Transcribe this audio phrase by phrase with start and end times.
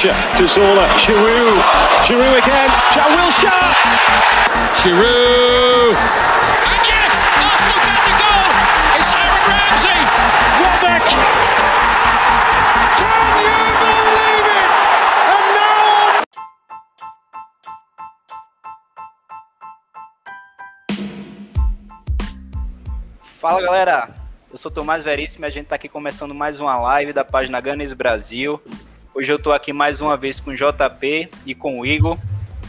[0.00, 0.86] Jack Wilshere to Zola.
[0.96, 1.60] Giroud.
[2.06, 2.70] Giroud again.
[2.94, 3.52] Jack Wilshere.
[4.80, 5.92] Giroud.
[5.92, 8.48] And yes, Arsenal get the goal.
[8.96, 10.00] It's Aaron Ramsey.
[10.56, 11.04] Welbeck.
[12.96, 14.80] Can you believe it?
[15.28, 16.24] And now
[23.20, 24.08] Fala galera,
[24.50, 27.60] eu sou Tomás Veríssimo e a gente tá aqui começando mais uma live da página
[27.60, 28.62] Ganes Brasil.
[29.20, 32.16] Hoje eu tô aqui mais uma vez com o JP e com o Igor.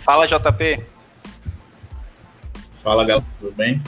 [0.03, 0.83] Fala JP.
[2.71, 3.81] Fala galera, tudo bem?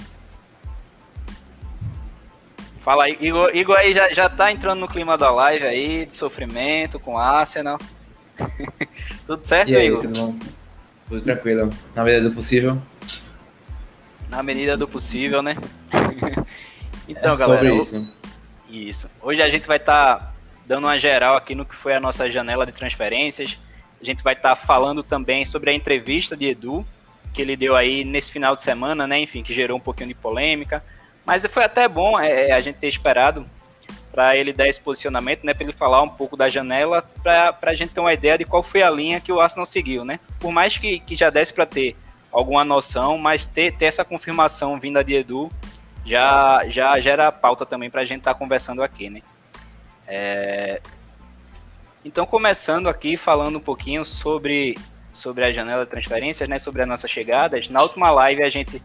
[2.80, 3.54] Fala aí, Igor.
[3.54, 7.78] Igor aí já, já tá entrando no clima da live aí, de sofrimento com Arsenal.
[9.28, 10.04] Tudo certo, E aí, Igor?
[10.04, 10.36] tudo bom?
[11.10, 11.70] Tudo tranquilo.
[11.94, 12.82] Na medida do possível.
[14.30, 15.58] Na medida do possível, né?
[17.10, 18.16] então, é galera, isso.
[18.70, 19.10] Isso.
[19.22, 20.33] Hoje a gente vai estar
[20.66, 23.60] dando uma geral aqui no que foi a nossa janela de transferências.
[24.02, 26.86] A gente vai estar falando também sobre a entrevista de Edu,
[27.34, 29.20] que ele deu aí nesse final de semana, né?
[29.20, 30.84] Enfim, que gerou um pouquinho de polêmica.
[31.26, 33.46] Mas foi até bom é, a gente ter esperado
[34.12, 35.54] para ele dar esse posicionamento, né?
[35.54, 38.62] Para ele falar um pouco da janela, para a gente ter uma ideia de qual
[38.62, 40.20] foi a linha que o Arsenal seguiu, né?
[40.40, 41.96] Por mais que, que já desse para ter
[42.32, 45.52] alguma noção, mas ter, ter essa confirmação vinda de Edu
[46.06, 49.22] já, já gera pauta também para a gente estar conversando aqui, né?
[50.08, 50.82] É,
[52.04, 54.78] Então, começando aqui, falando um pouquinho sobre,
[55.12, 56.60] sobre a janela de transferências, né?
[56.60, 57.70] Sobre as nossas chegadas.
[57.70, 58.82] Na última live a gente,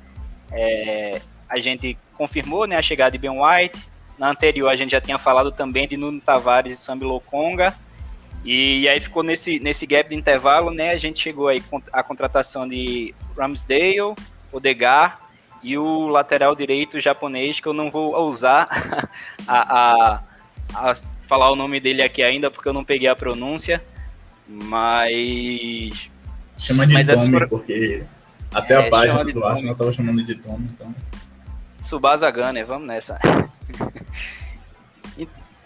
[0.52, 3.88] é, a gente confirmou né, a chegada de Ben White.
[4.19, 7.75] Na anterior a gente já tinha falado também de Nuno Tavares e Sambi Lokonga.
[8.44, 10.91] E, aí ficou nesse, nesse gap de intervalo, né?
[10.91, 14.15] A gente chegou aí a contratação de Ramsdale,
[14.53, 15.21] Odegar
[15.62, 18.69] e o lateral direito japonês, que eu não vou ousar
[19.47, 20.21] a, a,
[20.74, 20.94] a
[21.26, 23.82] falar o nome dele aqui ainda, porque eu não peguei a pronúncia,
[24.46, 26.10] mas
[26.58, 28.04] Chama de Mas Tommy, foram- porque
[28.52, 29.44] até É, a página do.
[29.44, 30.94] Arsenal tava chamando de Tommy, então.
[31.80, 33.18] Tsubasa Gunner, vamos nessa.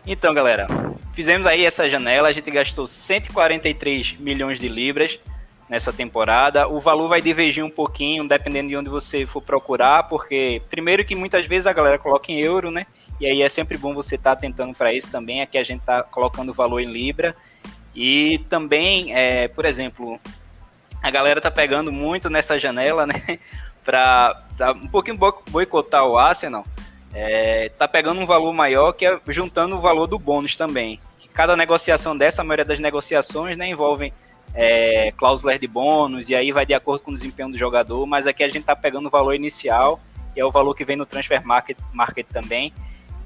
[0.04, 0.66] Então, galera,
[1.12, 5.20] fizemos aí essa janela, a gente gastou 143 milhões de libras
[5.68, 6.66] nessa temporada.
[6.66, 11.14] O valor vai divergir um pouquinho, dependendo de onde você for procurar, porque primeiro que
[11.14, 12.84] muitas vezes a galera coloca em euro, né?
[13.22, 15.42] E aí é sempre bom você estar atentando para isso também.
[15.42, 17.36] Aqui a gente está colocando valor em libra.
[17.94, 20.18] E também, é, por exemplo,
[21.00, 23.14] a galera tá pegando muito nessa janela, né?
[23.84, 24.42] Para
[24.74, 26.66] um pouquinho boi- boicotar o Arsenal.
[27.14, 30.98] É, tá pegando um valor maior que é juntando o valor do bônus também.
[31.20, 34.12] Que cada negociação dessa, a maioria das negociações, né, envolvem
[34.52, 38.26] é, cláusulas de bônus e aí vai de acordo com o desempenho do jogador, mas
[38.26, 40.00] aqui a gente tá pegando o valor inicial
[40.34, 42.72] e é o valor que vem no transfer market, market também.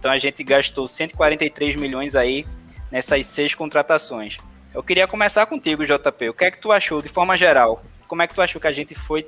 [0.07, 2.47] Então a gente gastou 143 milhões aí
[2.93, 4.37] nessas seis contratações.
[4.73, 6.29] Eu queria começar contigo, JP.
[6.29, 7.85] O que é que tu achou de forma geral?
[8.07, 9.27] Como é que tu achou que a gente foi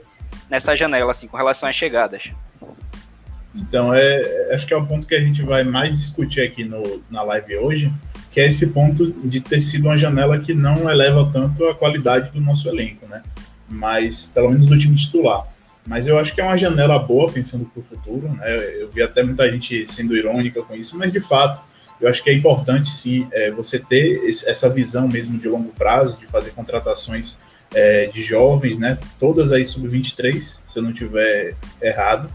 [0.48, 2.30] nessa janela assim com relação às chegadas?
[3.52, 7.02] Então, é, acho que é o ponto que a gente vai mais discutir aqui no,
[7.10, 7.92] na live hoje,
[8.30, 12.30] que é esse ponto de ter sido uma janela que não eleva tanto a qualidade
[12.30, 13.24] do nosso elenco, né?
[13.68, 15.44] Mas, pelo menos do time titular.
[15.88, 18.44] Mas eu acho que é uma janela boa, pensando para o futuro, né?
[18.78, 21.62] Eu vi até muita gente sendo irônica com isso, mas de fato,
[21.98, 25.70] eu acho que é importante sim é, você ter esse- essa visão mesmo de longo
[25.70, 27.38] prazo, de fazer contratações
[27.74, 28.98] é, de jovens, né?
[29.18, 32.30] Todas aí sub-23, se eu não tiver errado.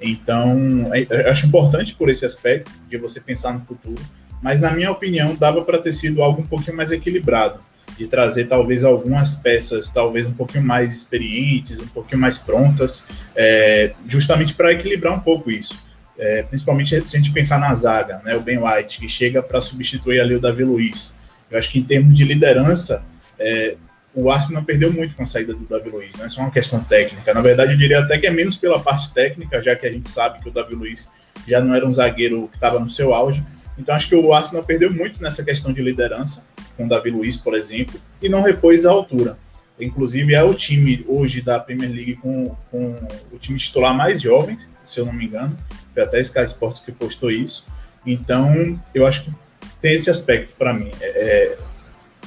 [0.00, 4.00] Então, é- eu acho importante por esse aspecto de você pensar no futuro,
[4.42, 7.60] mas na minha opinião, dava para ter sido algo um pouquinho mais equilibrado,
[7.98, 13.04] de trazer talvez algumas peças, talvez um pouquinho mais experientes, um pouquinho mais prontas,
[13.36, 15.78] é, justamente para equilibrar um pouco isso.
[16.18, 19.60] É, principalmente se a gente pensar na zaga, né, o Ben White, que chega para
[19.60, 21.14] substituir ali o Davi Luiz.
[21.50, 23.02] Eu acho que em termos de liderança,
[23.38, 23.76] é,
[24.14, 26.82] o Arsenal perdeu muito com a saída do Davi Luiz, não é só uma questão
[26.82, 27.32] técnica.
[27.32, 30.10] Na verdade, eu diria até que é menos pela parte técnica, já que a gente
[30.10, 31.08] sabe que o Davi Luiz
[31.46, 33.42] já não era um zagueiro que estava no seu auge.
[33.80, 36.44] Então, acho que o Arsenal perdeu muito nessa questão de liderança,
[36.76, 39.38] com o Davi Luiz, por exemplo, e não repôs a altura.
[39.80, 43.00] Inclusive, é o time hoje da Premier League com, com
[43.32, 45.56] o time titular mais jovem, se eu não me engano.
[45.94, 47.66] Foi até Sky Sports que postou isso.
[48.04, 49.32] Então, eu acho que
[49.80, 50.90] tem esse aspecto para mim.
[51.00, 51.56] É,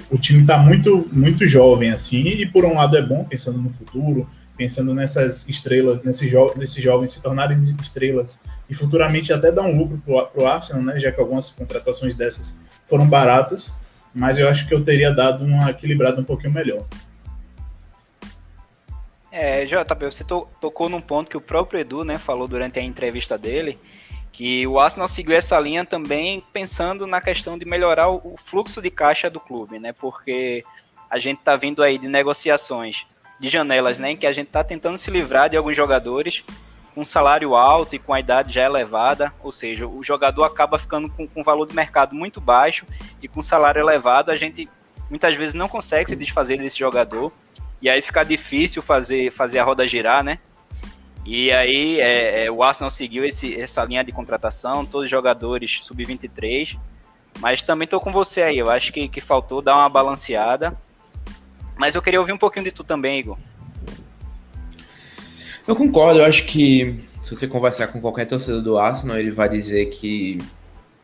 [0.10, 3.70] o time está muito, muito jovem, assim, e por um lado é bom, pensando no
[3.70, 8.40] futuro, pensando nessas estrelas, nesses, jo jovens se tornarem estrelas
[8.70, 12.58] e futuramente até dar um lucro para o Arsenal, né, já que algumas contratações dessas
[12.88, 13.74] foram baratas,
[14.14, 16.86] mas eu acho que eu teria dado uma equilibrada um pouquinho melhor.
[19.32, 22.84] É, JP, você to tocou num ponto que o próprio Edu, né, falou durante a
[22.84, 23.80] entrevista dele,
[24.32, 28.90] que o Arsenal seguiu essa linha também pensando na questão de melhorar o fluxo de
[28.90, 29.94] caixa do clube, né?
[29.94, 30.64] Porque
[31.08, 33.06] a gente está vindo aí de negociações
[33.44, 36.46] de janelas, né, em que a gente está tentando se livrar de alguns jogadores
[36.96, 41.10] com salário alto e com a idade já elevada, ou seja, o jogador acaba ficando
[41.10, 42.86] com, com valor de mercado muito baixo
[43.22, 44.70] e com salário elevado, a gente
[45.10, 47.34] muitas vezes não consegue se desfazer desse jogador.
[47.82, 50.40] E aí fica difícil fazer, fazer a roda girar, né?
[51.26, 55.82] E aí é, é, o Arsenal seguiu esse, essa linha de contratação, todos os jogadores
[55.84, 56.80] sub-23,
[57.40, 60.78] mas também estou com você aí, eu acho que, que faltou dar uma balanceada,
[61.78, 63.38] mas eu queria ouvir um pouquinho de tu também, Igor.
[65.68, 69.48] Eu concordo, eu acho que se você conversar com qualquer torcedor do Arsenal, ele vai
[69.48, 70.38] dizer que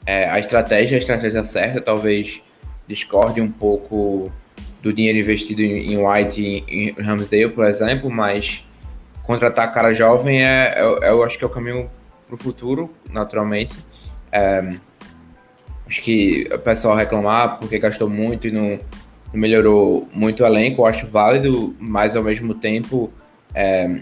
[0.06, 2.42] é, a estratégia é a estratégia certa, talvez
[2.88, 4.32] discorde um pouco
[4.82, 8.66] do dinheiro investido em, White e em Ramsdale, por exemplo, mas
[9.24, 11.90] contratar cara jovem é, é, é eu acho que é o caminho
[12.26, 13.76] para o futuro, naturalmente.
[14.32, 14.74] É,
[15.88, 18.80] acho que o pessoal reclamar porque gastou muito e não
[19.34, 23.12] melhorou muito o elenco, eu acho válido, mas ao mesmo tempo
[23.54, 24.02] é,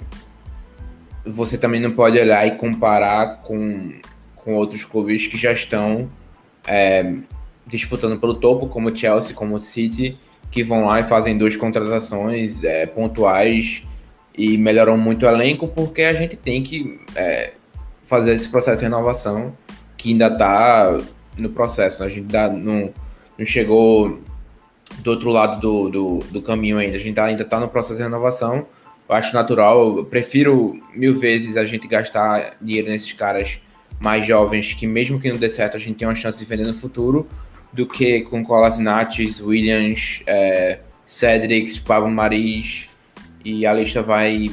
[1.25, 3.91] você também não pode olhar e comparar com,
[4.35, 6.09] com outros clubes que já estão
[6.65, 7.13] é,
[7.65, 10.17] disputando pelo topo, como Chelsea, como City,
[10.49, 13.83] que vão lá e fazem duas contratações é, pontuais
[14.35, 17.53] e melhoram muito o elenco, porque a gente tem que é,
[18.03, 19.53] fazer esse processo de renovação
[19.97, 21.01] que ainda está
[21.37, 22.03] no processo.
[22.03, 22.93] A gente não,
[23.37, 24.19] não chegou
[24.99, 26.97] do outro lado do, do, do caminho ainda.
[26.97, 28.65] A gente ainda está no processo de renovação
[29.07, 29.97] eu acho natural.
[29.97, 33.59] Eu prefiro mil vezes a gente gastar dinheiro nesses caras
[33.99, 36.67] mais jovens, que mesmo que não dê certo, a gente tem uma chance de vender
[36.67, 37.27] no futuro,
[37.73, 42.87] do que com Colasinates, Williams, é, Cedric, Pablo Maris,
[43.43, 44.51] e a lista vai.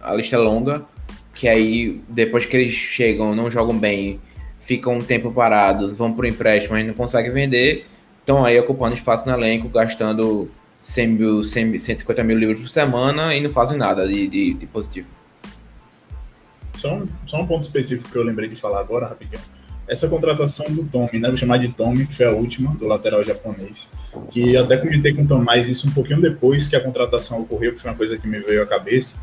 [0.00, 0.86] A lista é longa,
[1.34, 4.20] que aí depois que eles chegam, não jogam bem,
[4.60, 7.86] ficam um tempo parados, vão para o empréstimo, mas não conseguem vender,
[8.28, 10.50] estão aí ocupando espaço no elenco, gastando
[10.82, 14.66] 100 mil, 100, 150 mil livros por semana e não fazem nada de, de, de
[14.66, 15.08] positivo.
[16.76, 19.40] Só um, só um ponto específico que eu lembrei de falar agora, rapidinho.
[19.88, 21.28] Essa contratação do Tommy, né?
[21.28, 23.90] Vou chamar de Tommy, que foi a última, do lateral japonês.
[24.30, 27.80] Que até comentei com o Tomás isso um pouquinho depois que a contratação ocorreu, que
[27.80, 29.16] foi uma coisa que me veio à cabeça.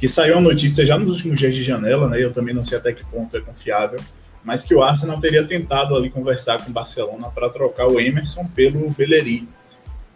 [0.00, 2.22] Que saiu a notícia já nos últimos dias de janela, né?
[2.22, 4.00] Eu também não sei até que ponto é confiável,
[4.46, 8.46] mas que o Arsenal teria tentado ali conversar com o Barcelona para trocar o Emerson
[8.46, 9.46] pelo Bellerin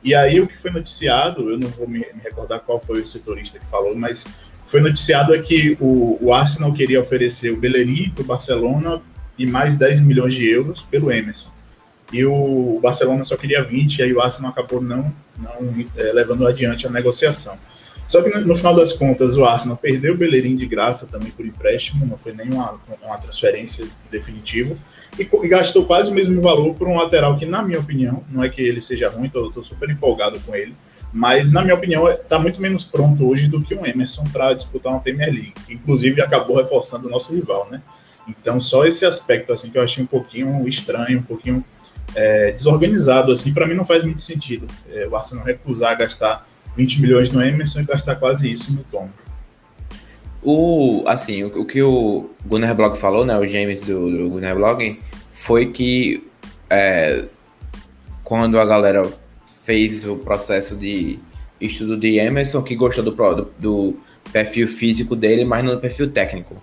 [0.03, 3.59] e aí o que foi noticiado, eu não vou me, recordar qual foi o setorista
[3.59, 4.27] que falou, mas
[4.67, 9.03] foi noticiado é que o, o Arsenal queria oferecer o Bellerin para o Barcelona
[9.38, 11.50] e mais 10 milhões de euros pelo Emerson.
[12.12, 16.12] E o, o Barcelona só queria 20, e aí o Arsenal acabou não, não é,
[16.12, 17.59] levando adiante a negociação.
[18.10, 21.46] Só que no, final das contas, o Arsenal perdeu o Bellerin de graça também por
[21.46, 24.76] empréstimo, não foi nenhuma uma transferência definitiva,
[25.16, 28.42] e, e, gastou quase o mesmo valor por um lateral que, na minha opinião, não
[28.42, 30.74] é que ele seja ruim, estou super empolgado com ele,
[31.12, 34.90] mas, na minha opinião, está muito menos pronto hoje do que um Emerson para disputar
[34.90, 37.81] uma Premier League, inclusive acabou reforçando o nosso rival, né?
[38.26, 41.64] Então, só esse aspecto assim que eu achei um pouquinho estranho, um pouquinho
[42.17, 44.67] é, desorganizado, assim, para mim não faz muito sentido.
[44.90, 49.08] É, o Arsenal recusar gastar 20 milhões no Emerson e gastar quase isso no Tom.
[50.43, 54.55] O, assim, o, o que o Gunnar Blog falou, né, o James do, do Gunnar
[54.55, 54.98] Blog,
[55.32, 56.27] foi que
[56.69, 57.24] é,
[58.24, 59.10] quando a galera
[59.65, 61.19] fez o processo de
[61.60, 64.00] estudo de Emerson, que gostou do, do, do
[64.32, 66.56] perfil físico dele, mas não do perfil técnico.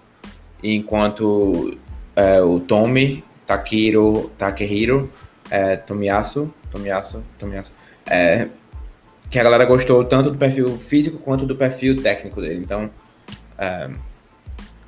[0.63, 1.77] Enquanto
[2.15, 5.11] é, o Tommy, Takiro, Takehiro,
[5.51, 7.71] é, Tomiyasu, Tomiyasu, Tomiyasu,
[8.09, 8.47] é,
[9.29, 12.61] que a galera gostou tanto do perfil físico quanto do perfil técnico dele.
[12.63, 12.89] Então,
[13.57, 13.89] é,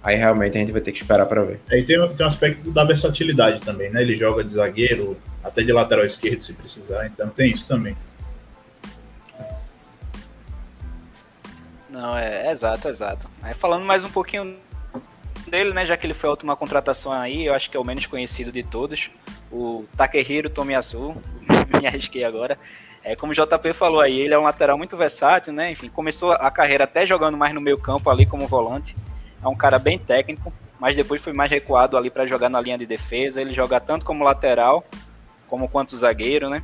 [0.01, 1.59] aí realmente a gente vai ter que esperar para ver.
[1.69, 4.01] Aí tem, tem um aspecto da versatilidade também, né?
[4.01, 7.95] Ele joga de zagueiro, até de lateral esquerdo se precisar, então tem isso também.
[11.89, 13.27] Não, é, é exato, exato.
[13.41, 14.55] Aí falando mais um pouquinho
[15.47, 17.83] dele, né, já que ele foi a última contratação aí, eu acho que é o
[17.83, 19.09] menos conhecido de todos,
[19.51, 21.15] o Takehiro Tomiyasu,
[21.79, 22.57] me arrisquei agora.
[23.03, 25.71] É, como o JP falou aí, ele é um lateral muito versátil, né?
[25.71, 28.95] Enfim, começou a carreira até jogando mais no meio campo ali como volante.
[29.41, 32.77] É um cara bem técnico, mas depois foi mais recuado ali para jogar na linha
[32.77, 33.41] de defesa.
[33.41, 34.83] Ele joga tanto como lateral
[35.47, 36.63] como quanto zagueiro, né?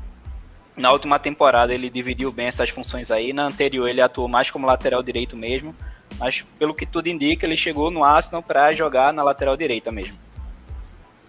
[0.78, 3.34] Na última temporada ele dividiu bem essas funções aí.
[3.34, 5.76] Na anterior ele atuou mais como lateral direito mesmo.
[6.20, 10.18] Mas pelo que tudo indica, ele chegou no Arsenal para jogar na lateral direita mesmo.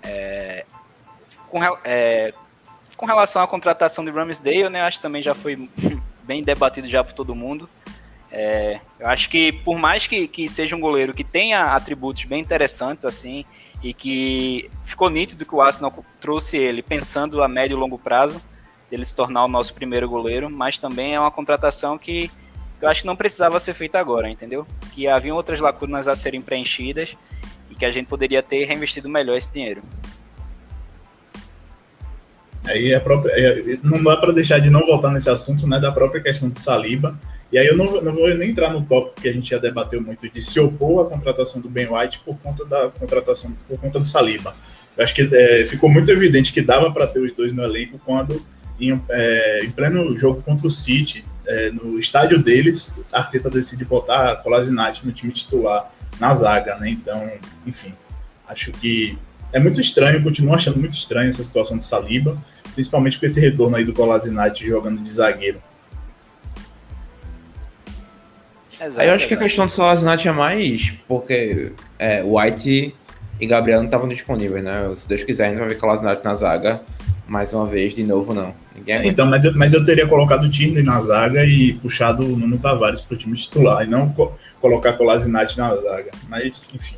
[0.02, 0.64] É,
[1.48, 2.34] com, é,
[2.96, 5.68] com relação à contratação de Ramsdale, né, acho que também já foi
[6.24, 7.68] bem debatido já por todo mundo.
[8.30, 12.40] É, eu acho que por mais que, que seja um goleiro que tenha atributos bem
[12.40, 13.44] interessantes assim
[13.82, 18.42] e que ficou nítido que o Arsenal trouxe ele pensando a médio e longo prazo
[18.90, 22.30] dele se tornar o nosso primeiro goleiro, mas também é uma contratação que
[22.80, 24.66] eu acho que não precisava ser feita agora, entendeu?
[24.92, 27.16] Que havia outras lacunas a serem preenchidas
[27.70, 29.82] e que a gente poderia ter reinvestido melhor esse dinheiro.
[32.66, 35.92] Aí a própria, é, não dá para deixar de não voltar nesse assunto, né, da
[35.92, 37.18] própria questão do Saliba.
[37.52, 40.02] E aí eu não, não vou nem entrar no tópico que a gente já debateu
[40.02, 44.00] muito de se opor à contratação do Ben White por conta da contratação, por conta
[44.00, 44.54] do Saliba.
[44.96, 48.00] Eu acho que é, ficou muito evidente que dava para ter os dois no elenco
[48.04, 48.44] quando
[48.80, 53.84] em, é, em pleno jogo contra o City, é, no estádio deles, a Arteta decide
[53.84, 56.90] botar a Colasinati no time titular na zaga, né?
[56.90, 57.30] Então,
[57.66, 57.92] enfim,
[58.48, 59.18] acho que
[59.52, 62.36] é muito estranho, continuo achando muito estranho essa situação do Saliba,
[62.76, 65.60] principalmente com esse retorno aí do Colasinati jogando de zagueiro.
[68.78, 69.28] Exato, eu acho exato.
[69.28, 72.94] que a questão do Colasinati é mais porque é, White
[73.40, 74.92] e Gabriel não estavam disponíveis, né?
[74.96, 76.82] Se Deus quiser, a gente vai ver Colasinati na zaga
[77.26, 78.54] mais uma vez, de novo, não.
[78.74, 82.36] Ninguém então, mas eu, mas eu teria colocado o Tierney na zaga e puxado o
[82.36, 86.10] Nuno Tavares para o time titular, e não co colocar Colasinati na zaga.
[86.28, 86.96] Mas, enfim.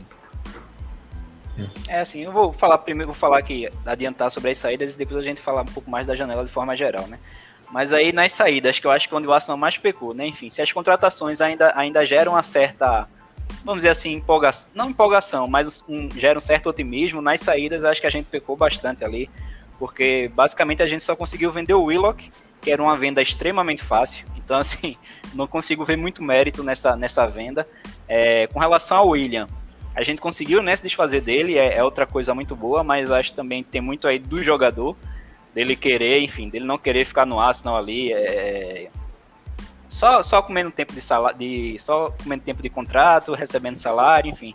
[1.89, 5.19] É assim, eu vou falar primeiro, vou falar aqui, adiantar sobre as saídas e depois
[5.19, 7.19] a gente falar um pouco mais da janela de forma geral, né?
[7.71, 10.27] Mas aí nas saídas, que eu acho que é onde o Arsenal mais pecou, né?
[10.27, 13.09] Enfim, se as contratações ainda, ainda geram uma certa,
[13.65, 18.01] vamos dizer assim, empolgação, não empolgação, mas um, geram um certo otimismo, nas saídas acho
[18.01, 19.29] que a gente pecou bastante ali
[19.79, 24.27] porque basicamente a gente só conseguiu vender o Willock, que era uma venda extremamente fácil.
[24.37, 24.97] Então, assim,
[25.33, 27.67] não consigo ver muito mérito nessa, nessa venda.
[28.09, 29.47] É, com relação ao William,
[29.95, 33.35] a gente conseguiu né, se desfazer dele, é, é, outra coisa muito boa, mas acho
[33.35, 34.97] também tem muito aí do jogador,
[35.55, 38.91] dele querer, enfim, dele não querer ficar no Arsenal ali, é,
[39.89, 44.55] só, só comendo tempo de salário, de, só comendo tempo de contrato, recebendo salário, enfim.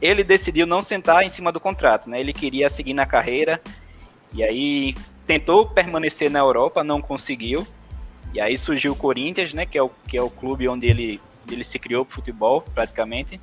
[0.00, 2.18] Ele decidiu não sentar em cima do contrato, né?
[2.18, 3.62] Ele queria seguir na carreira,
[4.32, 7.66] e aí tentou permanecer na Europa, não conseguiu.
[8.34, 11.20] E aí surgiu o Corinthians, né, que é o, que é o clube onde ele,
[11.50, 13.40] ele se criou para futebol, praticamente.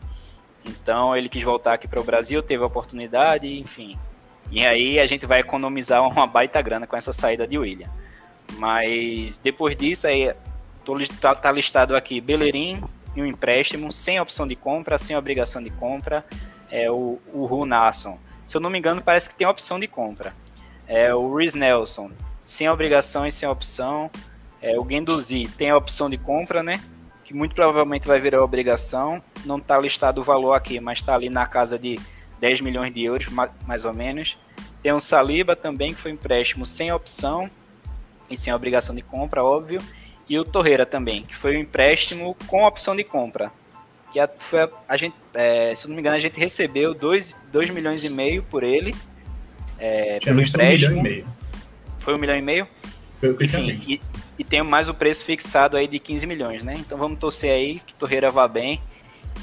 [0.66, 3.98] Então ele quis voltar aqui para o Brasil, teve a oportunidade, enfim.
[4.52, 7.90] E aí a gente vai economizar uma baita grana com essa saída de William.
[8.58, 10.34] Mas depois disso, aí
[10.84, 12.82] tô, tá, tá listado aqui Bellerin
[13.16, 16.26] e um empréstimo, sem opção de compra, sem obrigação de compra.
[16.72, 17.68] É o, o Ru.
[18.46, 20.34] Se eu não me engano, parece que tem opção de compra
[20.90, 22.10] é o Rhys Nelson,
[22.44, 24.10] sem obrigação e sem opção.
[24.60, 26.82] É, o Guendouzi tem a opção de compra, né?
[27.30, 29.22] Que muito provavelmente vai virar obrigação.
[29.46, 32.00] Não está listado o valor aqui, mas está ali na casa de
[32.40, 33.30] 10 milhões de euros,
[33.68, 34.36] mais ou menos.
[34.82, 37.48] Tem o Saliba também, que foi empréstimo sem opção
[38.32, 39.80] e sem obrigação de compra, óbvio.
[40.28, 43.52] E o Torreira também, que foi um empréstimo com opção de compra.
[44.12, 47.36] Que a, foi a, a gente, é, se não me engano, a gente recebeu 2
[47.72, 48.96] milhões e meio por ele
[49.78, 50.98] é, pelo empréstimo.
[50.98, 51.28] Um milhão e meio.
[52.00, 52.68] Foi um milhão e meio?
[53.20, 54.02] Foi o que Enfim, e,
[54.40, 56.76] e tem mais o preço fixado aí de 15 milhões, né?
[56.80, 58.82] Então vamos torcer aí que Torreira vá bem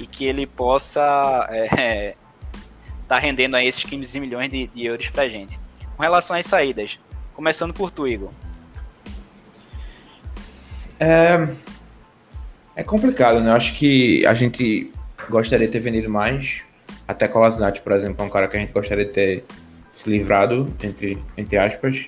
[0.01, 2.15] e que ele possa é,
[3.07, 5.61] tá rendendo aí esses 15 milhões de, de euros pra gente.
[5.95, 6.99] Com relação às saídas,
[7.35, 8.31] começando por tu, Igor.
[10.99, 11.47] É,
[12.75, 13.51] é complicado, né?
[13.51, 14.91] Eu acho que a gente
[15.29, 16.63] gostaria de ter vendido mais.
[17.07, 19.45] Até Colasnat, por exemplo, é um cara que a gente gostaria de ter
[19.91, 22.07] se livrado, entre, entre aspas.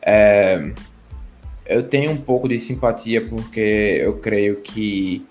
[0.00, 0.72] É,
[1.66, 5.24] eu tenho um pouco de simpatia porque eu creio que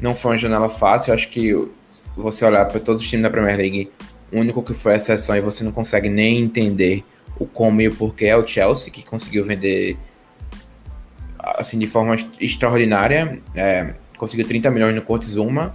[0.00, 1.10] não foi uma janela fácil.
[1.10, 1.52] Eu acho que
[2.16, 3.90] você olhar para todos os times da Premier League,
[4.30, 7.04] o único que foi a exceção e você não consegue nem entender
[7.38, 9.96] o como e o porquê é o Chelsea, que conseguiu vender
[11.38, 13.40] assim de forma extraordinária.
[13.54, 15.72] É, conseguiu 30 milhões no Cortes Zuma,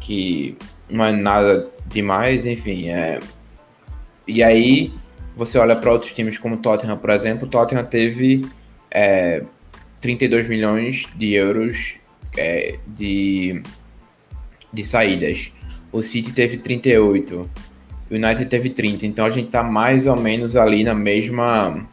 [0.00, 0.56] que
[0.88, 2.88] não é nada demais, enfim.
[2.88, 3.20] É,
[4.26, 4.92] e aí
[5.36, 8.44] você olha para outros times como o Tottenham, por exemplo, o Tottenham teve
[8.90, 9.42] é,
[10.00, 11.94] 32 milhões de euros
[12.36, 13.62] é, de,
[14.72, 15.52] de saídas.
[15.90, 17.50] O City teve 38,
[18.10, 21.86] o United teve 30, então a gente está mais ou menos ali na mesma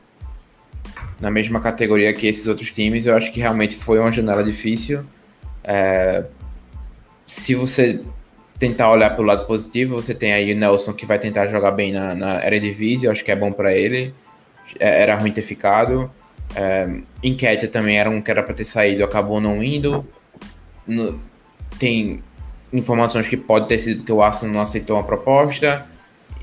[1.20, 3.06] na mesma categoria que esses outros times.
[3.06, 5.04] Eu acho que realmente foi uma janela difícil.
[5.64, 6.26] É,
[7.26, 8.02] se você
[8.60, 11.92] tentar olhar pelo lado positivo, você tem aí o Nelson que vai tentar jogar bem
[11.92, 14.14] na, na Eredivisie, eu acho que é bom para ele.
[14.80, 16.12] É, era ruim ter ficado.
[16.54, 16.90] É,
[17.24, 20.06] Enquete também era um que era para ter saído, acabou não indo.
[20.86, 21.20] No,
[21.80, 22.22] tem
[22.72, 25.86] informações que pode ter sido que o Arsenal não aceitou uma proposta.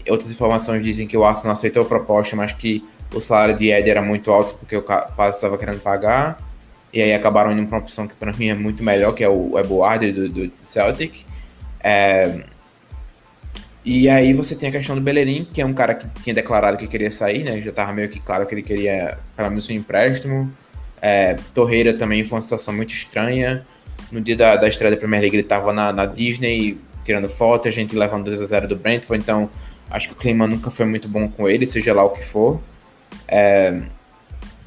[0.09, 3.89] Outras informações dizem que o Arsenal aceitou a proposta, mas que o salário de Ed
[3.89, 6.39] era muito alto porque o Paz estava querendo pagar.
[6.93, 9.29] e aí acabaram indo para uma opção que para mim é muito melhor, que é
[9.29, 11.25] o Eboard do, do Celtic.
[11.81, 12.45] É,
[13.85, 16.77] e aí você tem a questão do Bellerin, que é um cara que tinha declarado
[16.77, 17.61] que queria sair, né?
[17.61, 20.53] Já estava meio que claro que ele queria, para mim, seu empréstimo.
[21.01, 23.67] É, Torreira também foi uma situação muito estranha.
[24.13, 27.67] No dia da, da estreia da Premier League ele estava na, na, Disney tirando foto,
[27.67, 29.51] a gente levando 2 a 0 do Brentford, então
[29.91, 32.61] acho que o clima nunca foi muito bom com ele, seja lá o que for.
[33.27, 33.81] É,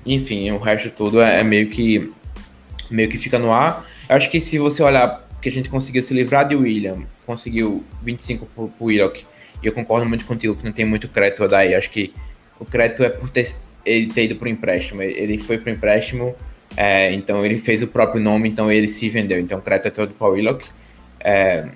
[0.06, 2.12] enfim, o resto tudo é, é, meio que
[2.92, 3.86] meio que fica no ar.
[4.10, 7.84] Eu acho que se você olhar que a gente conseguiu se livrar de William, conseguiu
[8.02, 9.26] 25 pro, pro Willock,
[9.62, 11.74] e eu concordo muito contigo que não tem muito crédito a dar aí.
[11.74, 12.14] Acho que
[12.60, 13.56] o crédito é por ter,
[13.86, 15.02] ele ter ido pro empréstimo.
[15.02, 16.36] Ele foi pro empréstimo,
[16.78, 19.40] é, então ele fez o próprio nome, então ele se vendeu.
[19.40, 20.68] Então o crédito é todo para o Willock.
[21.20, 21.68] É,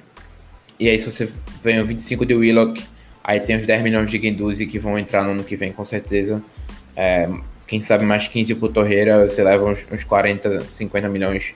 [0.79, 1.29] e aí, se você
[1.62, 2.82] vem o 25 de Willock,
[3.22, 5.84] aí tem os 10 milhões de Guendouzi que vão entrar no ano que vem, com
[5.84, 6.41] certeza.
[6.96, 7.29] É,
[7.68, 11.53] quem sabe mais 15 por Torreira, você leva uns, uns 40, 50 milhões.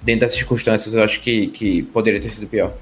[0.00, 2.74] Dentro das circunstâncias, eu acho que, que poderia ter sido pior.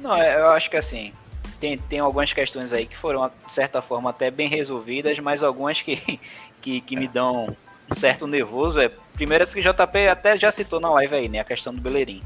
[0.00, 1.12] Não, é, eu acho que assim,
[1.60, 5.82] tem, tem algumas questões aí que foram, de certa forma, até bem resolvidas, mas algumas
[5.82, 6.18] que,
[6.60, 7.54] que, que me dão
[7.90, 8.80] um certo nervoso.
[8.80, 11.40] É, primeiro, essa que o JP até já citou na live aí, né?
[11.40, 12.22] A questão do Beleirinho.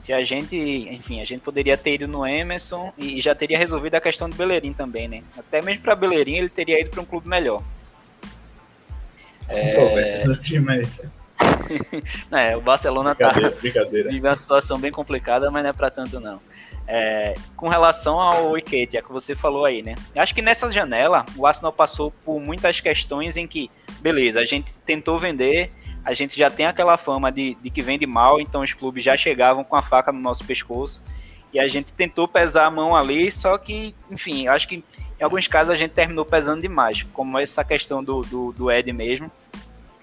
[0.00, 3.94] Se a gente, enfim, a gente poderia ter ido no Emerson e já teria resolvido
[3.94, 5.22] a questão do Bellerin também, né?
[5.38, 7.62] Até mesmo para Bellerin ele teria ido para um clube melhor.
[9.48, 9.76] É...
[12.32, 14.10] é, o Barcelona brincadeira, tá brincadeira.
[14.10, 16.40] vive uma situação bem complicada, mas não é para tanto não.
[16.86, 19.94] É, com relação ao Wicket, é que você falou aí, né?
[20.16, 23.70] Acho que nessa janela o Arsenal passou por muitas questões em que,
[24.00, 25.70] beleza, a gente tentou vender
[26.04, 29.16] a gente já tem aquela fama de, de que vende mal, então os clubes já
[29.16, 31.04] chegavam com a faca no nosso pescoço.
[31.52, 34.76] E a gente tentou pesar a mão ali, só que, enfim, acho que
[35.20, 38.92] em alguns casos a gente terminou pesando demais, como essa questão do, do, do Ed
[38.92, 39.30] mesmo,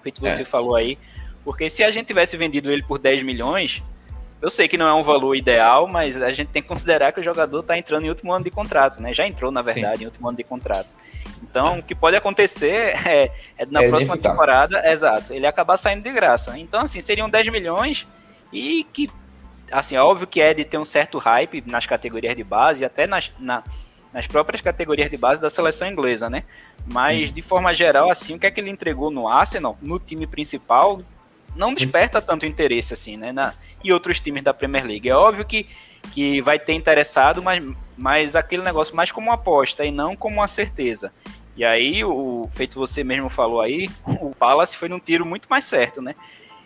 [0.02, 0.44] feito você é.
[0.44, 0.96] falou aí.
[1.44, 3.82] Porque se a gente tivesse vendido ele por 10 milhões,
[4.42, 7.20] eu sei que não é um valor ideal, mas a gente tem que considerar que
[7.20, 9.12] o jogador está entrando em último ano de contrato, né?
[9.12, 10.04] Já entrou, na verdade, Sim.
[10.04, 10.94] em último ano de contrato.
[11.42, 16.02] Então, o que pode acontecer é, é na é próxima temporada, exato, ele acabar saindo
[16.02, 16.58] de graça.
[16.58, 18.06] Então, assim, seriam 10 milhões
[18.50, 19.10] e que,
[19.70, 23.06] assim, é óbvio que é de ter um certo hype nas categorias de base, até
[23.06, 23.62] nas, na,
[24.10, 26.44] nas próprias categorias de base da seleção inglesa, né?
[26.90, 27.34] Mas, hum.
[27.34, 31.02] de forma geral, assim, o que é que ele entregou no Arsenal, no time principal,
[31.54, 33.32] não desperta tanto interesse, assim, né?
[33.32, 35.08] Na, e outros times da Premier League.
[35.08, 35.66] É óbvio que,
[36.12, 37.62] que vai ter interessado, mas,
[37.96, 41.12] mas aquele negócio mais como uma aposta e não como uma certeza.
[41.56, 43.88] E aí, o feito você mesmo falou aí,
[44.20, 46.14] o Palace foi num tiro muito mais certo, né?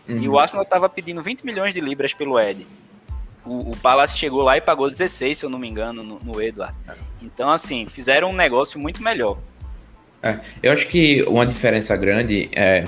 [0.09, 0.19] Uhum.
[0.19, 2.67] E o Arsenal estava pedindo 20 milhões de libras pelo Ed.
[3.45, 6.41] O, o, Palace chegou lá e pagou 16, se eu não me engano, no, no
[6.41, 6.75] Edward.
[7.21, 9.39] Então, assim, fizeram um negócio muito melhor.
[10.23, 12.87] É, eu acho que uma diferença grande é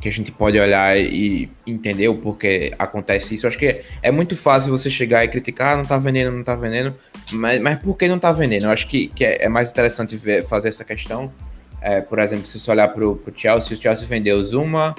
[0.00, 3.44] que a gente pode olhar e entender o porquê acontece isso.
[3.44, 6.42] Eu acho que é muito fácil você chegar e criticar, ah, não tá vendendo, não
[6.42, 6.94] tá vendendo,
[7.32, 8.64] mas, mas por que não tá vendendo?
[8.64, 11.30] Eu acho que, que é, é mais interessante ver, fazer essa questão.
[11.82, 14.94] É, por exemplo, se você olhar pro, pro Chelsea, o Chelsea vendeu Zuma,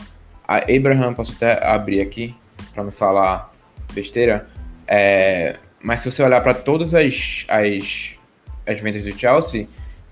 [0.48, 2.36] a Abraham, posso até abrir aqui
[2.74, 3.52] para não falar
[3.94, 4.48] besteira,
[4.88, 8.12] é, mas se você olhar para todas as, as,
[8.68, 9.68] as vendas do Chelsea,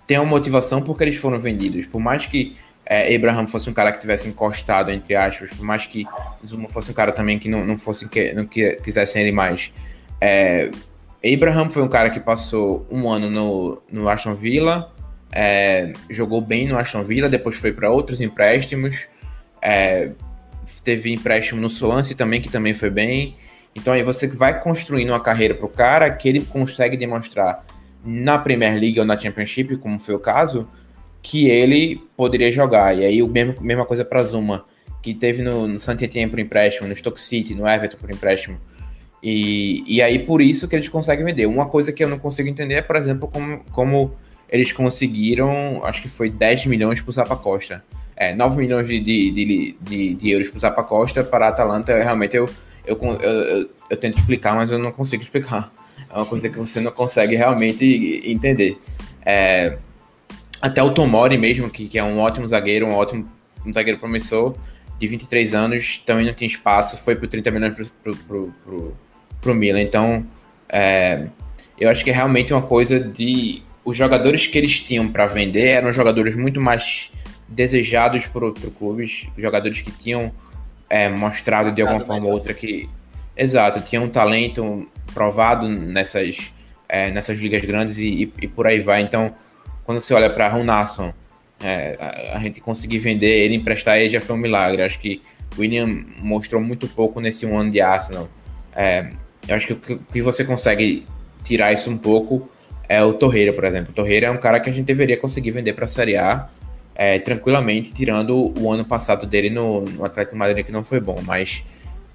[0.07, 1.85] tem uma motivação porque eles foram vendidos.
[1.85, 2.57] Por mais que
[2.89, 6.07] é, Abraham fosse um cara que tivesse encostado, entre aspas, por mais que
[6.43, 9.71] Zuma fosse um cara também que não, não fosse que não que, quisessem ele mais.
[10.19, 10.71] É,
[11.23, 14.91] Abraham foi um cara que passou um ano no, no Aston Villa,
[15.31, 19.05] é, jogou bem no Aston Villa, depois foi para outros empréstimos,
[19.61, 20.09] é,
[20.83, 23.35] teve empréstimo no Swansea também, que também foi bem.
[23.75, 27.63] Então aí você vai construindo uma carreira para o cara que ele consegue demonstrar
[28.03, 30.67] na Premier League ou na Championship, como foi o caso,
[31.21, 32.97] que ele poderia jogar.
[32.97, 34.65] E aí, o mesmo, mesma coisa para Zuma,
[35.01, 35.79] que teve no, no
[36.29, 38.57] por empréstimo, no Stoke City, no Everton por empréstimo.
[39.21, 41.45] E, e aí, por isso que eles conseguem vender.
[41.45, 44.13] Uma coisa que eu não consigo entender é, por exemplo, como, como
[44.49, 47.83] eles conseguiram, acho que foi 10 milhões por Zapa Costa.
[48.15, 51.93] É, 9 milhões de, de, de, de, de euros por Zapa Costa para a Atalanta,
[51.93, 52.49] realmente eu,
[52.85, 55.71] eu, eu, eu, eu tento explicar, mas eu não consigo explicar.
[56.09, 58.77] É uma coisa que você não consegue realmente entender.
[59.25, 59.77] É,
[60.61, 63.29] até o Tomori mesmo, que, que é um ótimo zagueiro, um ótimo
[63.65, 64.55] um zagueiro promissor,
[64.99, 68.97] de 23 anos, também não tinha espaço, foi por 30 milhões pro, pro, pro, pro,
[69.39, 69.81] pro Milan.
[69.81, 70.25] Então,
[70.67, 71.27] é,
[71.79, 73.63] eu acho que é realmente uma coisa de...
[73.85, 77.09] Os jogadores que eles tinham para vender eram jogadores muito mais
[77.47, 80.31] desejados por outros clubes, jogadores que tinham
[80.89, 82.89] é, mostrado de alguma forma ou outra que...
[83.35, 86.37] Exato, tinham um talento provado nessas,
[86.89, 89.01] é, nessas ligas grandes e, e, e por aí vai.
[89.01, 89.33] Então
[89.89, 91.11] quando você olha para Ronasson,
[91.59, 94.83] é, a, a, gente conseguir vender ele, emprestar ele já foi um milagre.
[94.83, 95.19] Acho que
[95.57, 95.87] o William
[96.19, 98.29] mostrou muito pouco nesse um ano de Arsenal.
[98.75, 99.09] É,
[99.47, 101.07] eu acho que o que você consegue
[101.43, 102.47] tirar isso um pouco
[102.87, 103.89] é o Torreira, por exemplo.
[103.89, 106.47] O Torreira é um cara que a gente deveria conseguir vender para a Série A
[106.93, 111.17] é, tranquilamente, tirando o ano passado dele no, no Atlético Madrid, que não foi bom,
[111.25, 111.63] mas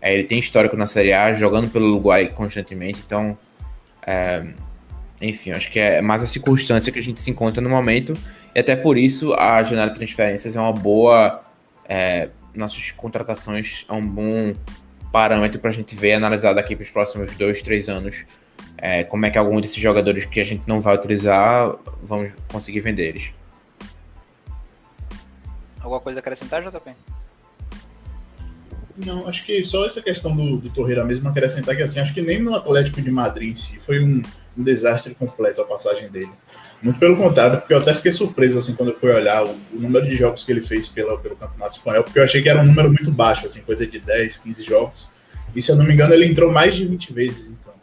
[0.01, 3.37] é, ele tem histórico na Série A, jogando pelo Uruguai constantemente, então,
[4.07, 4.45] é,
[5.21, 8.15] enfim, acho que é mais a circunstância que a gente se encontra no momento,
[8.55, 11.43] e até por isso a janela de transferências é uma boa.
[11.89, 14.55] É, nossas contratações é um bom
[15.13, 18.25] parâmetro para a gente ver analisar daqui para os próximos dois, três anos
[18.79, 22.81] é, como é que alguns desses jogadores que a gente não vai utilizar vamos conseguir
[22.81, 23.33] vender eles.
[25.81, 26.91] Alguma coisa a acrescentar, JP?
[28.97, 32.23] Não, acho que só essa questão do, do Torreira mesmo acrescentar que assim, acho que
[32.23, 34.23] nem no Atlético de Madrid em si foi um,
[34.57, 36.31] um desastre completo a passagem dele.
[36.83, 39.81] Muito pelo contrário, porque eu até fiquei surpreso assim quando eu fui olhar o, o,
[39.81, 42.61] número de jogos que ele fez pela, pelo Campeonato Espanhol, porque eu achei que era
[42.61, 45.09] um número muito baixo, assim, coisa de 10, 15 jogos.
[45.55, 47.79] E se eu não me engano, ele entrou mais de 20 vezes em campo.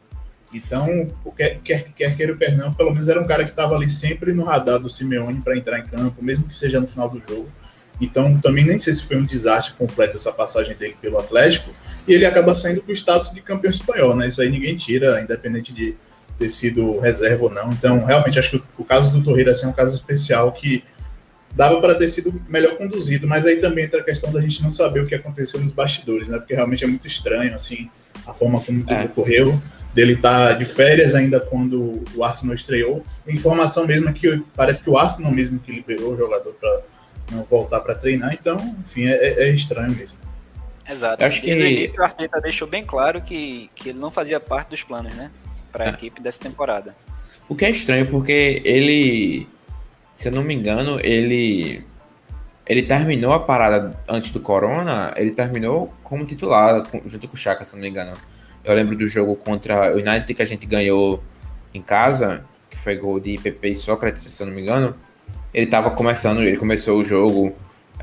[0.54, 3.76] Então, o quer, quer, quer queira o não, pelo menos era um cara que estava
[3.76, 7.10] ali sempre no radar do Simeone para entrar em campo, mesmo que seja no final
[7.10, 7.50] do jogo.
[8.02, 11.72] Então, também nem sei se foi um desastre completo essa passagem dele pelo Atlético.
[12.08, 14.28] E ele acaba saindo com o status de campeão espanhol, né?
[14.28, 15.96] Isso aí ninguém tira, independente de
[16.42, 17.72] ter sido reserva ou não.
[17.72, 20.84] Então, realmente, acho que o, caso do Torreira assim, é um caso especial que
[21.56, 24.72] dava para ter sido melhor conduzido, mas aí também entra a questão da gente não
[24.72, 26.40] saber o que aconteceu nos bastidores, né?
[26.40, 27.90] Porque realmente é muito estranho, assim,
[28.26, 29.06] a forma como tudo é.
[29.06, 29.62] ocorreu.
[29.94, 33.06] Dele estar tá de férias ainda quando o Arsenal estreou.
[33.28, 36.82] A informação mesmo é que parece que o Arsenal mesmo que liberou o jogador para
[37.30, 38.34] não voltar para treinar.
[38.34, 40.18] Então, enfim, é, é, estranho mesmo.
[40.90, 41.24] Exato.
[41.24, 44.70] Acho que no início o Arteta deixou bem claro que, que ele não fazia parte
[44.70, 45.30] dos planos, né?
[45.72, 45.90] Para a é.
[45.92, 46.96] equipe dessa temporada.
[47.48, 49.48] O que é estranho porque ele,
[50.14, 51.84] se eu não me engano, ele
[52.66, 57.66] ele terminou a parada antes do Corona, ele terminou como titular junto com o Chaka,
[57.66, 58.16] se não me engano.
[58.64, 61.22] Eu lembro do jogo contra o United que a gente ganhou
[61.74, 64.96] em casa, que foi gol de PP e Sócrates, se eu não me engano
[65.54, 67.54] ele estava começando, ele começou o jogo,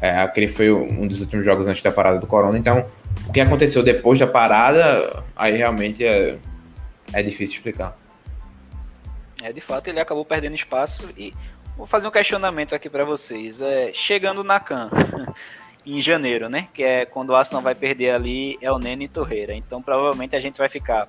[0.01, 2.85] é, aquele foi um dos últimos jogos antes da parada do Corona, então
[3.27, 6.37] o que aconteceu depois da parada, aí realmente é,
[7.13, 7.97] é difícil explicar.
[9.43, 11.33] É, de fato, ele acabou perdendo espaço e
[11.77, 13.61] vou fazer um questionamento aqui para vocês.
[13.61, 14.89] É, chegando na CAN,
[15.87, 16.69] em janeiro, né?
[16.75, 19.55] Que é quando o Arsenal vai perder ali é o Nene e Torreira.
[19.55, 21.09] Então provavelmente a gente vai ficar.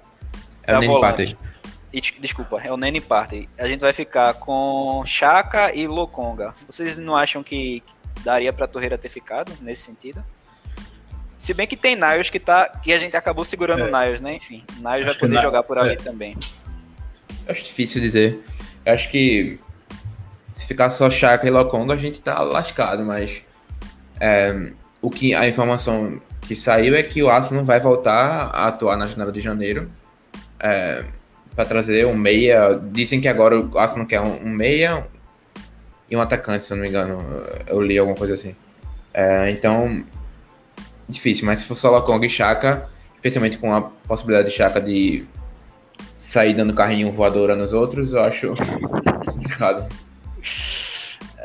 [0.63, 1.37] É o Nene Partey.
[2.19, 3.49] Desculpa, é o Nene Party.
[3.57, 6.53] A gente vai ficar com Chaka e Lokonga.
[6.67, 7.83] Vocês não acham que
[8.23, 10.23] daria pra Torreira ter ficado nesse sentido?
[11.39, 12.67] Se bem que tem Niles que tá.
[12.67, 13.89] que a gente acabou segurando é.
[13.89, 14.35] o Niles, né?
[14.35, 15.95] Enfim, Niles vai poder jogar por ali é.
[15.95, 16.37] também.
[17.47, 18.43] Acho difícil dizer.
[18.85, 19.57] Eu acho que
[20.53, 23.41] se ficar só Chaka e Lokonga, a gente tá lascado, mas.
[24.19, 28.97] É, o que a informação que saiu é que o Arsenal vai voltar a atuar
[28.97, 29.89] na janela de janeiro.
[30.59, 31.05] É,
[31.55, 32.77] para trazer um meia.
[32.91, 35.07] Dizem que agora o Arsenal quer um, um, meia
[36.09, 37.25] e um atacante, se eu não me engano.
[37.65, 38.53] Eu li alguma coisa assim.
[39.13, 40.03] É, então,
[41.09, 45.25] difícil, mas se for só Lokong e Chaka, especialmente com a possibilidade de Chaka de
[46.15, 48.53] sair dando carrinho voadora nos outros, eu acho
[49.25, 49.89] complicado.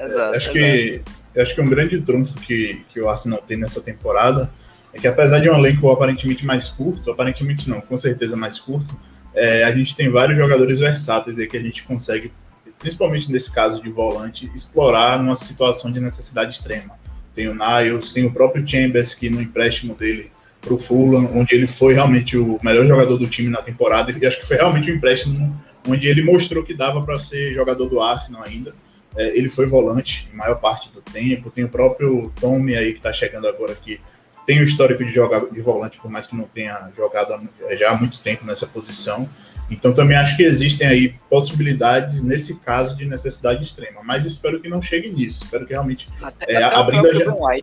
[0.01, 1.03] Exato, acho que
[1.37, 4.53] acho que um grande trunfo que, que o Arsenal tem nessa temporada
[4.93, 8.97] é que apesar de um elenco aparentemente mais curto, aparentemente não, com certeza mais curto,
[9.35, 12.33] é, a gente tem vários jogadores versáteis aí que a gente consegue,
[12.79, 16.97] principalmente nesse caso de volante, explorar numa situação de necessidade extrema.
[17.35, 21.55] Tem o Niles, tem o próprio Chambers, que no empréstimo dele para o Fulham, onde
[21.55, 24.91] ele foi realmente o melhor jogador do time na temporada, e acho que foi realmente
[24.91, 25.55] um empréstimo
[25.87, 28.75] onde ele mostrou que dava para ser jogador do Arsenal ainda.
[29.17, 31.51] É, ele foi volante em maior parte do tempo.
[31.51, 34.01] Tem o próprio Tommy aí que está chegando agora aqui,
[34.47, 37.97] tem o histórico de jogar de volante, por mais que não tenha jogado já há
[37.97, 39.29] muito tempo nessa posição.
[39.71, 44.69] Então também acho que existem aí possibilidades nesse caso de necessidade extrema, mas espero que
[44.69, 45.45] não chegue nisso.
[45.45, 47.61] Espero que realmente até, é, até abrindo a janela.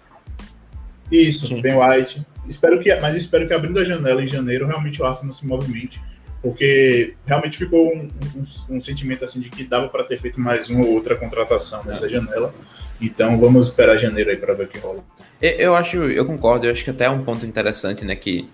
[1.12, 1.62] Isso, Sim.
[1.62, 2.26] Ben White.
[2.48, 6.02] Espero que, mas espero que abrindo a janela em janeiro realmente o Arsenal se movimente,
[6.42, 10.70] porque realmente ficou um, um, um sentimento assim de que dava para ter feito mais
[10.70, 12.10] uma ou outra contratação nessa é.
[12.10, 12.54] janela.
[13.00, 15.04] Então vamos esperar janeiro aí para ver o que rola.
[15.40, 18.50] Eu acho, eu concordo, eu acho que até é um ponto interessante, né, que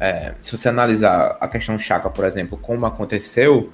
[0.00, 3.70] é, se você analisar a questão Chaka, por exemplo, como aconteceu,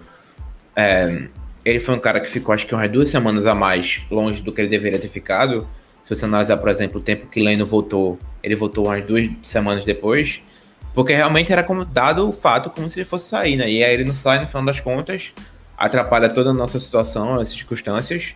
[0.75, 1.29] é,
[1.65, 4.53] ele foi um cara que ficou acho que umas duas semanas a mais longe do
[4.53, 5.69] que ele deveria ter ficado.
[6.05, 9.85] Se você analisar, por exemplo, o tempo que Leno voltou, ele voltou umas duas semanas
[9.85, 10.43] depois,
[10.93, 13.71] porque realmente era como dado o fato como se ele fosse sair, né?
[13.71, 15.33] E aí ele não sai no final das contas,
[15.79, 18.35] atrapalha toda a nossa situação, as circunstâncias.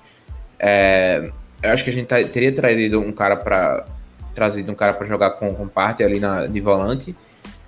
[0.58, 3.84] É, eu acho que a gente tá, teria trazido um cara para
[4.32, 7.16] trazido um cara para jogar com, com parte ali na, de volante.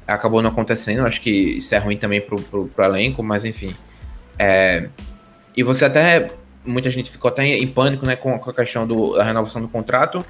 [0.06, 3.74] Acabou não acontecendo, acho que isso é ruim também pro, pro, pro elenco, mas enfim.
[4.38, 4.88] É,
[5.56, 6.28] e você até.
[6.64, 9.68] Muita gente ficou até em pânico né, com, com a questão do, da renovação do
[9.68, 10.24] contrato.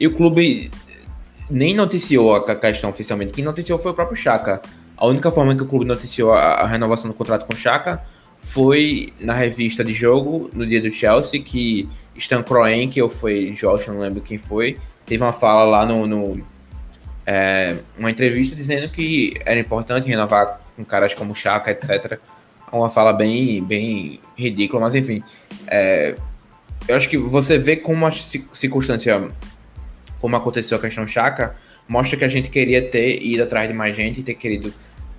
[0.00, 0.70] E o clube
[1.50, 3.32] nem noticiou a questão oficialmente.
[3.32, 4.62] Quem noticiou foi o próprio Chaka.
[4.96, 8.02] A única forma que o clube noticiou a, a renovação do contrato com o Chaka
[8.40, 13.86] foi na revista de jogo, no dia do Chelsea, que Stan Kroenke, ou foi Josh,
[13.88, 16.46] não lembro quem foi, teve uma fala lá no, no
[17.26, 22.18] é, uma entrevista dizendo que era importante renovar com caras como Chaka, etc.
[22.72, 25.22] Uma fala bem, bem ridícula, mas enfim.
[25.66, 26.16] É,
[26.88, 29.28] eu acho que você vê como a circunstância,
[30.20, 31.56] como aconteceu a questão Chaka,
[31.88, 34.72] mostra que a gente queria ter ido atrás de mais gente, ter querido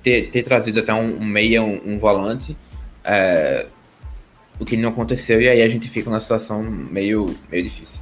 [0.03, 2.55] ter, ter trazido até um, um meia, um, um volante.
[3.03, 3.67] É,
[4.59, 7.99] o que não aconteceu, e aí a gente fica numa situação meio, meio difícil.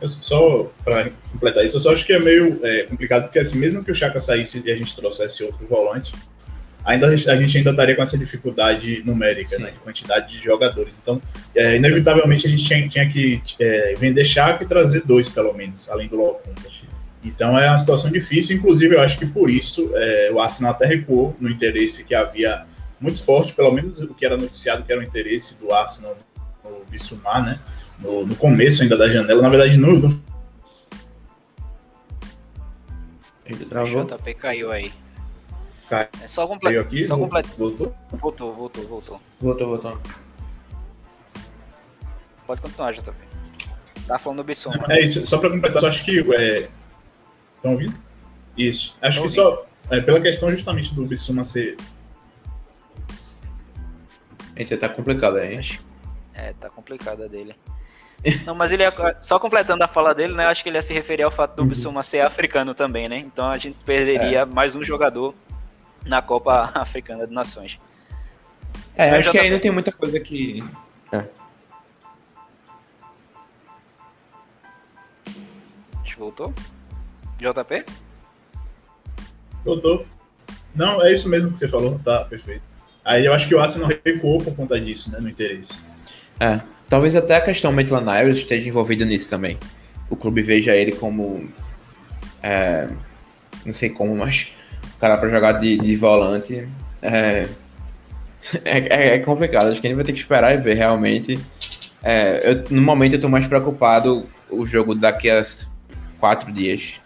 [0.00, 3.58] Eu só para completar isso, eu só acho que é meio é, complicado, porque assim,
[3.58, 6.14] mesmo que o Chaka saísse e a gente trouxesse outro volante,
[6.84, 10.98] ainda a gente ainda estaria com essa dificuldade numérica, né, de quantidade de jogadores.
[11.02, 11.20] Então,
[11.54, 15.88] é, inevitavelmente a gente tinha, tinha que é, vender Chaka e trazer dois, pelo menos,
[15.88, 16.62] além do Locumba.
[17.24, 20.86] Então é uma situação difícil, inclusive eu acho que por isso é, o Arsenal até
[20.86, 22.64] recuou no interesse que havia
[23.00, 26.16] muito forte, pelo menos o que era noticiado, que era o interesse do Arsenal
[26.64, 27.60] no Bissumar, né?
[28.00, 29.98] No, no, começo ainda da janela, na verdade no...
[29.98, 30.28] no...
[33.48, 34.92] O JP caiu aí.
[35.88, 36.08] Caiu.
[36.22, 36.82] É só completar.
[36.82, 37.02] aqui?
[37.02, 37.46] Só complet...
[37.56, 37.94] Voltou?
[38.10, 39.20] Voltou, voltou, voltou.
[39.40, 39.98] Voltou, voltou.
[42.46, 43.12] Pode continuar, JP.
[44.06, 44.90] Tá falando do Bissumar.
[44.90, 46.18] É isso, só para completar, só acho que...
[46.18, 46.68] Estão é...
[47.68, 47.94] ouvindo?
[48.56, 48.96] Isso.
[49.00, 49.56] Acho Tô que ouvindo.
[49.56, 49.66] só...
[49.90, 51.76] É, pela questão justamente do Bissuma ser
[54.58, 55.60] Eita, tá complicado aí.
[56.34, 57.54] É, tá complicada dele.
[58.44, 60.46] Não, mas ele ia, só completando a fala dele, né?
[60.46, 61.68] Acho que ele ia se referir ao fato do uhum.
[61.68, 63.18] Bissuma ser africano também, né?
[63.18, 64.44] Então a gente perderia é.
[64.44, 65.34] mais um jogador
[66.04, 67.78] na Copa Africana de Nações.
[68.96, 70.64] É, acho que ainda tem muita coisa que.
[71.12, 71.24] É.
[76.18, 76.52] Voltou?
[77.36, 77.84] JP?
[79.64, 80.04] Voltou.
[80.74, 82.62] Não, é isso mesmo que você falou, tá perfeito.
[83.04, 85.80] Aí eu acho que o Arsenal recuou por conta disso, né, no interesse.
[86.40, 89.58] É, talvez até a questão Maitland Niles esteja envolvida nisso também.
[90.10, 91.48] O clube veja ele como.
[92.42, 92.88] É,
[93.64, 94.52] não sei como, mas
[94.96, 96.68] o cara para jogar de, de volante
[97.02, 97.46] é,
[98.64, 99.70] é, é, complicado.
[99.70, 101.38] Acho que a gente vai ter que esperar e ver realmente.
[102.02, 105.42] É, eu, no momento eu tô mais preocupado o jogo daqui a
[106.20, 107.00] quatro dias,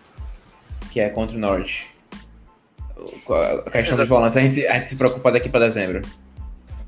[0.90, 1.92] que é contra o Norte
[3.66, 6.02] a questão dos volantes, a gente, a gente se preocupa daqui para dezembro.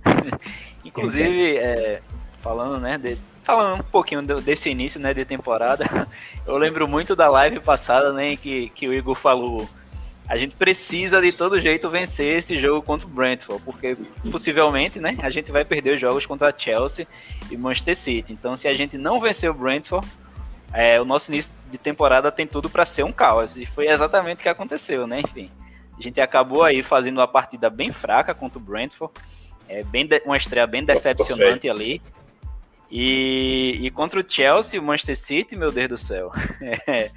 [0.84, 2.00] Inclusive, é,
[2.44, 5.84] falando, né, de, falando um pouquinho desse início, né, de temporada,
[6.46, 9.66] eu lembro muito da live passada, né, que, que o Igor falou,
[10.28, 13.96] a gente precisa de todo jeito vencer esse jogo contra o Brentford, porque
[14.30, 17.06] possivelmente, né, a gente vai perder os jogos contra a Chelsea
[17.50, 18.32] e Manchester City.
[18.34, 20.06] Então, se a gente não vencer o Brentford,
[20.72, 23.56] é, o nosso início de temporada tem tudo para ser um caos.
[23.56, 25.20] E foi exatamente o que aconteceu, né?
[25.20, 25.50] Enfim,
[25.96, 29.12] a gente acabou aí fazendo uma partida bem fraca contra o Brentford.
[29.68, 32.02] É bem de, uma estreia bem decepcionante ali.
[32.90, 36.30] E, e, contra o Chelsea, o Manchester City, meu Deus do céu.
[36.86, 37.10] É,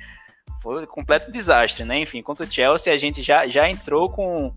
[0.62, 1.99] foi um completo desastre, né?
[1.99, 4.53] Enfim, contra o Chelsea a gente já, já entrou com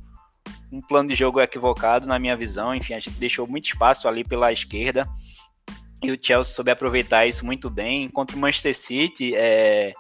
[0.73, 2.75] um plano de jogo equivocado, na minha visão.
[2.75, 5.07] Enfim, a gente deixou muito espaço ali pela esquerda.
[6.03, 8.09] E o Chelsea soube aproveitar isso muito bem.
[8.09, 9.93] Contra o Manchester City, é,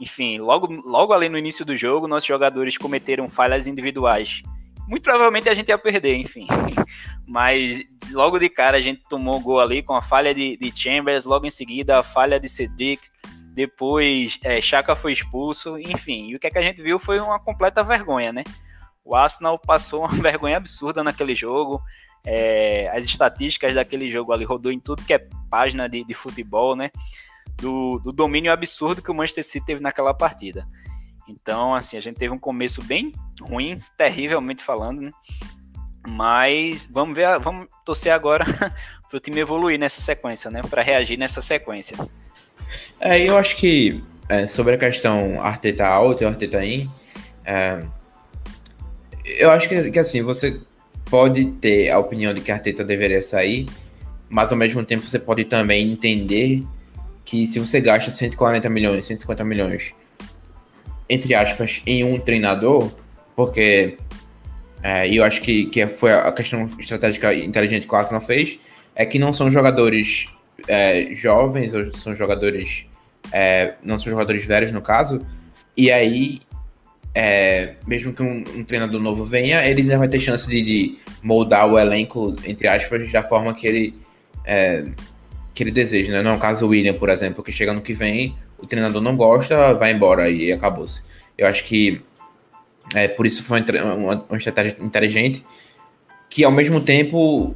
[0.00, 4.42] enfim, logo, logo ali no início do jogo, nossos jogadores cometeram falhas individuais.
[4.90, 6.46] Muito provavelmente a gente ia perder, enfim.
[7.26, 10.72] Mas logo de cara a gente tomou o gol ali com a falha de, de
[10.74, 13.08] Chambers, logo em seguida a falha de Cedric,
[13.54, 16.30] depois é, Chaka foi expulso, enfim.
[16.30, 18.42] E o que, é que a gente viu foi uma completa vergonha, né?
[19.04, 21.80] O Arsenal passou uma vergonha absurda naquele jogo.
[22.26, 26.74] É, as estatísticas daquele jogo ali rodou em tudo que é página de, de futebol,
[26.74, 26.90] né?
[27.60, 30.66] do, do domínio absurdo que o Manchester City teve naquela partida.
[31.28, 35.10] Então, assim, a gente teve um começo bem ruim, terrivelmente falando, né?
[36.08, 38.44] Mas vamos ver, vamos torcer agora
[39.08, 40.62] para o time evoluir nessa sequência, né?
[40.68, 41.96] Para reagir nessa sequência.
[43.00, 46.90] É, eu acho que é, sobre a questão Arteta out e Arteta in,
[47.44, 47.82] é,
[49.24, 50.60] eu acho que, que, assim, você
[51.06, 53.66] pode ter a opinião de que Arteta deveria sair,
[54.28, 56.64] mas ao mesmo tempo você pode também entender
[57.24, 59.92] que se você gasta 140 milhões, 150 milhões,
[61.08, 62.90] entre aspas, em um treinador,
[63.40, 63.96] porque
[64.82, 68.58] é, eu acho que, que foi a questão estratégica inteligente que o Arsenal fez,
[68.94, 70.26] é que não são jogadores
[70.68, 72.84] é, jovens, ou são jogadores.
[73.32, 75.26] É, não são jogadores velhos, no caso.
[75.74, 76.42] E aí,
[77.14, 80.98] é, mesmo que um, um, treinador novo venha, ele ainda vai ter chance de, de,
[81.22, 83.94] moldar o elenco, entre aspas, da forma que ele,
[84.44, 84.84] é,
[85.54, 86.12] que ele deseja.
[86.12, 86.22] Né?
[86.22, 89.00] Não é o caso do William, por exemplo, que chega no que vem, o treinador
[89.00, 91.00] não gosta, vai embora e acabou-se.
[91.38, 92.02] Eu acho que
[92.94, 95.44] é, por isso foi uma, uma estratégia inteligente,
[96.28, 97.54] que ao mesmo tempo,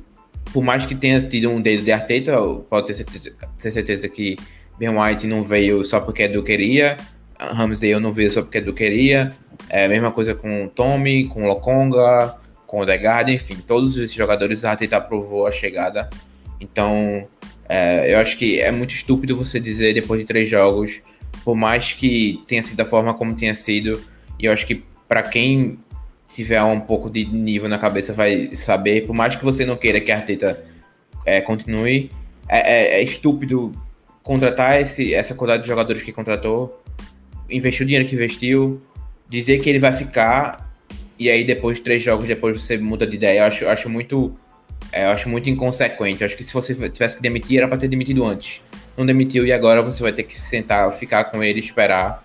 [0.52, 2.36] por mais que tenha tido um dedo de Arteta,
[2.68, 4.36] pode ter certeza, ter certeza que
[4.78, 6.96] Ben White não veio só porque Edu queria,
[7.38, 9.32] Ramsdale não veio só porque Edu queria,
[9.68, 14.64] é a mesma coisa com Tommy, com Lokonga, com o Degard, enfim, todos esses jogadores
[14.64, 16.08] a Arteta aprovou a chegada,
[16.60, 17.26] então
[17.68, 21.00] é, eu acho que é muito estúpido você dizer depois de três jogos,
[21.44, 24.00] por mais que tenha sido da forma como tenha sido,
[24.38, 25.78] e eu acho que para quem
[26.26, 30.00] tiver um pouco de nível na cabeça vai saber, por mais que você não queira
[30.00, 30.64] que a Arteta
[31.24, 32.10] é, continue,
[32.48, 33.72] é, é, é, estúpido
[34.22, 36.82] contratar esse, essa quantidade de jogadores que contratou,
[37.48, 38.80] investir o dinheiro que investiu,
[39.28, 40.64] dizer que ele vai ficar
[41.18, 43.40] e aí depois, três jogos depois, você muda de ideia.
[43.40, 44.36] Eu acho, acho muito.
[44.92, 46.22] É, eu acho muito inconsequente.
[46.22, 48.60] Eu acho que se você tivesse que demitir, era para ter demitido antes.
[48.96, 52.23] Não demitiu e agora você vai ter que sentar, ficar com ele, esperar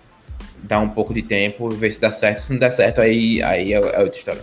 [0.62, 2.38] dar um pouco de tempo, ver se dá certo.
[2.38, 4.42] Se não der certo, aí, aí é, é outra história.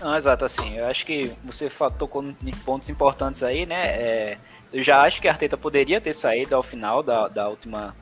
[0.00, 3.86] Não, exato, assim, eu acho que você tocou em pontos importantes aí, né?
[3.86, 4.38] É,
[4.72, 7.94] eu já acho que a Arteta poderia ter saído ao final da, da, última,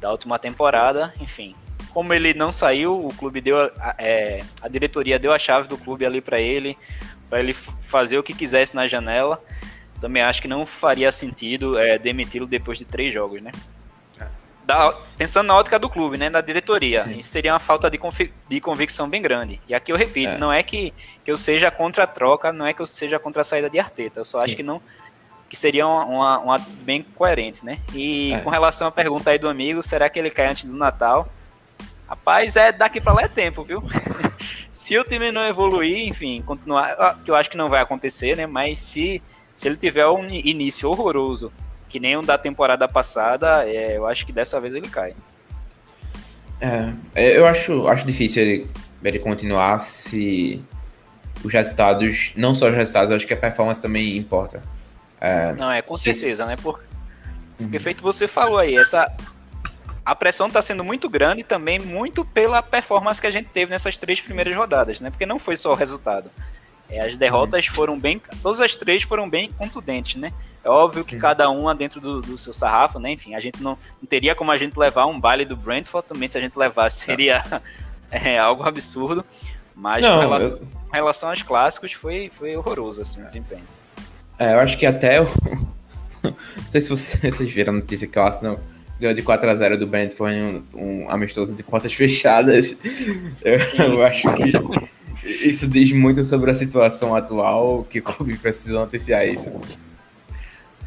[0.00, 1.54] da última temporada, enfim.
[1.92, 3.56] Como ele não saiu, o clube deu.
[3.98, 6.78] É, a diretoria deu a chave do clube ali para ele,
[7.28, 9.42] para ele fazer o que quisesse na janela.
[10.00, 13.52] Também acho que não faria sentido é, demiti-lo depois de três jogos, né?
[14.64, 17.18] Da, pensando na ótica do clube, né, na diretoria, Sim.
[17.18, 18.00] isso seria uma falta de,
[18.48, 19.60] de convicção bem grande.
[19.68, 20.38] E aqui eu repito, é.
[20.38, 23.42] não é que, que eu seja contra a troca, não é que eu seja contra
[23.42, 24.44] a saída de Arteta, eu só Sim.
[24.44, 24.80] acho que não
[25.48, 27.78] que seria uma, uma, uma atitude bem coerente, né?
[27.92, 28.40] E é.
[28.40, 31.28] com relação à pergunta aí do amigo, será que ele cai antes do Natal?
[32.08, 33.82] Rapaz, é daqui para lá é tempo, viu?
[34.72, 38.46] se o time não evoluir, enfim, continuar, que eu acho que não vai acontecer, né?
[38.46, 39.22] Mas se,
[39.52, 41.52] se ele tiver um início horroroso
[41.94, 45.14] que nem o da temporada passada, é, eu acho que dessa vez ele cai.
[46.60, 48.70] É, é, eu acho, acho difícil ele,
[49.04, 50.60] ele continuar se
[51.44, 54.60] os resultados, não só os resultados, acho que a performance também importa.
[55.20, 56.56] É, não, é com certeza, né?
[56.60, 56.82] Porque,
[57.60, 57.66] uhum.
[57.66, 59.08] porque feito você falou aí, essa
[60.04, 63.96] a pressão está sendo muito grande também muito pela performance que a gente teve nessas
[63.96, 65.10] três primeiras rodadas, né?
[65.10, 66.28] Porque não foi só o resultado.
[66.90, 67.74] É, as derrotas uhum.
[67.74, 70.32] foram bem, todas as três foram bem contundentes, né?
[70.64, 73.12] É óbvio que cada uma dentro do, do, seu sarrafo, né?
[73.12, 76.26] Enfim, a gente não, não, teria como a gente levar um baile do Brentford também,
[76.26, 77.44] se a gente levasse, seria
[78.10, 79.22] é, algo absurdo.
[79.74, 80.58] Mas não, com, relação, eu...
[80.58, 83.64] com, relação, aos clássicos, foi, foi horroroso assim, o desempenho.
[84.38, 85.26] É, eu acho que até o.
[86.24, 86.34] não
[86.70, 88.58] sei se vocês viram a notícia que o Arsenal
[88.98, 92.76] ganhou de 4x0 do Brentford em um, um amistoso de portas fechadas.
[93.44, 94.52] Eu, eu acho que
[95.24, 99.50] isso diz muito sobre a situação atual, que o clube precisa noticiar isso.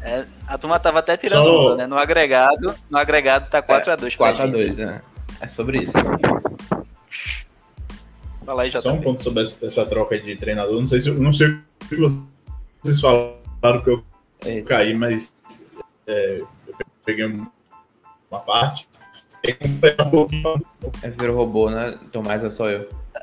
[0.08, 1.66] É, a turma tava até tirando Só...
[1.66, 1.86] onda, né?
[1.86, 4.14] No agregado, no agregado tá 4x2.
[4.14, 5.02] É, 4x2, é.
[5.40, 5.92] É sobre isso.
[8.44, 10.80] Fala aí, já Só um ponto sobre essa, essa, troca de treinador.
[10.80, 14.04] Não sei se não sei o que vocês falaram que eu
[14.42, 14.68] Eita.
[14.68, 15.34] caí, mas
[16.06, 16.48] é, eu
[17.04, 18.88] peguei uma parte.
[21.02, 21.98] É, virou robô, né?
[22.10, 22.88] Tomás é só eu.
[23.12, 23.22] Tá,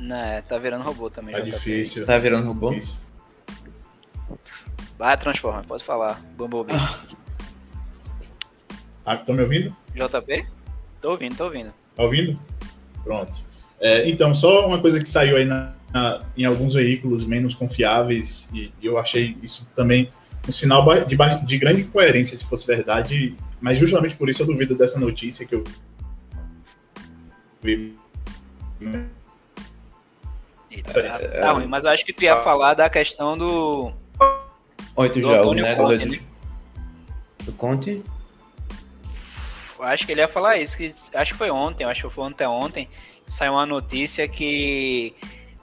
[0.00, 1.32] não, é, tá virando robô também.
[1.32, 2.04] Tá difícil.
[2.04, 2.72] Tá virando robô?
[2.72, 3.00] Isso.
[5.00, 6.22] Vai, Transforma, pode falar.
[6.36, 6.74] Bumblebee.
[9.02, 9.74] Ah, estão me ouvindo?
[9.94, 10.46] JP?
[11.00, 11.72] Tô ouvindo, tô ouvindo.
[11.96, 12.38] Tá ouvindo?
[13.02, 13.44] Pronto.
[13.80, 18.50] É, então, só uma coisa que saiu aí na, na, em alguns veículos menos confiáveis,
[18.52, 20.12] e, e eu achei isso também
[20.46, 24.76] um sinal de, de, grande coerência, se fosse verdade, mas justamente por isso eu duvido
[24.76, 25.64] dessa notícia que eu
[27.62, 27.96] vi.
[30.70, 32.42] Eita, tá, tá ruim, mas eu acho que tu ia ah.
[32.42, 33.92] falar da questão do,
[35.00, 35.74] Oito jogos, né?
[35.74, 36.20] Conte, né?
[37.44, 38.04] Do Conte?
[39.80, 42.46] Acho que ele ia falar isso, que acho que foi ontem, acho que foi ontem
[42.46, 42.88] ontem,
[43.22, 45.14] saiu uma notícia que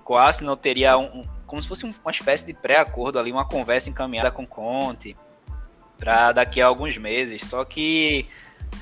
[0.03, 4.31] o Arsenal teria um, como se fosse uma espécie de pré-acordo ali, uma conversa encaminhada
[4.31, 5.15] com Conte
[5.99, 7.43] para daqui a alguns meses.
[7.43, 8.25] Só que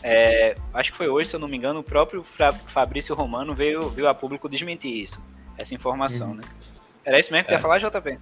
[0.01, 3.89] é, acho que foi hoje, se eu não me engano, o próprio Fabrício Romano veio,
[3.89, 5.21] veio a público desmentir isso,
[5.57, 6.35] essa informação, uhum.
[6.35, 6.43] né?
[7.03, 7.57] Era isso mesmo que é.
[7.57, 8.19] ia falar, JP?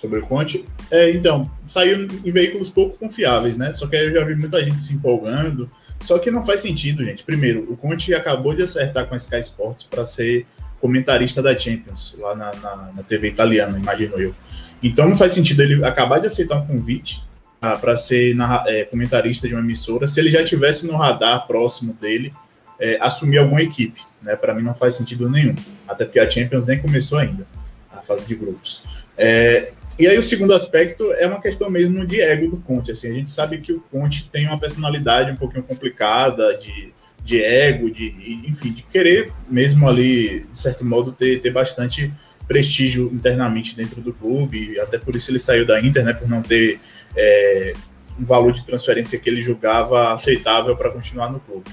[0.00, 0.64] Sobre o Conte.
[0.90, 3.74] É, então, saiu em veículos pouco confiáveis, né?
[3.74, 5.70] Só que eu já vi muita gente se empolgando.
[6.00, 7.22] Só que não faz sentido, gente.
[7.22, 10.46] Primeiro, o Conte acabou de acertar com a Sky Sports para ser
[10.80, 14.34] comentarista da Champions, lá na, na, na, TV italiana, imagino eu.
[14.82, 17.22] Então não faz sentido ele acabar de aceitar um convite
[17.60, 18.34] para ser
[18.66, 22.30] é, comentarista de uma emissora se ele já tivesse no radar próximo dele
[22.78, 24.00] é, assumir alguma equipe.
[24.22, 24.34] Né?
[24.34, 25.54] Para mim não faz sentido nenhum,
[25.86, 27.46] até porque a Champions nem começou ainda,
[27.92, 28.82] a fase de grupos.
[29.18, 32.90] É, e aí o segundo aspecto é uma questão mesmo de ego do Conte.
[32.90, 37.42] Assim, a gente sabe que o Conte tem uma personalidade um pouquinho complicada, de, de
[37.42, 42.10] ego, de, enfim, de querer mesmo ali, de certo modo, ter, ter bastante
[42.48, 46.40] prestígio internamente dentro do clube, até por isso ele saiu da Inter, né, por não
[46.40, 46.80] ter
[47.14, 47.74] é,
[48.18, 51.70] um valor de transferência que ele julgava aceitável para continuar no clube.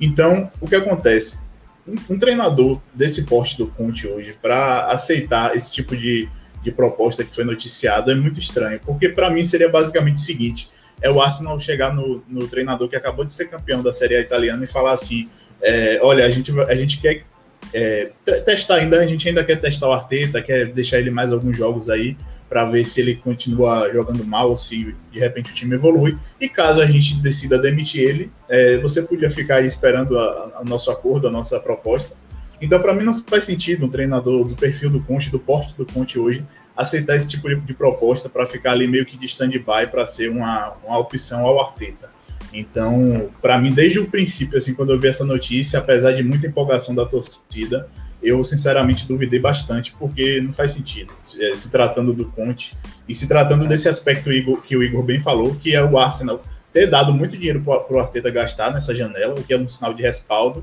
[0.00, 1.38] Então, o que acontece?
[1.86, 6.28] Um, um treinador desse porte do Conte hoje, para aceitar esse tipo de,
[6.62, 10.70] de proposta que foi noticiada, é muito estranho, porque para mim seria basicamente o seguinte:
[11.00, 14.20] é o Arsenal chegar no, no treinador que acabou de ser campeão da Série A
[14.20, 15.28] italiana e falar assim:
[15.62, 17.24] é, olha, a gente, a gente quer
[17.72, 18.10] é,
[18.44, 21.88] testar ainda, a gente ainda quer testar o Arteta, quer deixar ele mais alguns jogos
[21.88, 22.16] aí
[22.48, 26.18] para ver se ele continua jogando mal, se de repente o time evolui.
[26.40, 30.90] E caso a gente decida demitir ele, é, você podia ficar aí esperando o nosso
[30.90, 32.16] acordo, a nossa proposta.
[32.60, 35.86] Então, para mim, não faz sentido um treinador do perfil do Conte, do porte do
[35.86, 36.44] Conte hoje,
[36.76, 40.74] aceitar esse tipo de, proposta para ficar ali meio que de stand-by para ser uma,
[40.84, 42.10] uma opção ao Arteta.
[42.52, 46.46] Então, para mim, desde o princípio, assim, quando eu vi essa notícia, apesar de muita
[46.46, 47.88] empolgação da torcida,
[48.22, 52.76] eu sinceramente duvidei bastante, porque não faz sentido, se, eh, se tratando do Conte
[53.08, 54.30] e se tratando desse aspecto
[54.62, 56.42] que o Igor bem falou, que é o Arsenal
[56.72, 59.94] ter dado muito dinheiro para o Arteta gastar nessa janela, o que é um sinal
[59.94, 60.62] de respaldo,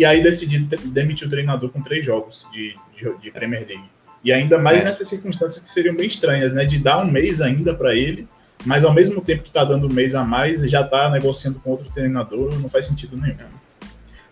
[0.00, 3.84] e aí decidir demitir o treinador com três jogos de, de, de Premier League.
[4.24, 4.84] E ainda mais é.
[4.84, 6.64] nessas circunstâncias que seriam bem estranhas, né?
[6.64, 8.26] De dar um mês ainda para ele,
[8.64, 11.68] mas ao mesmo tempo que está dando um mês a mais, já está negociando com
[11.68, 13.36] outro treinador, não faz sentido nenhum.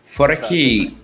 [0.03, 0.49] Fora Exato.
[0.49, 0.97] que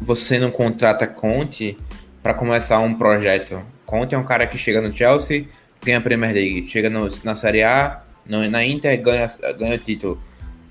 [0.00, 1.78] você não contrata Conte
[2.20, 3.62] para começar um projeto.
[3.86, 5.46] Conte é um cara que chega no Chelsea,
[5.84, 9.78] ganha a Premier League, chega no, na Série A, no, na Inter, ganha, ganha o
[9.78, 10.20] título.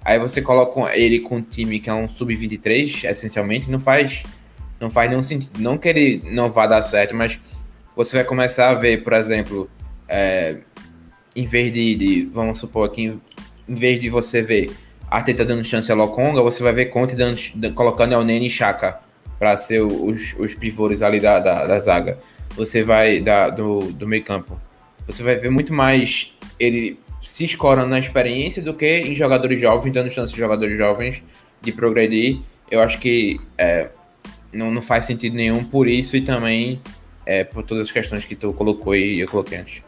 [0.08, 4.24] Aí você coloca ele com um time que é um sub-23, essencialmente, não faz,
[4.80, 5.60] não faz nenhum sentido.
[5.60, 7.38] Não que ele não vá dar certo, mas
[7.94, 9.70] você vai começar a ver, por exemplo,
[10.08, 10.60] é,
[11.36, 13.20] em vez de, de, vamos supor aqui,
[13.68, 14.72] em vez de você ver
[15.12, 17.38] Arteta dando chance a Lokonga, você vai ver Conte dando,
[17.76, 19.02] colocando El Nene e Chaka
[19.38, 22.18] para ser os, os pivôs ali da, da, da, zaga.
[22.56, 24.58] Você vai da, do, do meio campo.
[25.06, 26.98] Você vai ver muito mais ele
[27.28, 31.22] se escorando na experiência do que em jogadores jovens, dando chance de jogadores jovens
[31.62, 32.40] de progredir.
[32.72, 33.92] Eu acho que é,
[34.52, 36.82] não, não faz sentido nenhum por isso e também
[37.26, 39.84] é, por todas as questões que tu colocou e eu coloquei antes.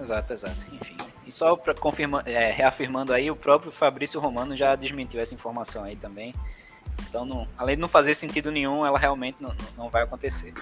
[0.00, 0.66] Exato, exato.
[0.80, 0.96] Enfim.
[1.26, 5.82] E só para confirmar, é, reafirmando aí, o próprio Fabrício Romano já desmentiu essa informação
[5.82, 6.32] aí também.
[7.08, 10.54] Então, não, além de não fazer sentido nenhum, ela realmente não, não vai acontecer.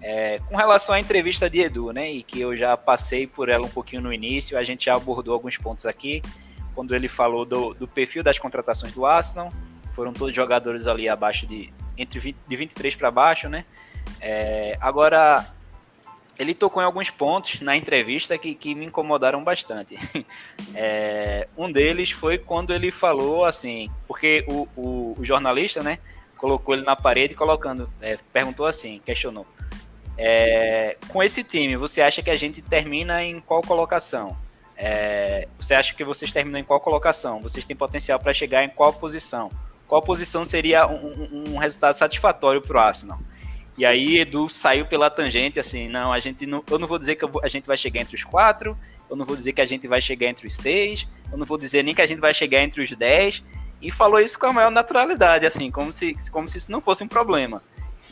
[0.00, 3.66] É, com relação à entrevista de Edu, né, e que eu já passei por ela
[3.66, 6.22] um pouquinho no início, a gente já abordou alguns pontos aqui,
[6.74, 9.52] quando ele falou do, do perfil das contratações do Arsenal,
[9.92, 13.64] foram todos jogadores ali abaixo de, entre 20, de 23 para baixo, né,
[14.20, 15.46] é, agora,
[16.38, 19.96] ele tocou em alguns pontos na entrevista que, que me incomodaram bastante.
[20.80, 25.98] É, um deles foi quando ele falou assim, porque o, o, o jornalista, né,
[26.36, 29.44] colocou ele na parede colocando, é, perguntou assim, questionou.
[30.20, 34.36] É, com esse time, você acha que a gente termina em qual colocação?
[34.76, 37.40] É, você acha que vocês terminam em qual colocação?
[37.40, 39.48] Vocês têm potencial para chegar em qual posição?
[39.86, 43.18] Qual posição seria um, um, um resultado satisfatório para o Arsenal?
[43.76, 47.14] E aí Edu saiu pela tangente, assim, não, a gente não, eu não vou dizer
[47.14, 48.76] que a gente vai chegar entre os quatro,
[49.08, 51.56] eu não vou dizer que a gente vai chegar entre os seis, eu não vou
[51.56, 53.42] dizer nem que a gente vai chegar entre os dez,
[53.80, 57.04] e falou isso com a maior naturalidade, assim, como se, como se isso não fosse
[57.04, 57.62] um problema.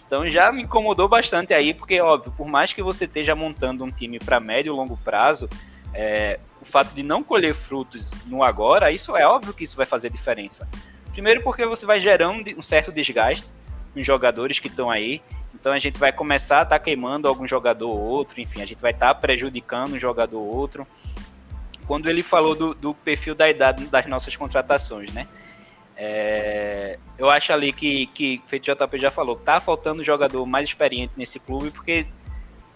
[0.07, 3.91] Então já me incomodou bastante aí, porque, óbvio, por mais que você esteja montando um
[3.91, 5.49] time para médio e longo prazo,
[5.93, 9.87] é, o fato de não colher frutos no agora, isso é óbvio que isso vai
[9.87, 10.69] fazer diferença.
[11.13, 13.51] Primeiro porque você vai gerando um certo desgaste
[13.93, 15.23] com os jogadores que estão aí,
[15.55, 18.67] então a gente vai começar a estar tá queimando algum jogador ou outro, enfim, a
[18.67, 20.87] gente vai estar tá prejudicando um jogador ou outro.
[21.87, 25.27] Quando ele falou do, do, perfil da idade das nossas contratações, né?
[25.97, 31.15] É, eu acho ali que, que, feito JP já falou, tá faltando jogador mais experiente
[31.17, 32.07] nesse clube, porque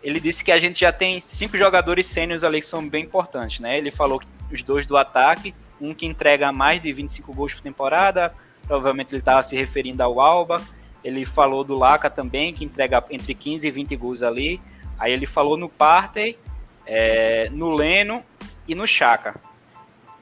[0.03, 3.61] ele disse que a gente já tem cinco jogadores sênios ali que são bem importantes,
[3.61, 3.77] né?
[3.77, 7.61] Ele falou que os dois do ataque, um que entrega mais de 25 gols por
[7.61, 8.35] temporada,
[8.67, 10.63] provavelmente ele estava se referindo ao Alba,
[11.05, 14.61] ele falou do Laca também, que entrega entre 15 e 20 gols ali.
[14.99, 16.39] Aí ele falou no Partey,
[16.87, 18.23] é, no Leno
[18.69, 19.41] e no Chaka.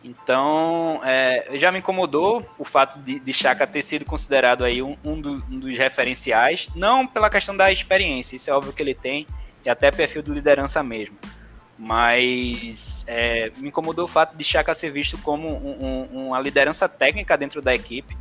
[0.08, 4.96] Então, é, já me incomodou o fato de, de Chaka ter sido considerado aí um,
[5.04, 8.94] um, do, um, dos referenciais, não pela questão da experiência, isso é óbvio que ele
[8.94, 9.26] tem,
[9.62, 11.18] e até perfil de liderança mesmo,
[11.78, 16.88] Mas é, me incomodou o fato de Chaka ser visto como um, um, uma liderança
[16.88, 18.16] técnica dentro da equipe.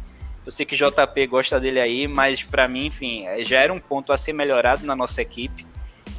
[0.45, 3.79] Eu sei que JP gosta dele aí, mas para mim, enfim, é, já era um
[3.79, 5.65] ponto a ser melhorado na nossa equipe.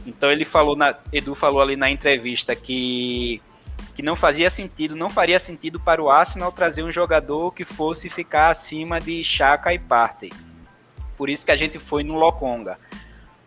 [0.07, 3.43] Então ele falou, na, Edu falou ali na entrevista que,
[3.99, 8.09] que não fazia sentido, não faria sentido para o Arsenal trazer um jogador que fosse
[8.09, 10.31] ficar acima de Chaka e Partey.
[11.17, 12.79] Por isso que a gente foi no Lokonga.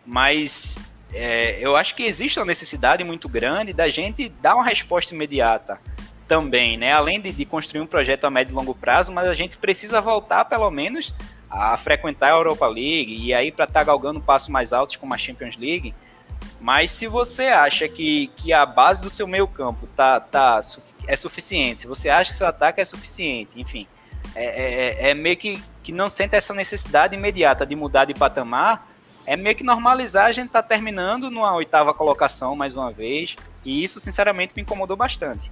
[0.04, 0.76] Mas
[1.10, 5.80] é, eu acho que existe uma necessidade muito grande da gente dar uma resposta imediata
[6.28, 6.92] também, né?
[6.92, 10.02] Além de, de, construir um projeto a médio e longo prazo, mas a gente precisa
[10.02, 11.14] voltar, pelo menos,
[11.48, 15.14] a frequentar a Europa League e aí para estar tá galgando passos mais altos como
[15.14, 15.94] a Champions League.
[16.62, 20.60] Mas se você acha que, que a base do seu meio campo tá, tá,
[21.08, 23.84] é suficiente, se você acha que seu ataque é suficiente, enfim,
[24.32, 28.88] é, é, é meio que, que não sente essa necessidade imediata de mudar de patamar,
[29.26, 33.34] é meio que normalizar a gente tá terminando numa oitava colocação mais uma vez.
[33.64, 35.50] E isso, sinceramente, me incomodou bastante.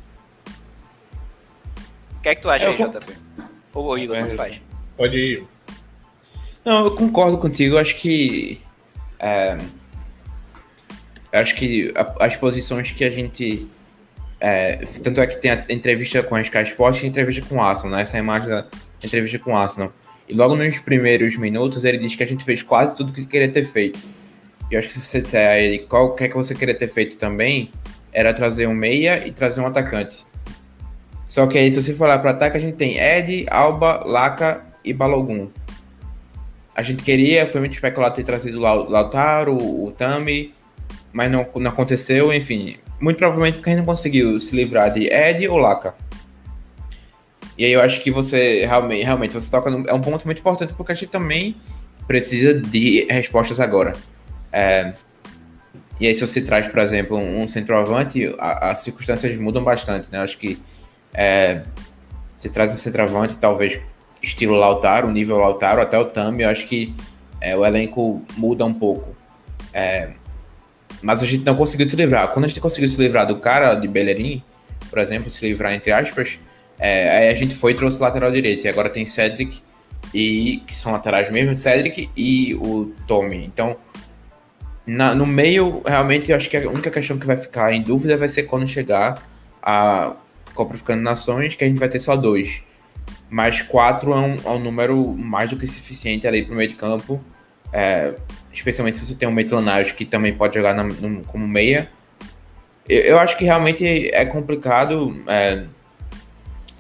[2.19, 2.77] O que é que tu acha eu aí.
[2.77, 3.17] JP?
[3.75, 4.61] Ou Igor, é, tu faz?
[4.97, 5.49] Pode ir.
[6.65, 7.75] Não, eu concordo contigo.
[7.75, 8.61] Eu acho que.
[9.19, 9.57] É,
[11.33, 13.67] acho que as posições que a gente.
[14.41, 17.57] É, tanto é que tem a entrevista com a Sky Sports e a entrevista com
[17.57, 18.03] o Arsenal, né?
[18.03, 18.67] Essa é imagem da
[19.03, 19.93] entrevista com o Arsenal.
[20.27, 23.51] E logo nos primeiros minutos ele diz que a gente fez quase tudo que queria
[23.51, 24.01] ter feito.
[24.71, 26.75] E eu acho que se você disser a ele qual que é que você queria
[26.75, 27.71] ter feito também,
[28.13, 30.25] era trazer um meia e trazer um atacante.
[31.27, 34.93] Só que aí, se você lá para ataque, a gente tem Ed, Alba, Laca e
[34.93, 35.49] Balogun.
[36.75, 40.53] A gente queria, foi muito especulado ter trazido o Lautaro, o Tami,
[41.13, 42.77] mas não, não aconteceu, enfim.
[43.01, 45.95] Muito provavelmente porque a gente não conseguiu se livrar de Ed ou Laca.
[47.57, 50.39] E aí eu acho que você realmente, realmente você toca no, é um ponto muito
[50.39, 51.57] importante porque a gente também
[52.07, 53.95] precisa de respostas agora.
[54.53, 54.95] É,
[55.99, 60.19] e aí se você traz, por exemplo, um, um centroavante, as circunstâncias mudam bastante, né?
[60.19, 60.59] Eu acho que
[61.13, 61.63] é,
[62.53, 63.79] traz um centroavante, talvez
[64.23, 66.95] estilo Lautaro, nível Lautaro, até o Tami, eu acho que
[67.41, 69.17] é, o elenco muda um pouco.
[69.73, 70.11] É,
[71.03, 72.29] mas a gente não conseguiu se livrar.
[72.29, 74.43] Quando a gente conseguiu se livrar do cara de Bellerin,
[74.89, 76.39] por exemplo, se livrar entre aspas,
[76.79, 78.65] é, aí a gente foi e trouxe lateral direito.
[78.65, 79.63] E agora tem Cedric,
[80.13, 83.45] e que são laterais mesmo, Cedric e o Tommy.
[83.45, 83.77] Então,
[84.87, 88.17] na, no meio, realmente, eu acho que a única questão que vai ficar em dúvida
[88.17, 89.23] vai ser quando chegar
[89.63, 90.17] a
[90.55, 92.63] Copa Africana Nações, que a gente vai ter só dois.
[93.29, 96.69] Mas quatro é um, é um número mais do que suficiente ali para o meio
[96.69, 97.21] de campo.
[97.73, 98.15] É,
[98.53, 101.89] especialmente se você tem um Maitland que também pode jogar na, no, como meia.
[102.89, 105.17] Eu, eu, acho que realmente é complicado.
[105.27, 105.65] É,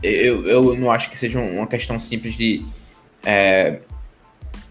[0.02, 2.64] eu, eu não acho que seja uma questão simples de
[3.24, 3.80] é,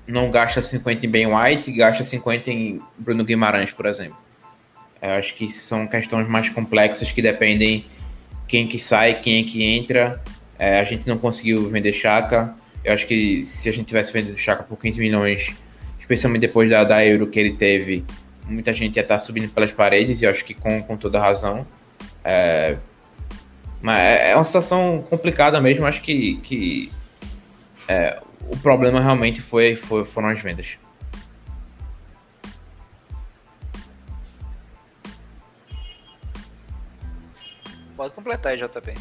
[0.08, 4.18] não gasta 50 em Ben White, gasta 50 em Bruno Guimarães, por exemplo.
[5.02, 7.86] Eu acho que são questões mais complexas que dependem
[8.48, 10.22] quem que sai, quem é que entra.
[10.58, 12.54] É, a gente não conseguiu vender Chaka.
[12.84, 15.56] Eu acho que se a gente tivesse vendido Chaka por 15 milhões,
[16.10, 18.04] especialmente depois da, da Euro que ele teve,
[18.48, 21.68] muita gente ia estar subindo pelas paredes, e eu acho que com, com toda razão.
[22.24, 22.78] É,
[23.80, 25.86] mas é, é uma situação complicada mesmo.
[25.86, 26.92] Acho que, que
[27.88, 30.80] é, o problema realmente foi, foi, foram as vendas.
[37.96, 38.94] Pode completar aí, JP.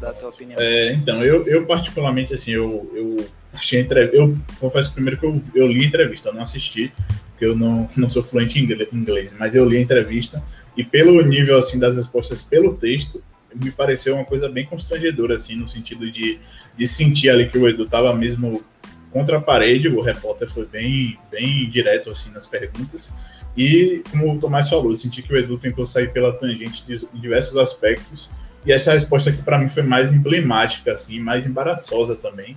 [0.00, 0.58] Da tua opinião.
[0.58, 4.16] É, então, eu, eu particularmente, assim, eu, eu achei entrevista.
[4.16, 6.92] Eu confesso primeiro que eu, eu li a entrevista, eu não assisti,
[7.30, 10.42] porque eu não, não sou fluente em inglês, mas eu li a entrevista
[10.76, 13.22] e pelo nível, assim, das respostas pelo texto,
[13.54, 16.38] me pareceu uma coisa bem constrangedora, assim, no sentido de,
[16.76, 18.62] de sentir ali que o Edu tava mesmo
[19.10, 23.12] contra a parede, o repórter foi bem, bem direto, assim, nas perguntas,
[23.56, 27.56] e, como o Tomás falou, senti que o Edu tentou sair pela tangente em diversos
[27.56, 28.30] aspectos,
[28.64, 32.56] e essa resposta aqui para mim foi mais emblemática, assim, mais embaraçosa também,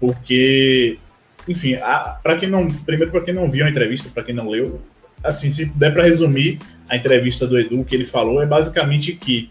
[0.00, 0.98] porque,
[1.46, 1.76] enfim,
[2.22, 4.80] para quem não, primeiro para quem não viu a entrevista, para quem não leu,
[5.22, 9.50] assim, se der para resumir a entrevista do Edu, que ele falou é basicamente que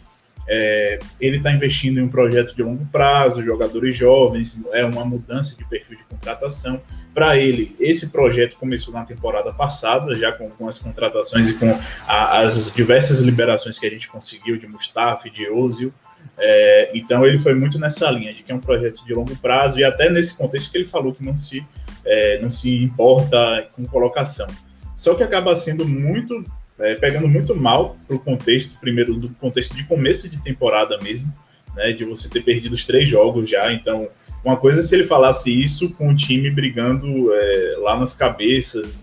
[0.52, 5.56] é, ele está investindo em um projeto de longo prazo, jogadores jovens, é uma mudança
[5.56, 6.82] de perfil de contratação.
[7.14, 11.80] Para ele, esse projeto começou na temporada passada, já com, com as contratações e com
[12.08, 15.94] a, as diversas liberações que a gente conseguiu de Mustafa, de Ozil.
[16.38, 19.78] É, então ele foi muito nessa linha de que é um projeto de longo prazo
[19.78, 21.66] e até nesse contexto que ele falou que não se,
[22.06, 24.48] é, não se importa com colocação.
[24.96, 26.46] Só que acaba sendo muito
[26.80, 31.32] é, pegando muito mal para o contexto, primeiro do contexto de começo de temporada mesmo,
[31.76, 33.72] né, de você ter perdido os três jogos já.
[33.74, 34.08] Então,
[34.44, 39.02] uma coisa é se ele falasse isso com o time brigando é, lá nas cabeças,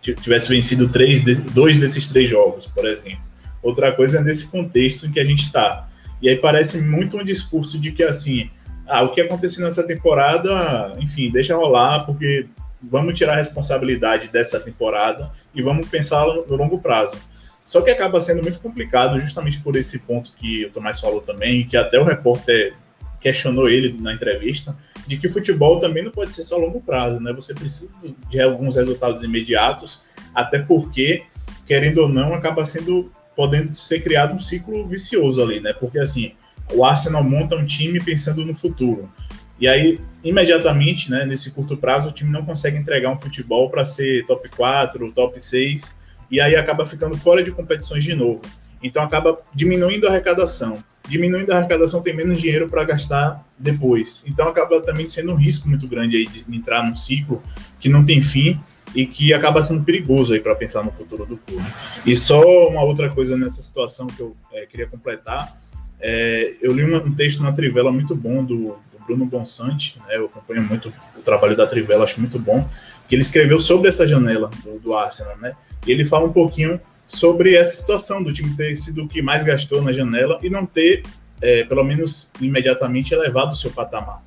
[0.00, 1.20] tivesse vencido três,
[1.52, 3.22] dois desses três jogos, por exemplo.
[3.62, 5.88] Outra coisa é nesse contexto em que a gente está.
[6.22, 8.48] E aí parece muito um discurso de que, assim,
[8.86, 12.46] ah, o que aconteceu nessa temporada, enfim, deixa rolar, porque
[12.80, 17.16] vamos tirar a responsabilidade dessa temporada e vamos pensar no longo prazo.
[17.64, 21.66] Só que acaba sendo muito complicado, justamente por esse ponto que o Tomás falou também,
[21.66, 22.74] que até o repórter
[23.20, 27.20] questionou ele na entrevista, de que o futebol também não pode ser só longo prazo,
[27.20, 27.32] né?
[27.32, 27.92] Você precisa
[28.28, 30.02] de alguns resultados imediatos,
[30.34, 31.22] até porque,
[31.66, 35.72] querendo ou não, acaba sendo podendo ser criado um ciclo vicioso ali, né?
[35.72, 36.32] Porque assim,
[36.72, 39.10] o Arsenal monta um time pensando no futuro.
[39.58, 43.84] E aí, imediatamente, né, nesse curto prazo, o time não consegue entregar um futebol para
[43.84, 45.96] ser top 4, top 6,
[46.30, 48.40] e aí acaba ficando fora de competições de novo.
[48.82, 50.82] Então acaba diminuindo a arrecadação.
[51.08, 54.24] Diminuindo a arrecadação tem menos dinheiro para gastar depois.
[54.26, 57.42] Então acaba também sendo um risco muito grande aí de entrar num ciclo
[57.78, 58.58] que não tem fim
[58.94, 61.66] e que acaba sendo perigoso aí para pensar no futuro do clube.
[62.04, 65.56] E só uma outra coisa nessa situação que eu é, queria completar,
[66.00, 70.26] é, eu li um texto na Trivela muito bom do, do Bruno Bonsante, né, eu
[70.26, 72.68] acompanho muito o trabalho da Trivela, acho muito bom,
[73.08, 75.52] que ele escreveu sobre essa janela do, do Arsenal, né,
[75.86, 79.44] e ele fala um pouquinho sobre essa situação do time ter sido o que mais
[79.44, 81.02] gastou na janela e não ter,
[81.40, 84.22] é, pelo menos imediatamente, elevado o seu patamar.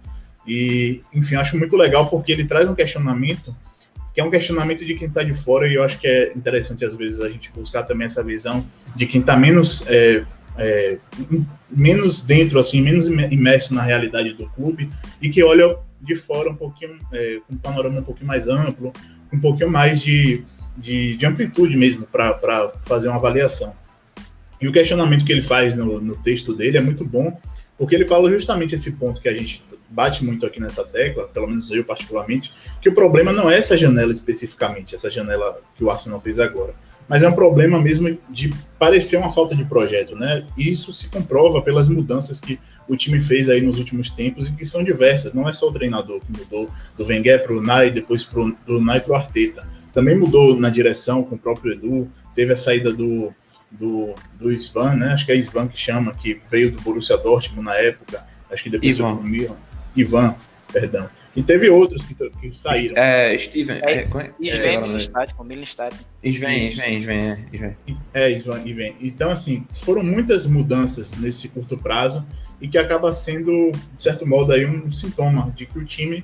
[0.47, 3.55] E, enfim, acho muito legal porque ele traz um questionamento
[4.16, 6.86] que é um questionamento de quem está de fora, e eu acho que é interessante,
[6.86, 10.24] às vezes, a gente buscar também essa visão de quem está menos, é,
[10.57, 10.97] é,
[11.70, 14.89] menos dentro, assim, menos imerso na realidade do clube,
[15.22, 18.93] e que olha de fora um pouquinho, é, um panorama um pouquinho mais amplo,
[19.34, 20.45] um pouquinho mais de,
[20.78, 23.76] de, de amplitude mesmo para fazer uma avaliação.
[24.61, 27.38] E o questionamento que ele faz no, no texto dele é muito bom,
[27.78, 31.47] porque ele fala justamente esse ponto que a gente bate muito aqui nessa tecla, pelo
[31.47, 35.89] menos eu particularmente, que o problema não é essa janela especificamente, essa janela que o
[35.89, 36.73] Arsenal fez agora,
[37.07, 40.45] mas é um problema mesmo de parecer uma falta de projeto, né?
[40.57, 44.53] E isso se comprova pelas mudanças que o time fez aí nos últimos tempos e
[44.53, 47.91] que são diversas, não é só o treinador que mudou do Wenger para o Nai,
[47.91, 49.67] depois pro, do Nai para o Arteta.
[49.93, 53.34] Também mudou na direção com o próprio Edu, teve a saída do
[53.72, 55.13] do, do Svan, né?
[55.13, 58.26] Acho que é Svan que chama, que veio do Borussia Dortmund na época.
[58.49, 59.16] Acho que depois Ivan.
[59.22, 59.57] Milan.
[59.95, 60.36] Ivan,
[60.72, 61.09] perdão.
[61.36, 62.95] E teve outros que, que saíram.
[62.95, 63.80] É, Steven.
[63.84, 64.07] É,
[64.41, 65.43] É, é, Sven Millenstadt, com.
[66.24, 66.63] Sven.
[66.63, 67.76] Sven, Sven, é, Sven.
[68.13, 68.95] É, Ivan, Ivan.
[69.01, 72.26] Então, assim, foram muitas mudanças nesse curto prazo
[72.61, 76.24] e que acaba sendo, de certo modo, aí um sintoma de que o time,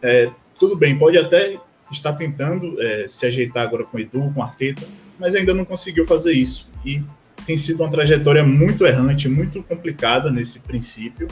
[0.00, 1.58] é, tudo bem, pode até
[1.92, 4.86] estar tentando é, se ajeitar agora com o Edu, com o Arteta,
[5.18, 6.68] mas ainda não conseguiu fazer isso.
[6.84, 7.02] E
[7.44, 11.28] tem sido uma trajetória muito errante, muito complicada nesse princípio.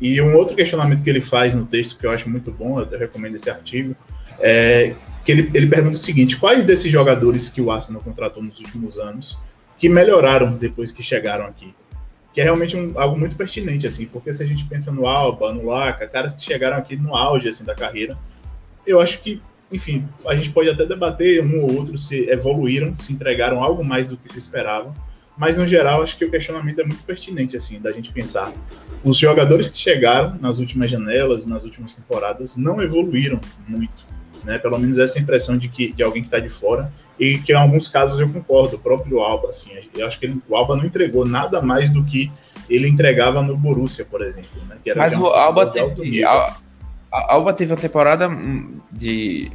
[0.00, 2.98] E um outro questionamento que ele faz no texto, que eu acho muito bom, eu
[2.98, 3.96] recomendo esse artigo,
[4.38, 4.94] é
[5.28, 8.96] que ele, ele pergunta o seguinte: quais desses jogadores que o Arsenal contratou nos últimos
[8.96, 9.36] anos
[9.78, 11.74] que melhoraram depois que chegaram aqui?
[12.32, 15.52] Que é realmente um, algo muito pertinente, assim, porque se a gente pensa no Alba,
[15.52, 18.16] no Laca, caras que chegaram aqui no auge assim, da carreira,
[18.86, 23.12] eu acho que, enfim, a gente pode até debater um ou outro se evoluíram, se
[23.12, 24.94] entregaram algo mais do que se esperava,
[25.36, 28.52] mas no geral acho que o questionamento é muito pertinente, assim, da gente pensar.
[29.04, 34.04] Os jogadores que chegaram nas últimas janelas, nas últimas temporadas, não evoluíram muito,
[34.42, 34.58] né?
[34.58, 37.56] Pelo menos essa impressão de que de alguém que está de fora e que em
[37.56, 40.84] alguns casos eu concordo, o próprio Alba, assim, eu acho que ele, o Alba não
[40.84, 42.32] entregou nada mais do que
[42.68, 44.76] ele entregava no Borussia, por exemplo, né?
[44.82, 46.24] Que era Mas que é o Alba teve.
[47.10, 48.28] A, Alba teve uma temporada
[48.90, 49.50] de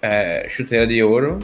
[0.00, 1.38] é, chuteira de ouro.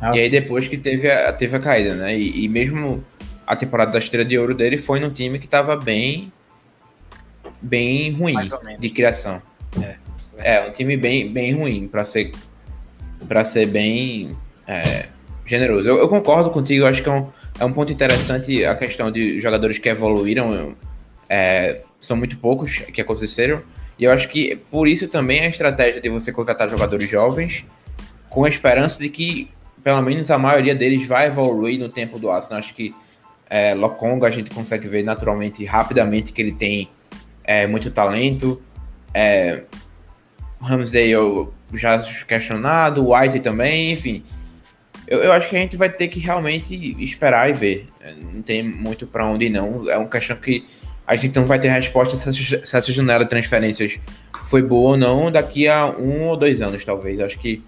[0.00, 0.14] Ah.
[0.14, 2.16] E aí depois que teve a, teve a caída, né?
[2.16, 3.04] E, e mesmo
[3.46, 6.32] a temporada da chuteira de ouro dele foi num time que tava bem.
[7.60, 8.36] bem ruim
[8.78, 9.42] de criação.
[10.36, 12.32] É, um time bem, bem ruim, para ser,
[13.26, 15.06] pra ser bem é,
[15.44, 15.88] generoso.
[15.88, 19.10] Eu, eu concordo contigo, eu acho que é um, é um ponto interessante a questão
[19.10, 20.76] de jogadores que evoluíram.
[21.28, 23.62] é, são muito poucos que aconteceram.
[23.98, 27.64] E eu acho que por isso também a estratégia de você contratar jogadores jovens
[28.30, 29.50] com a esperança de que
[29.82, 32.60] pelo menos a maioria deles vai evoluir no tempo do Arsenal.
[32.60, 32.94] Acho que
[33.48, 36.88] é, Lokonga a gente consegue ver naturalmente, rapidamente, que ele tem
[37.42, 38.60] é, muito talento.
[39.14, 39.64] É,
[40.60, 44.22] Ramsdale já questionado, White também, enfim.
[45.06, 47.88] Eu, eu acho que a gente vai ter que realmente esperar e ver.
[48.00, 49.88] É, Não tem muito para onde não.
[49.88, 50.66] É uma questão que
[51.08, 53.98] a gente não vai ter resposta se essa, se essa janela de transferências
[54.44, 57.18] foi boa ou não daqui a um ou dois anos, talvez.
[57.18, 57.64] Acho que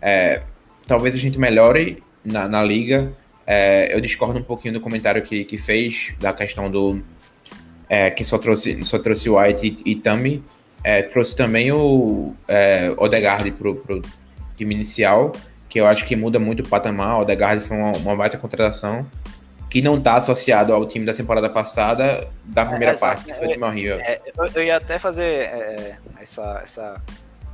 [0.00, 0.42] é,
[0.86, 3.12] talvez a gente melhore na, na liga.
[3.44, 7.02] É, eu discordo um pouquinho do comentário que, que fez da questão do
[7.88, 10.42] é, que só trouxe, só trouxe White e, e.
[10.84, 14.00] É, trouxe também o é, Odegaard pro, pro
[14.56, 15.32] time inicial,
[15.68, 17.16] que eu acho que muda muito o patamar.
[17.16, 19.04] O Odegaard foi uma, uma baita contratação.
[19.70, 23.48] Que não está associado ao time da temporada passada, da primeira É, parte, que foi
[23.48, 23.96] um time horrível.
[24.00, 27.02] É, eu, eu ia até fazer é, essa, essa,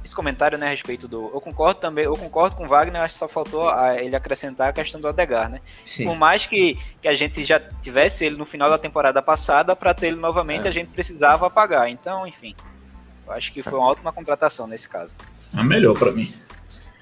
[0.05, 1.31] esse comentário né, a respeito do.
[1.35, 4.69] Eu concordo também, eu concordo com o Wagner, acho que só faltou a- ele acrescentar
[4.69, 5.61] a questão do Adegar, né?
[5.85, 6.05] Sim.
[6.05, 9.93] Por mais que, que a gente já tivesse ele no final da temporada passada, para
[9.93, 10.69] ter ele novamente, É.
[10.69, 11.89] a gente precisava pagar.
[11.91, 12.55] Então, enfim.
[13.27, 15.17] Eu acho que foi uma ótima contratação nesse caso.
[15.57, 16.33] A melhor pra mim.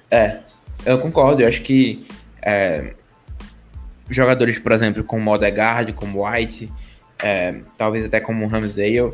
[0.09, 0.39] É,
[0.85, 1.41] eu concordo.
[1.43, 2.07] Eu acho que
[2.41, 2.95] é,
[4.15, 6.69] jogadores, por exemplo, como Odegaard, como White,
[7.19, 9.13] é, talvez até como Ramsdale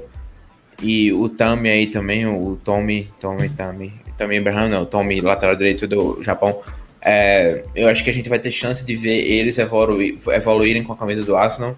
[0.82, 5.56] e o Tami aí também, o Tommy, Tommy, Tami, Tommy Abraham, não, o Tommy, lateral
[5.56, 6.62] direito do Japão.
[7.02, 10.94] É, eu acho que a gente vai ter chance de ver eles evoluir, evoluírem com
[10.94, 11.78] a camisa do Arsenal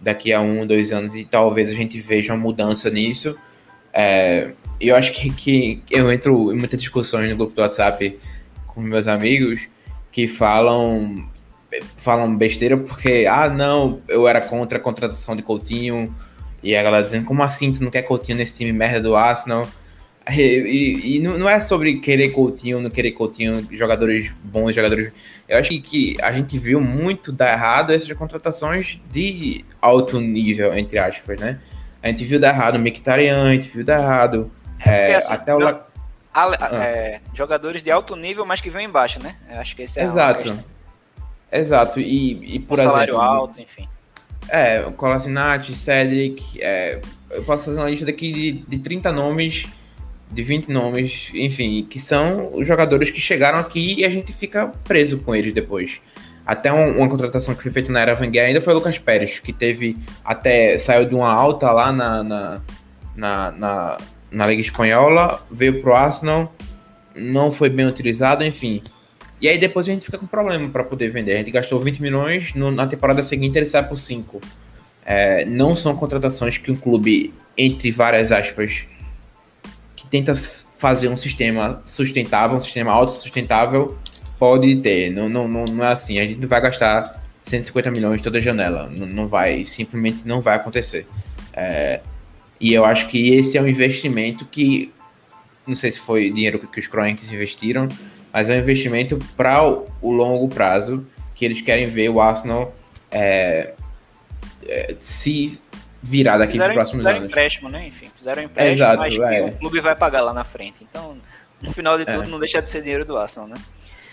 [0.00, 3.36] daqui a um, dois anos e talvez a gente veja uma mudança nisso.
[3.92, 8.18] É, eu acho que, que eu entro em muitas discussões no grupo do WhatsApp
[8.66, 9.62] com meus amigos
[10.12, 11.28] que falam
[11.96, 16.14] falam besteira porque, ah, não, eu era contra a contratação de Coutinho
[16.62, 19.66] e a galera dizendo, como assim tu não quer Coutinho nesse time merda do Arsenal?
[20.26, 25.12] E, e- e não não é sobre querer Coutinho, não querer Coutinho, jogadores bons, jogadores...
[25.46, 30.98] Eu acho que, a gente viu muito dar errado essas contratações de alto nível, entre
[30.98, 31.58] aspas, né?
[32.02, 35.32] A gente viu dar errado o Mkhitaryan, a gente viu dar errado é, Porque, assim,
[35.34, 35.58] até o...
[35.58, 35.86] não- La-
[36.32, 36.84] Ale- Ah.
[36.84, 39.36] é, jogadores de alto nível, mas que vêm embaixo, né?
[39.52, 40.56] Eu acho que esse é Exato.
[41.58, 42.00] Exato.
[42.00, 43.88] E, e por salário exemplo, alto, enfim.
[44.48, 47.00] É, o Kolasinac, Cedric, é,
[47.30, 49.66] eu posso fazer uma lista daqui de, de 30 nomes,
[50.30, 54.72] de 20 nomes, enfim, que são os jogadores que chegaram aqui e a gente fica
[54.84, 56.00] preso com eles depois.
[56.44, 59.38] Até um- uma contratação que foi feita na era Wenger ainda foi o Lucas Pérez,
[59.38, 62.60] que teve até, saiu de uma alta lá na, na,
[63.16, 63.98] na, na,
[64.30, 66.52] na Liga Espanhola, veio pro Arsenal,
[67.16, 68.82] não foi bem utilizado, enfim.
[69.44, 71.34] E aí depois a gente fica com problema para poder vender.
[71.34, 74.40] A gente gastou 20 milhões, no- na temporada seguinte ele sai por 5.
[75.04, 78.86] É, não são contratações que um clube, entre várias aspas,
[79.94, 83.98] que tenta fazer um sistema sustentável, um sistema autossustentável,
[84.38, 85.10] pode ter.
[85.10, 86.18] Não, não, não, não é assim.
[86.18, 88.88] A gente não vai gastar 150 milhões toda janela.
[88.90, 91.06] Não, não vai, simplesmente não vai acontecer.
[91.52, 92.00] É,
[92.58, 94.90] e eu acho que esse é um investimento que,
[95.66, 97.86] não sei se foi dinheiro que os Kroenkes investiram,
[98.34, 101.06] mas é um investimento para o, longo prazo,
[101.36, 102.74] que eles querem ver o Arsenal
[103.08, 103.74] é,
[104.66, 105.60] é, se
[106.02, 107.30] virar daqui para os próximos fizeram anos.
[107.30, 107.86] empréstimo, né?
[107.86, 109.44] Enfim, fizeram empréstimo, Exato, mas que é.
[109.44, 110.82] o clube vai pagar lá na frente.
[110.82, 111.16] Então,
[111.62, 112.06] no final de É.
[112.06, 113.54] tudo, não deixa de ser dinheiro do Arsenal, né?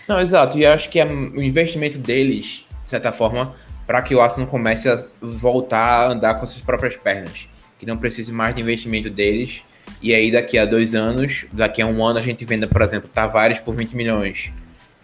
[0.06, 0.56] Não, exato.
[0.56, 3.56] E eu acho que é o investimento deles, de certa forma,
[3.88, 7.48] para que o Arsenal comece a voltar a andar com suas próprias pernas.
[7.76, 9.64] Que não precise mais de investimento deles.
[10.00, 13.08] E aí, daqui a dois anos, daqui a um ano, a gente venda, por exemplo,
[13.12, 14.52] Tavares por 20 milhões.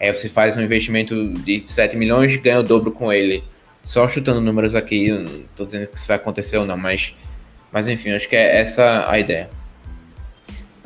[0.00, 3.42] Aí você faz um investimento de 7 milhões, ganha o dobro com ele.
[3.82, 7.14] Só chutando números aqui, não tô dizendo que isso vai acontecer ou não, mas,
[7.72, 9.50] mas enfim, acho que é essa a ideia.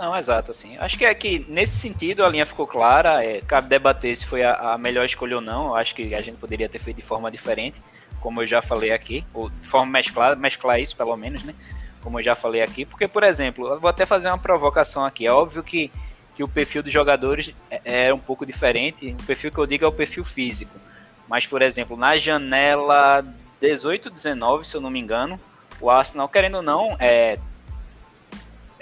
[0.03, 0.77] Não, exato, assim.
[0.79, 3.25] Acho que é que, nesse sentido, a linha ficou clara.
[3.25, 5.67] É, cabe debater se foi a, a melhor escolha ou não.
[5.67, 7.81] Eu acho que a gente poderia ter feito de forma diferente,
[8.21, 9.25] como eu já falei aqui.
[9.33, 11.55] Ou de forma mesclada, mesclar isso, pelo menos, né?
[12.03, 12.85] Como eu já falei aqui.
[12.85, 15.27] Porque, por exemplo, eu vou até fazer uma provocação aqui.
[15.27, 15.91] É óbvio que,
[16.35, 19.17] que o perfil dos jogadores é, é um pouco diferente.
[19.21, 20.79] O perfil que eu digo é o perfil físico.
[21.29, 23.25] Mas, por exemplo, na janela
[23.61, 25.39] 18, 19, se eu não me engano,
[25.81, 27.39] o Arsenal, querendo ou não, é,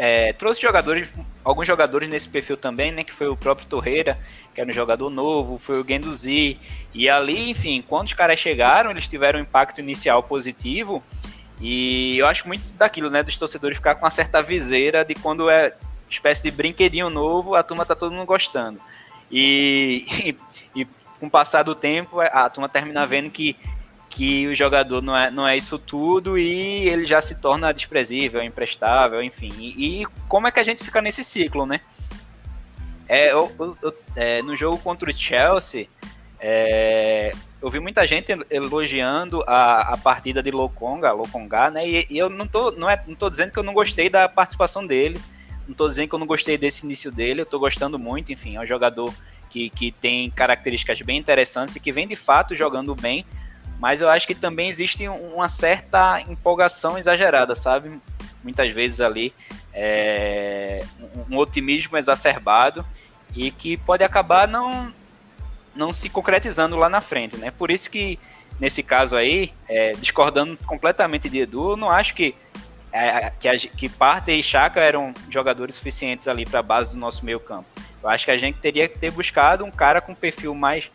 [0.02, 1.10] é, trouxe jogadores,
[1.44, 3.04] alguns jogadores nesse perfil também, né?
[3.04, 4.18] Que foi o próprio Torreira,
[4.54, 6.58] que era um jogador novo, foi o Guendouzi.
[6.94, 11.02] E ali, enfim, quando os caras chegaram, eles tiveram um impacto inicial positivo.
[11.60, 13.22] E eu acho muito daquilo, né?
[13.22, 15.76] Dos torcedores ficar com uma certa viseira de quando é
[16.08, 18.80] espécie de brinquedinho novo, a turma tá todo mundo gostando.
[19.30, 20.04] E,
[20.74, 20.84] e, e
[21.18, 23.56] com o passar do tempo, a turma termina vendo que
[24.10, 28.42] que o jogador não é, não é isso tudo e ele já se torna desprezível,
[28.42, 29.52] imprestável, enfim.
[29.56, 31.80] E, e como é que a gente fica nesse ciclo, né?
[33.08, 35.86] É, eu- eu- é, no jogo contra o Chelsea,
[36.40, 41.86] é, eu vi muita gente elogiando a, a partida de Lokonga, Lokonga, né?
[41.86, 44.28] E, e eu não tô, não, é, não tô dizendo que eu não gostei da
[44.28, 45.20] participação dele,
[45.68, 48.56] não tô dizendo que eu não gostei desse início dele, eu tô gostando muito, enfim,
[48.56, 49.12] é um jogador
[49.50, 53.26] que, que tem características bem interessantes e que vem de fato jogando bem,
[53.78, 58.00] mas eu acho que também existe um- uma certa empolgação exagerada, sabe?
[58.42, 59.34] Muitas vezes ali,
[59.74, 60.82] é,
[61.28, 62.84] um, um otimismo exacerbado
[63.34, 64.92] e que pode acabar não,
[65.74, 67.50] não se concretizando lá na frente, né?
[67.50, 68.18] Por isso que,
[68.58, 72.34] nesse caso aí, é, discordando completamente de Edu, eu não acho que,
[72.92, 76.98] é, que, a, que Parta e Chaka eram jogadores suficientes ali para a base do
[76.98, 77.68] nosso meio campo.
[78.02, 80.90] Eu acho que a gente teria que ter buscado um cara com perfil mais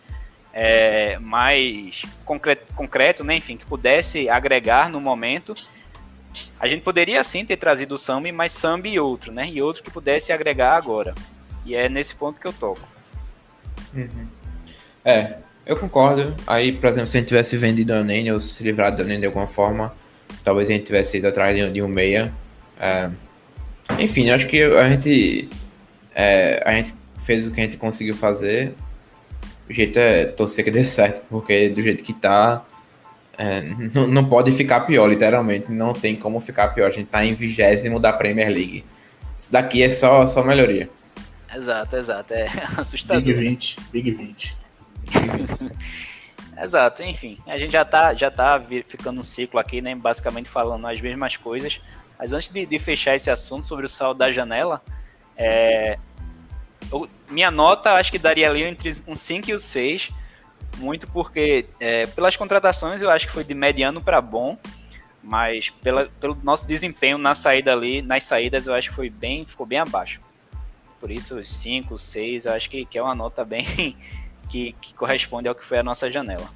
[0.57, 3.35] é, mais concreto, concreto, né?
[3.35, 5.53] Enfim, que pudesse agregar no momento.
[6.57, 9.49] A gente poderia sim ter trazido o Sambi, mas Sambi e outro, né?
[9.49, 11.13] E outro que pudesse agregar agora.
[11.65, 12.87] E é nesse ponto que eu toco.
[13.93, 14.27] Uhum.
[15.05, 15.35] É,
[15.65, 16.35] eu concordo.
[16.47, 19.19] Aí, por exemplo, se a gente tivesse vendido a Nene ou se livrado da Nene
[19.19, 19.93] de alguma forma,
[20.43, 22.33] talvez a gente tivesse ido atrás de, um meia.
[22.79, 23.09] É,
[23.99, 25.47] enfim, acho que a gente,
[26.15, 26.93] é, a gente
[27.23, 28.73] fez o que a gente conseguiu fazer.
[29.69, 32.65] O jeito é torcer que dê certo, porque do jeito que tá,
[33.37, 33.61] é,
[33.93, 35.71] não, não pode ficar pior, literalmente.
[35.71, 36.87] Não tem como ficar pior.
[36.87, 38.83] A gente tá em vigésimo da Premier League.
[39.39, 40.89] Isso daqui é só, só melhoria.
[41.53, 42.33] Exato, exato.
[42.33, 42.47] É
[42.77, 43.23] assustador.
[43.23, 44.64] Big 20, Big 20.
[46.61, 47.37] exato, enfim.
[47.45, 49.95] A gente já tá, já tá ficando um ciclo aqui, né?
[49.95, 51.81] Basicamente falando as mesmas coisas.
[52.17, 54.81] Mas antes de, de fechar esse assunto sobre o saldo da janela,
[55.35, 55.97] é,
[56.91, 60.11] eu, minha nota acho que daria ali entre um 5 e o 6.
[60.77, 64.57] Muito porque, é, pelas contratações, eu acho que foi de mediano para bom.
[65.21, 69.45] Mas pela, pelo nosso desempenho na saída ali, nas saídas, eu acho que foi bem,
[69.45, 70.21] ficou bem abaixo.
[70.99, 73.95] Por isso, 5, 6, eu acho que, que é uma nota bem
[74.49, 76.47] que, que corresponde ao que foi a nossa janela.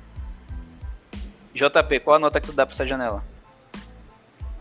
[1.54, 3.24] JP, qual a nota que tu dá para essa janela?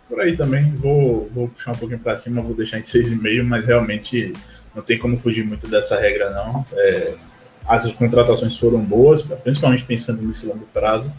[0.09, 3.67] Por aí também, vou, vou puxar um pouquinho para cima, vou deixar em 6,5, mas
[3.67, 4.33] realmente
[4.75, 6.65] não tem como fugir muito dessa regra, não.
[6.73, 7.15] É,
[7.67, 11.13] as contratações foram boas, principalmente pensando nesse longo prazo,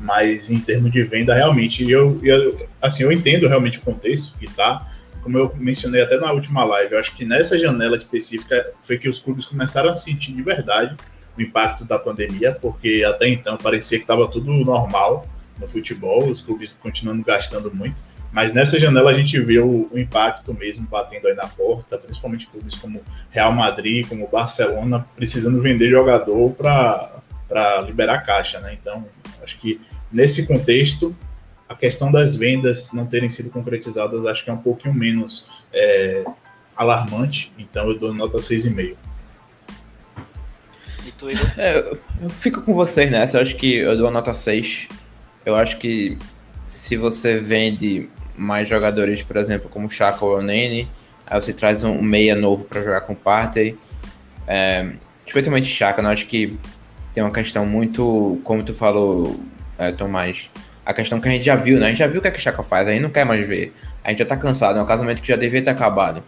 [0.00, 4.44] mas em termos de venda, realmente, eu, eu, assim, eu entendo realmente o contexto que
[4.44, 4.86] está,
[5.22, 9.08] como eu mencionei até na última live, eu acho que nessa janela específica foi que
[9.08, 10.96] os clubes começaram a sentir de verdade
[11.36, 15.26] o impacto da pandemia, porque até então parecia que estava tudo normal
[15.58, 18.02] no futebol, os clubes continuando gastando muito.
[18.32, 22.46] Mas nessa janela a gente vê o, o, impacto mesmo batendo aí na porta, principalmente
[22.46, 28.76] clubes como Real Madrid, como Barcelona, precisando vender jogador para liberar caixa, né?
[28.78, 29.06] Então,
[29.42, 29.80] acho que
[30.12, 31.16] nesse contexto,
[31.68, 36.22] a questão das vendas não terem sido concretizadas, acho que é um pouquinho menos é,
[36.76, 37.52] alarmante.
[37.56, 38.96] Então, eu dou nota 6,5.
[41.06, 41.78] E tu, é,
[42.20, 44.88] eu fico com vocês nessa, eu acho que eu dou a nota 6.
[45.44, 46.18] Eu acho que
[46.66, 50.88] se você vende mais jogadores, por exemplo, como Chaka ou Nene,
[51.26, 53.78] aí você traz um meia novo para jogar com o Partey.
[54.46, 54.92] É,
[55.26, 56.58] especialmente Chaka, eu acho que
[57.14, 59.40] tem uma questão muito, como tu falou,
[59.78, 60.50] é, Tomás,
[60.84, 61.86] a questão que a gente já viu, né?
[61.86, 63.72] A gente já viu o que, é que Chaka faz, aí não quer mais ver.
[64.04, 66.22] A gente já tá cansado, é um casamento que já devia ter acabado.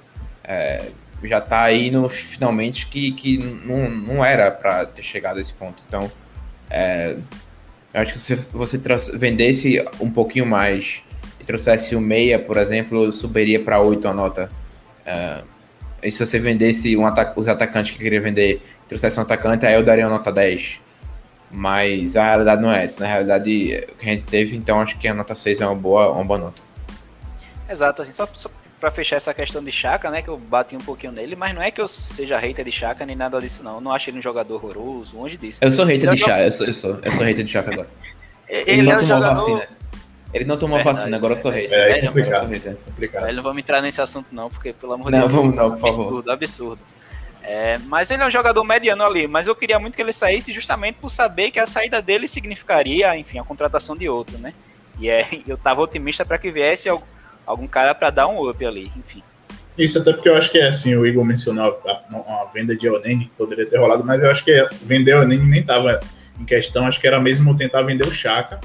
[0.45, 0.87] É,
[1.25, 5.53] já tá aí no finalmente que, que não, não era para ter chegado a esse
[5.53, 5.83] ponto.
[5.87, 6.11] Então,
[6.71, 7.17] é,
[7.93, 8.81] eu acho que se você
[9.17, 11.03] vendesse um pouquinho mais
[11.41, 14.51] e trouxesse o meia, por exemplo, subiria para 8 a nota.
[15.05, 15.43] É,
[16.03, 17.05] e se você vendesse um
[17.37, 20.81] os atacantes que queria vender, trouxesse um atacante, aí eu daria uma nota 10.
[21.51, 23.01] Mas a realidade não é essa.
[23.01, 25.75] Na realidade, o que a gente teve, então acho que a nota 6 é uma
[25.75, 26.63] boa, uma boa nota.
[27.69, 28.49] Exato, assim, só, só
[28.81, 31.63] para fechar essa questão de Chaka, né, que eu bati um pouquinho nele, mas não
[31.63, 33.77] é que eu seja hater de Chaka nem nada disso não.
[33.77, 35.59] Eu não acho ele um jogador horroroso, longe disso.
[35.63, 37.89] Eu sou hater de Chaka, eu sou, eu sou, eu sou hater de Chaka agora.
[38.49, 39.35] ele, ele, não é um tomou jogador...
[39.35, 39.69] vacina.
[40.35, 41.73] Ele não tomou Verdade, vacina, agora eu sou hater.
[41.73, 42.53] É, é complicado.
[42.53, 43.27] Eu sou complicado.
[43.27, 45.33] Ele não vamos entrar nesse assunto não, porque pelo amor de Deus.
[45.33, 46.31] Não, vamos não, por absurdo, favor.
[46.31, 46.83] Absurdo,
[47.43, 50.53] é, mas ele é um jogador mediano ali, mas eu queria muito que ele saísse
[50.53, 54.53] justamente por saber que a saída dele significaria, enfim, a contratação de outro, né?
[55.01, 56.89] E é, eu tava otimista para que viesse
[57.49, 59.23] algum cara para dar um up ali, enfim.
[59.77, 62.89] Isso até porque eu acho que é assim, o Igor mencionou a, a venda de
[62.89, 66.01] Onene que poderia ter rolado, mas eu acho que vender Onene nem estava
[66.39, 68.61] em questão, acho que era mesmo tentar vender o Chaka,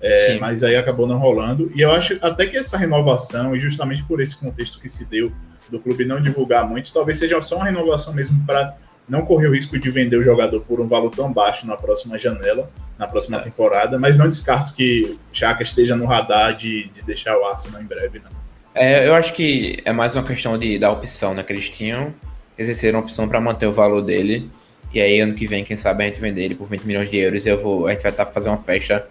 [0.00, 1.70] é, mas aí acabou não rolando.
[1.74, 5.32] E eu acho até que essa renovação, e justamente por esse contexto que se deu
[5.70, 8.76] do clube não divulgar muito, talvez seja só uma renovação mesmo para
[9.08, 12.18] não correr o risco de vender o jogador por um valor tão baixo na próxima
[12.18, 13.40] janela, na próxima é.
[13.40, 17.86] temporada, mas não descarto que Chaka esteja no radar de, de deixar o Arsenal em
[17.86, 18.30] breve, não.
[18.74, 21.42] É, eu acho que é mais uma questão de, da opção, né?
[21.42, 22.12] Que eles tinham,
[22.58, 24.50] exerceram a opção para manter o valor dele.
[24.92, 27.16] E aí, ano que vem, quem sabe a gente vender ele por 20 milhões de
[27.16, 27.46] euros.
[27.46, 29.06] Eu vou, a gente vai estar tá fazendo uma festa.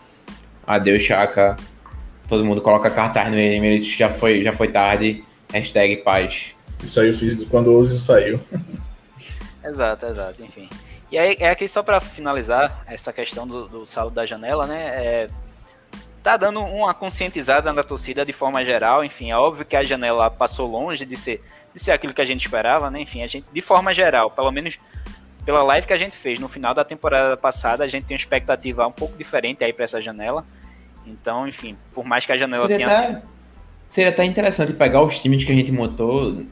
[0.65, 1.55] Adeus, Chaka.
[2.27, 3.95] Todo mundo coloca cartaz no Emirates.
[3.95, 5.23] Já foi, já foi tarde.
[5.53, 6.47] Hashtag paz.
[6.83, 8.39] Isso aí eu fiz quando o Ozzy saiu.
[9.63, 10.43] exato, exato.
[10.43, 10.69] Enfim.
[11.11, 14.81] E aí, é aqui só para finalizar essa questão do, do saldo da janela, né?
[14.87, 15.29] É,
[16.23, 19.03] tá dando uma conscientizada na torcida de forma geral.
[19.03, 21.43] Enfim, é óbvio que a janela passou longe de ser,
[21.73, 23.01] de ser aquilo que a gente esperava, né?
[23.01, 24.79] Enfim, a gente, de forma geral, pelo menos
[25.45, 28.19] pela live que a gente fez no final da temporada passada, a gente tem uma
[28.19, 30.45] expectativa um pouco diferente aí para essa janela.
[31.05, 33.21] Então, enfim, por mais que a janela seria tenha até, sido...
[33.87, 36.45] Seria até interessante pegar os times que a gente montou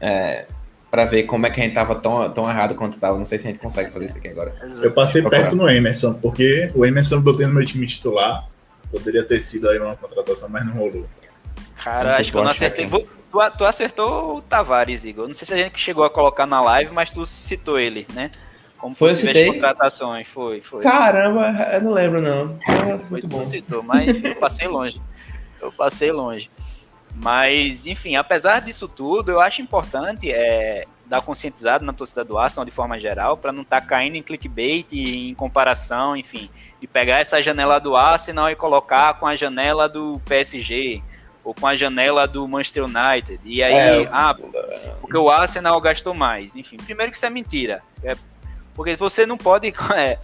[0.00, 0.46] é,
[0.90, 3.18] Pra ver como é que a gente tava tão, tão errado quanto tava.
[3.18, 4.54] Não sei se a gente consegue fazer isso aqui agora.
[4.82, 8.48] Eu passei perto no Emerson, porque o Emerson eu botei no meu time titular.
[8.90, 11.06] Poderia ter sido aí uma contratação, mas não rolou.
[11.82, 12.86] Cara, acho que eu não acertei.
[12.88, 13.06] Tu,
[13.58, 15.26] tu acertou o Tavares, Igor.
[15.26, 18.30] Não sei se a gente chegou a colocar na live, mas tu citou ele, né?
[18.78, 19.52] Como Foi, possíveis citei?
[19.52, 20.26] contratações.
[20.28, 20.82] Foi, foi.
[20.82, 22.58] Caramba, eu não lembro, não.
[22.68, 23.42] Ah, Foi, Muito tu bom.
[23.42, 25.00] citou, mas enfim, eu passei longe.
[25.60, 26.50] Eu passei longe.
[27.22, 32.64] Mas, enfim, apesar disso tudo, eu acho importante é, dar conscientizado na torcida do Arsenal
[32.64, 36.50] de forma geral, para não estar caindo em clickbait, e em comparação, enfim,
[36.80, 41.02] de pegar essa janela do Arsenal e colocar com a janela do PSG
[41.42, 43.40] ou com a janela do Manchester United.
[43.44, 44.34] E aí, É, ah,
[45.00, 46.56] porque o Arsenal gastou mais.
[46.56, 47.82] Enfim, primeiro que isso é mentira.
[48.02, 48.16] É-
[48.74, 50.18] porque você não pode é,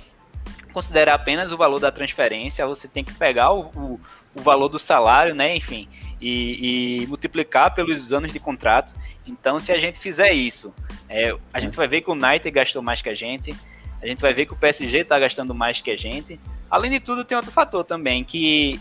[0.72, 4.00] considerar apenas o valor da transferência, você tem que pegar o, o,
[4.34, 5.56] o valor do salário, né?
[5.56, 5.88] Enfim,
[6.22, 8.94] e, e multiplicar pelos anos de contrato.
[9.26, 10.74] Então, se a gente fizer isso,
[11.08, 13.54] é, a gente vai ver que o United gastou mais que a gente,
[14.00, 16.38] a gente vai ver que o PSG está gastando mais que a gente.
[16.70, 18.80] Além de tudo, tem outro fator também, que,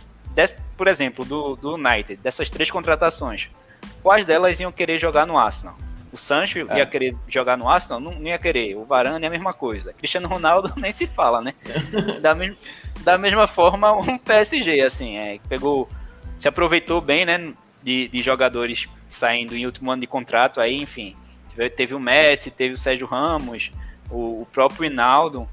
[0.78, 3.50] por exemplo, do, do United, dessas três contratações,
[4.02, 5.76] quais delas iam querer jogar no Arsenal?
[6.14, 6.80] O Sancho É.
[6.80, 8.00] ia querer jogar no Arsenal?
[8.00, 8.76] Não, não ia querer.
[8.76, 9.94] O Varane é a mesma coisa.
[9.94, 11.54] Cristiano Ronaldo nem se fala, né?
[12.22, 12.58] Da, mes-
[13.02, 15.88] da mesma forma, um PSG, assim, é, pegou,
[16.42, 17.54] se aproveitou bem, né?
[17.84, 21.16] De, de jogadores saindo em último ano de contrato, aí, enfim.
[21.56, 23.72] Teve, teve o Messi, teve o Sérgio Ramos,
[24.10, 25.48] o, o próprio Hinaldo.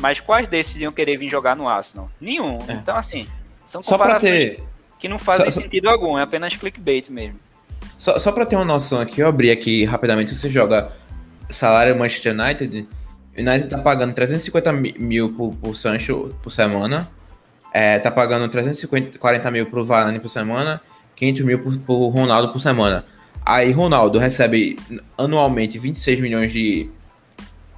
[0.00, 2.10] Mas quais desses iam querer vir jogar no Arsenal?
[2.18, 2.58] Nenhum.
[2.68, 2.72] É.
[2.72, 3.26] Então, assim,
[3.66, 4.62] são comparações ter.
[4.98, 7.38] que não fazem só- sentido algum, é apenas clickbait mesmo.
[7.98, 10.34] Só, só pra ter uma noção aqui, eu abri aqui rapidamente.
[10.34, 10.90] Você joga
[11.50, 12.88] salário Manchester United,
[13.36, 17.10] o United tá pagando 350 mi- mil por, por Sancho por semana.
[17.72, 20.80] É, tá pagando 340 mil pro Varane por semana,
[21.16, 23.04] 500 mil por, por Ronaldo por semana.
[23.44, 24.76] Aí Ronaldo recebe
[25.16, 26.90] anualmente 26 milhões de,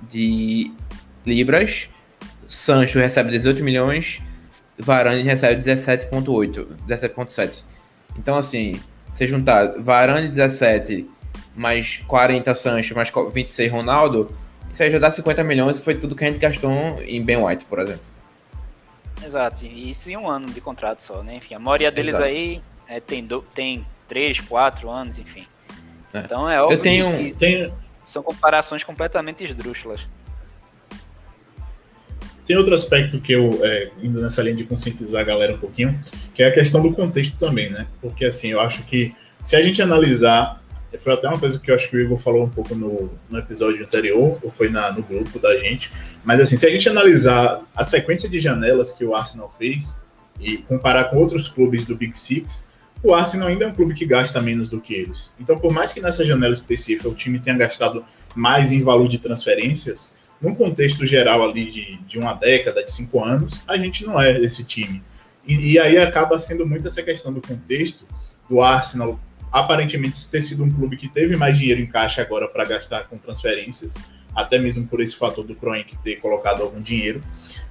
[0.08, 0.72] de
[1.24, 1.88] libras,
[2.46, 4.20] Sancho recebe 18 milhões,
[4.78, 7.62] Varane recebe 17.8, 17.7.
[8.18, 8.80] Então assim,
[9.12, 11.08] você juntar Varane 17
[11.54, 14.34] mais 40 Sancho mais 26 Ronaldo,
[14.72, 16.70] isso aí já dá 50 milhões e foi tudo que a gente gastou
[17.02, 18.11] em Ben White, por exemplo.
[19.24, 21.36] Exato, e isso em um ano de contrato só, né?
[21.36, 22.24] Enfim, a maioria deles Exato.
[22.26, 25.46] aí é, tem, do, tem três, quatro anos, enfim.
[26.12, 26.20] É.
[26.20, 27.72] Então é óbvio tenho- que Tem,
[28.04, 30.06] são comparações completamente esdrúxulas.
[32.44, 35.98] Tem outro aspecto que eu, é, indo nessa linha de conscientizar a galera um pouquinho,
[36.34, 37.86] que é a questão do contexto também, né?
[38.00, 39.14] Porque, assim, eu acho que
[39.44, 40.61] se a gente analisar,
[40.98, 43.38] foi até uma coisa que eu acho que o Igor falou um pouco no, no
[43.38, 45.92] episódio anterior, ou foi na, no grupo da gente,
[46.24, 49.98] mas, assim, se a gente analisar a sequência de janelas que o Arsenal fez
[50.40, 52.68] e comparar com outros clubes do Big Six,
[53.02, 55.32] o Arsenal ainda é um clube que gasta menos do que eles.
[55.40, 59.18] Então, por mais que nessa janela específica o time tenha gastado mais em valor de
[59.18, 64.20] transferências, num contexto geral ali de, de uma década, de cinco anos, a gente não
[64.20, 65.02] é esse time.
[65.46, 68.06] E, e aí acaba sendo muito essa questão do contexto
[68.48, 69.18] do Arsenal
[69.52, 73.18] aparentemente ter sido um clube que teve mais dinheiro em caixa agora para gastar com
[73.18, 73.94] transferências,
[74.34, 77.22] até mesmo por esse fator do Kroenke ter colocado algum dinheiro,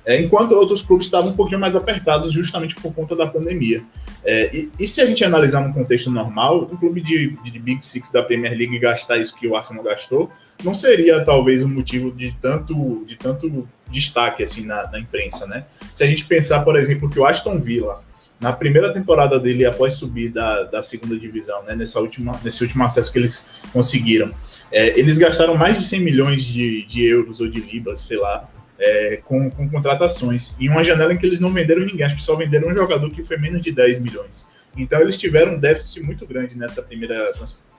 [0.06, 3.84] é, enquanto outros clubes estavam um pouquinho mais apertados justamente por conta da pandemia.
[4.24, 7.84] É, e, e, se a gente analisar num contexto normal, um clube de, de Big
[7.86, 10.32] Six da Premier League gastar isso que o Arsenal gastou,
[10.64, 15.66] não seria talvez um motivo de tanto, de tanto destaque assim na, na, imprensa, né?
[15.94, 18.04] Se a gente pensar, por exemplo, que o Aston Villa,
[18.42, 22.84] na primeira temporada dele após subir da, da segunda divisão, né, nessa última, nesse último
[22.84, 24.34] acesso que eles conseguiram,
[24.72, 28.50] é, eles gastaram mais de 100 milhões de, de euros ou de libras, sei lá,
[28.80, 30.60] é, com, com, contratações.
[30.60, 33.12] Em uma janela em que eles não venderam ninguém, acho que só venderam um jogador
[33.12, 34.50] que foi menos de 10 milhões.
[34.76, 37.32] Então eles tiveram um déficit muito grande nessa primeira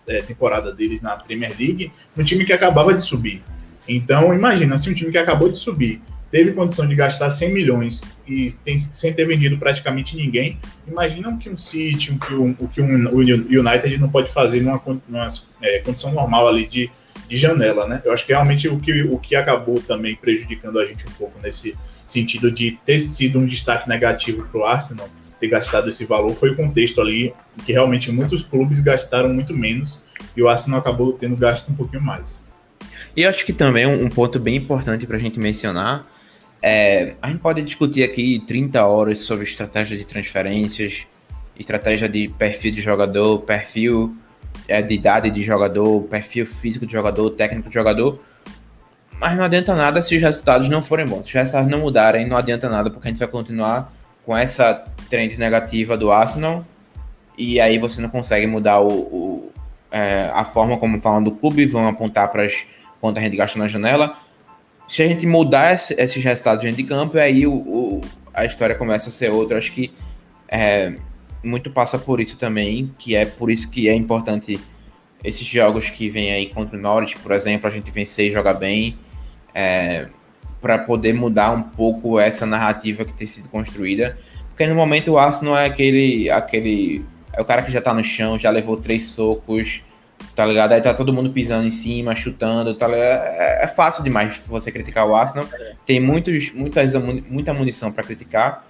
[0.07, 3.43] é, temporada deles na Premier League, um time que acabava de subir.
[3.89, 6.01] Então imagina, se um time que acabou de subir
[6.33, 10.59] teve condição de gastar 100 milhões e tem, sem ter vendido praticamente ninguém,
[10.89, 14.63] imagina o que um City, o que um, o que um United não pode fazer
[14.63, 15.29] numa, numa
[15.61, 16.91] é, condição normal ali de,
[17.29, 18.01] de janela, né?
[18.03, 21.39] Eu acho que realmente o que, o que acabou também prejudicando a gente um pouco
[21.43, 21.77] nesse
[22.07, 26.51] sentido de ter sido um destaque negativo para o Arsenal, ter gastado esse valor, foi
[26.51, 27.35] o contexto ali
[27.67, 30.01] que realmente muitos clubes gastaram muito menos
[30.35, 32.43] e o Arsenal acabou tendo gasto um pouquinho mais.
[33.15, 36.11] E eu acho que também um ponto bem importante para a gente mencionar
[36.63, 41.07] é, a gente pode discutir aqui 30 horas sobre estratégia de transferências,
[41.59, 44.17] estratégia de perfil de jogador, perfil
[44.69, 48.23] é, de idade de jogador, perfil físico de jogador, técnico de jogador.
[49.19, 51.27] Mas não adianta nada se os resultados não forem bons.
[51.27, 53.93] Se os resultados não mudarem, não adianta nada, porque a gente vai continuar
[54.25, 56.65] com essa trend negativa do Arsenal.
[57.37, 59.53] E aí você não consegue mudar o, o,
[59.91, 62.65] é, a forma como falam do clube, vão apontar para as
[63.01, 64.17] quanto a gente gasta na janela.
[64.89, 68.01] Se a gente mudar esse, esses resultados dentro de campo, aí o, o,
[68.35, 69.59] a história começa a ser outra.
[69.59, 69.93] Acho que
[70.49, 70.97] é,
[71.43, 74.61] muito passa por isso também, que é por isso que é importante
[75.25, 78.55] esses jogos que vem aí contra o Norwich, por exemplo, a gente vencer e jogar
[78.55, 78.99] bem,
[79.55, 80.09] é,
[80.61, 84.17] para poder mudar um pouco essa narrativa que tem sido construída.
[84.49, 87.05] Porque no momento o Arsenal é aquele, aquele.
[87.33, 89.83] É o cara que já tá no chão, já levou três socos,
[90.35, 90.73] tá ligado?
[90.73, 93.25] Aí tá todo mundo pisando em cima, chutando, tá ligado?
[93.27, 95.47] É, é fácil demais você criticar o Arsenal.
[95.87, 98.65] Tem muitos, muitas, muita munição para criticar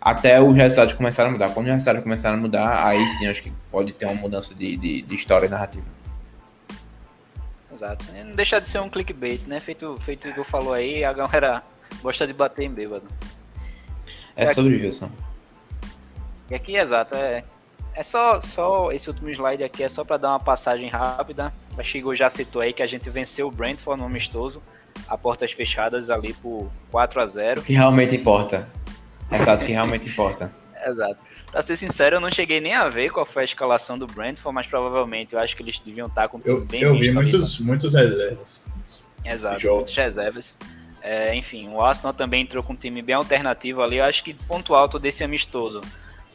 [0.00, 1.48] até os resultados começarem a mudar.
[1.48, 4.76] Quando os resultados começarem a mudar, aí sim acho que pode ter uma mudança de,
[4.76, 5.84] de, de história narrativa.
[7.72, 8.06] Exato.
[8.24, 9.60] Não deixa de ser um clickbait, né?
[9.60, 11.62] Feito, feito o que eu falou aí, a galera
[12.02, 13.06] gosta de bater em bêbado.
[14.36, 15.10] É sobre Wilson.
[16.50, 17.42] E aqui, exato, é,
[17.96, 21.52] é só, só esse último slide aqui é só para dar uma passagem rápida.
[21.78, 24.62] A Chigo já citou aí que a gente venceu o Brentford no amistoso,
[25.08, 28.68] a portas fechadas ali por 4 a 0 Que realmente importa.
[29.32, 30.52] Exato, que realmente importa.
[30.86, 31.16] Exato.
[31.50, 34.54] Pra ser sincero, eu não cheguei nem a ver qual foi a escalação do Brentford,
[34.54, 37.58] mas provavelmente eu acho que eles deviam estar com tudo eu, bem Eu vi muitos,
[37.58, 38.62] muitos reservas.
[39.24, 39.78] Exato, jogos.
[39.78, 40.56] muitos reservas.
[41.00, 43.96] É, enfim, o Arsenal também entrou com um time bem alternativo ali.
[43.96, 45.80] Eu acho que ponto alto desse amistoso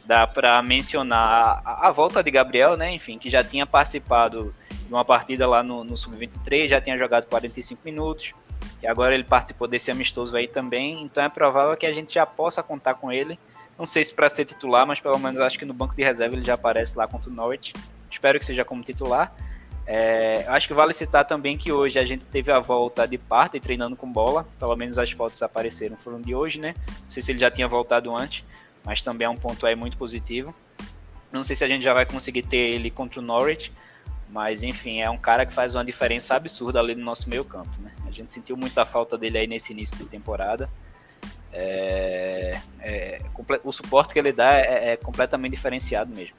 [0.04, 2.92] dá para mencionar a, a, volta de Gabriel, né?
[2.92, 7.26] Enfim, que já tinha participado de uma partida lá no, no Sub-23, já tinha jogado
[7.26, 8.34] 45 minutos.
[8.82, 12.26] E agora ele participou desse amistoso aí também, então é provável que a gente já
[12.26, 13.38] possa contar com ele.
[13.78, 16.34] Não sei se para ser titular, mas pelo menos acho que no banco de reserva
[16.34, 17.72] ele já aparece lá contra o Norwich.
[18.10, 19.34] Espero que seja como titular.
[19.84, 23.58] É, acho que vale citar também que hoje a gente teve a volta de parte
[23.58, 24.46] treinando com bola.
[24.58, 26.74] Pelo menos as fotos apareceram foram de hoje, né?
[27.02, 28.44] Não sei se ele já tinha voltado antes,
[28.84, 30.54] mas também é um ponto aí muito positivo.
[31.32, 33.72] Não sei se a gente já vai conseguir ter ele contra o Norwich,
[34.28, 37.70] mas enfim, é um cara que faz uma diferença absurda ali no nosso meio campo,
[37.80, 37.90] né?
[38.06, 40.68] A gente sentiu muita falta dele aí nesse início de temporada.
[41.52, 43.20] É, é,
[43.62, 46.34] o suporte que ele dá é, é completamente diferenciado mesmo.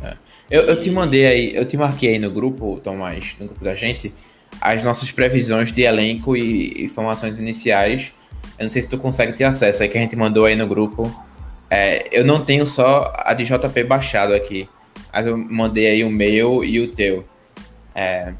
[0.00, 0.16] É.
[0.48, 3.74] Eu, eu, te mandei aí, eu te marquei aí no grupo, Tomás, no grupo da
[3.74, 4.14] gente,
[4.60, 8.12] as nossas previsões de elenco e informações iniciais.
[8.58, 10.66] Eu não sei se tu consegue ter acesso aí que a gente mandou aí no
[10.66, 11.12] grupo.
[11.70, 14.68] É, eu não tenho só a de JP baixado aqui.
[15.12, 17.24] Mas eu mandei aí o meu e o teu.
[17.94, 18.34] É...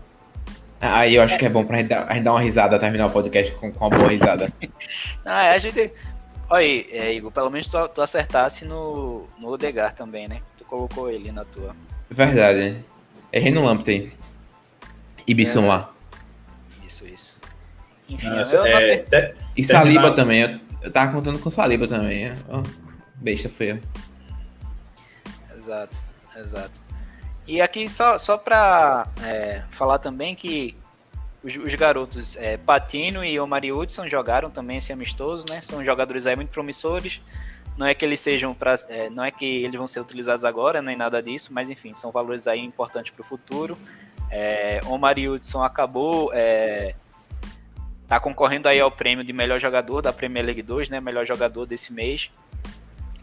[0.81, 3.07] Aí eu acho que é bom pra gente dar, a gente dar uma risada, terminar
[3.07, 4.53] o podcast com, com uma boa risada.
[5.25, 5.91] ah, é, a gente.
[6.49, 10.41] Olha aí, é, Igor, pelo menos tu, tu acertasse no, no Odegar também, né?
[10.57, 11.75] Tu colocou ele na tua.
[12.09, 12.77] Verdade.
[13.33, 14.13] Errei no Lamptey.
[15.27, 15.69] Ibisson é.
[15.69, 15.93] lá.
[16.87, 17.39] Isso, isso.
[18.09, 19.35] Enfim, Nossa, eu é, acertei.
[19.57, 20.41] E Saliba também.
[20.43, 22.33] Eu, eu tava contando com Saliba também.
[22.49, 22.63] Oh,
[23.21, 23.81] besta feia.
[25.55, 25.99] Exato.
[26.37, 26.81] Exato.
[27.47, 30.77] E aqui só, só para é, falar também que
[31.43, 35.61] os, os garotos é, Patino e Omari Hudson jogaram também esse amistoso, né?
[35.61, 37.21] São jogadores aí muito promissores.
[37.77, 40.83] Não é que eles sejam para, é, não é que eles vão ser utilizados agora,
[40.83, 43.79] nem nada disso, mas enfim, são valores aí importantes para o futuro.
[44.31, 46.95] É, Omari Hudson acabou é,
[48.07, 51.01] tá concorrendo aí ao prêmio de melhor jogador da Premier League 2, né?
[51.01, 52.31] Melhor jogador desse mês.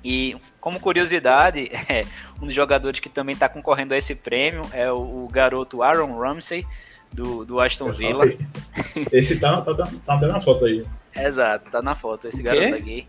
[0.06, 2.06] E como curiosidade, é,
[2.40, 6.20] um dos jogadores que também está concorrendo a esse prêmio é o, o garoto Aaron
[6.20, 6.64] Ramsey,
[7.12, 8.26] do, do Aston Villa.
[9.12, 10.86] Esse tá, tá, tá, tá até na foto aí.
[11.16, 13.08] Exato, tá na foto, esse garoto aqui.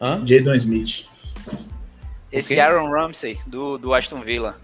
[0.00, 0.22] Hã?
[0.26, 1.06] Jadon Smith.
[2.32, 4.56] Esse Aaron Ramsey, do, do Aston Villa.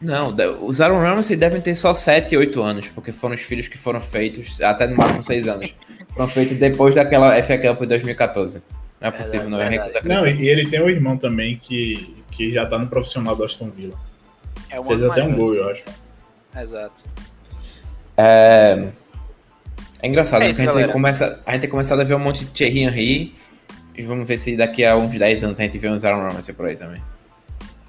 [0.00, 0.34] Não,
[0.64, 4.00] os Aaron Ramsey devem ter só 7, 8 anos, porque foram os filhos que foram
[4.00, 5.74] feitos, até no máximo 6 anos.
[6.14, 8.62] foram feitos depois daquela FA Cup de 2014.
[9.00, 12.52] Não é possível, é, não é Não, e ele tem um irmão também que, que
[12.52, 13.96] já tá no profissional do Aston Villa.
[14.70, 15.84] É Fez até um gol, eu acho.
[16.56, 17.04] Exato.
[18.16, 18.88] É,
[20.00, 22.18] é engraçado, é isso, a, gente tem começa, a gente tem começado a ver um
[22.18, 23.34] monte de Thierry Henry.
[23.96, 26.54] E vamos ver se daqui a uns 10 anos a gente vê uns Aaron Ramsey
[26.54, 27.02] por aí também.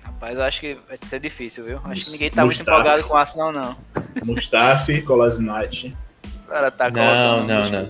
[0.02, 1.80] Rapaz, eu acho que vai ser difícil, viu?
[1.86, 2.68] Acho que ninguém tá Mustafi.
[2.68, 3.78] muito empolgado com o Arsenal, não.
[4.26, 5.96] Mustafi, Kolasinac.
[6.48, 7.90] cara tá não, não, não.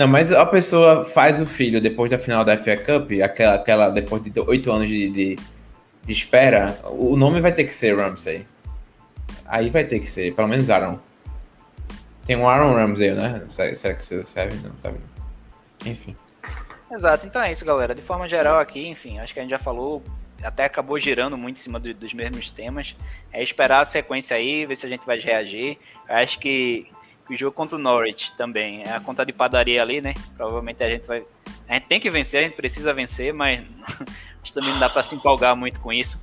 [0.00, 3.90] Não, mas a pessoa faz o filho depois da final da FA Cup, aquela, aquela
[3.90, 5.38] depois de oito anos de, de,
[6.06, 8.46] de, espera, o nome vai ter que ser Ramsey.
[9.44, 10.98] Aí vai ter que ser, pelo menos Aaron.
[12.24, 13.44] Tem um Aaron Ramsey, né?
[13.46, 14.56] Será que serve?
[14.66, 15.00] Não, sabe
[15.84, 16.16] Enfim.
[16.90, 17.94] Exato, então é isso, galera.
[17.94, 20.02] De forma geral aqui, enfim, acho que a gente já falou,
[20.42, 22.96] até acabou girando muito em cima do, dos mesmos temas.
[23.30, 25.76] É esperar a sequência aí, ver se a gente vai reagir.
[26.08, 26.90] Acho que
[27.34, 28.82] o jogo contra o Norwich também.
[28.82, 30.14] É a conta de padaria ali, né?
[30.36, 31.24] Provavelmente a gente vai.
[31.68, 33.62] A gente tem que vencer, a gente precisa vencer, mas
[34.52, 36.20] também não dá para se empolgar muito com isso.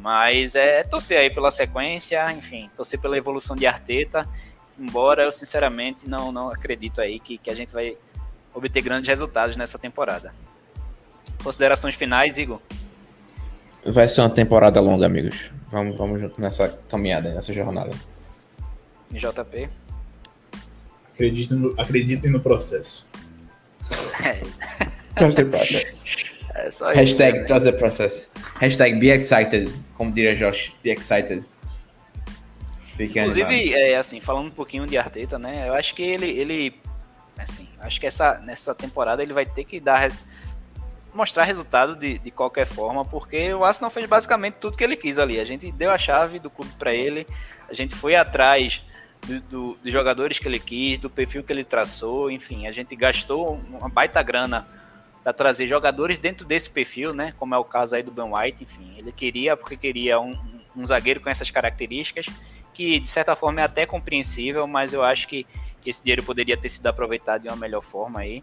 [0.00, 4.28] Mas é torcer aí pela sequência, enfim, torcer pela evolução de Arteta.
[4.78, 7.96] Embora eu sinceramente não, não acredito aí que, que a gente vai
[8.54, 10.32] obter grandes resultados nessa temporada.
[11.42, 12.60] Considerações finais, Igor?
[13.84, 15.50] Vai ser uma temporada longa, amigos.
[15.70, 17.90] Vamos, vamos junto nessa caminhada, nessa jornada.
[19.10, 19.68] JP?
[21.18, 23.08] Acreditem no, acreditem no processo.
[25.16, 25.86] Trust the process.
[26.54, 28.30] É só Hashtag trust the process.
[28.60, 29.68] Hashtag be excited.
[29.94, 31.44] Como diria Josh, be excited.
[32.96, 35.68] Fique Inclusive, é, assim, falando um pouquinho de Arteta, né?
[35.68, 36.74] Eu acho que ele, ele
[37.36, 40.12] assim, acho que essa, nessa temporada ele vai ter que dar
[41.12, 45.18] mostrar resultado de, de qualquer forma, porque o Arsenal fez basicamente tudo que ele quis
[45.18, 45.40] ali.
[45.40, 47.26] A gente deu a chave do clube para ele,
[47.68, 48.84] a gente foi atrás
[49.26, 52.94] do, do, dos jogadores que ele quis, do perfil que ele traçou, enfim, a gente
[52.96, 54.66] gastou uma baita grana
[55.22, 57.34] para trazer jogadores dentro desse perfil, né?
[57.38, 60.32] Como é o caso aí do Ben White, enfim, ele queria porque queria um,
[60.74, 62.26] um zagueiro com essas características,
[62.72, 65.46] que de certa forma é até compreensível, mas eu acho que,
[65.80, 68.42] que esse dinheiro poderia ter sido aproveitado de uma melhor forma aí.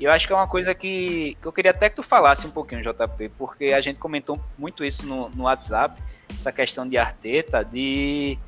[0.00, 2.46] E eu acho que é uma coisa que, que eu queria até que tu falasse
[2.46, 6.00] um pouquinho, JP, porque a gente comentou muito isso no, no WhatsApp,
[6.32, 8.38] essa questão de Arteta, de,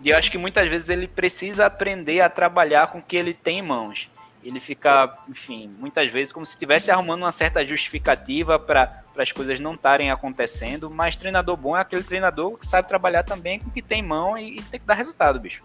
[0.00, 3.34] de eu acho que muitas vezes ele precisa aprender a trabalhar com o que ele
[3.34, 4.10] tem em mãos.
[4.42, 9.58] Ele fica, enfim, muitas vezes como se estivesse arrumando uma certa justificativa para as coisas
[9.58, 13.72] não estarem acontecendo, mas treinador bom é aquele treinador que sabe trabalhar também com o
[13.72, 15.62] que tem em mão e, e tem que dar resultado, bicho.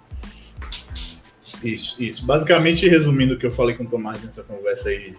[1.64, 2.26] Isso, isso.
[2.26, 5.16] Basicamente, resumindo o que eu falei com o Tomás nessa conversa aí,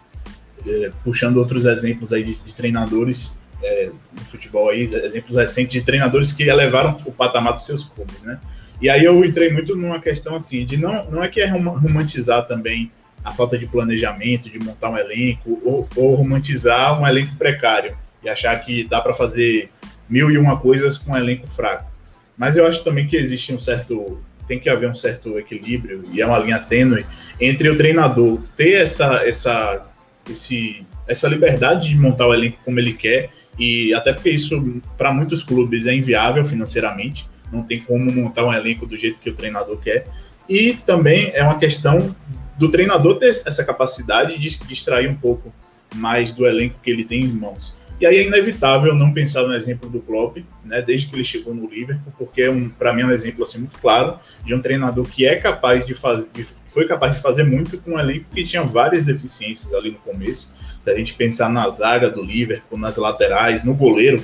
[0.66, 5.82] é, puxando outros exemplos aí de, de treinadores é, no futebol aí, exemplos recentes de
[5.82, 8.38] treinadores que elevaram o patamar dos seus clubes, né?
[8.80, 12.46] E aí eu entrei muito numa questão assim, de não, não é que é romantizar
[12.46, 12.90] também
[13.24, 18.28] a falta de planejamento, de montar um elenco, ou, ou romantizar um elenco precário e
[18.28, 19.70] achar que dá para fazer
[20.08, 21.90] mil e uma coisas com um elenco fraco.
[22.36, 26.20] Mas eu acho também que existe um certo tem que haver um certo equilíbrio e
[26.20, 27.06] é uma linha tênue
[27.40, 29.86] entre o treinador ter essa, essa,
[30.30, 35.12] esse, essa liberdade de montar o elenco como ele quer e até porque isso para
[35.12, 39.34] muitos clubes é inviável financeiramente, não tem como montar um elenco do jeito que o
[39.34, 40.06] treinador quer
[40.48, 42.14] e também é uma questão
[42.58, 45.52] do treinador ter essa capacidade de distrair um pouco
[45.94, 47.76] mais do elenco que ele tem em mãos.
[48.00, 51.54] E aí é inevitável não pensar no exemplo do Klopp, né, desde que ele chegou
[51.54, 54.60] no Liverpool, porque é um, para mim é um exemplo assim muito claro de um
[54.60, 56.28] treinador que é capaz de fazer,
[56.66, 60.52] foi capaz de fazer muito com um elenco que tinha várias deficiências ali no começo.
[60.84, 64.22] Se a gente pensar na zaga do Liverpool, nas laterais, no goleiro,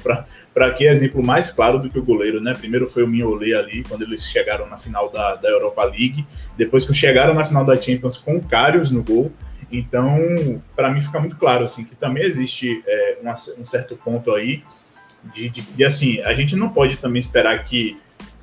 [0.52, 2.52] para que exemplo mais claro do que o goleiro, né?
[2.52, 6.26] Primeiro foi o Mignolet ali, quando eles chegaram na final da, da Europa League,
[6.58, 9.32] depois que chegaram na final da Champions com o Karius no gol,
[9.72, 14.34] então, para mim fica muito claro assim que também existe é, uma, um certo ponto
[14.34, 14.62] aí
[15.32, 17.98] de, de, de, assim, a gente não pode também esperar que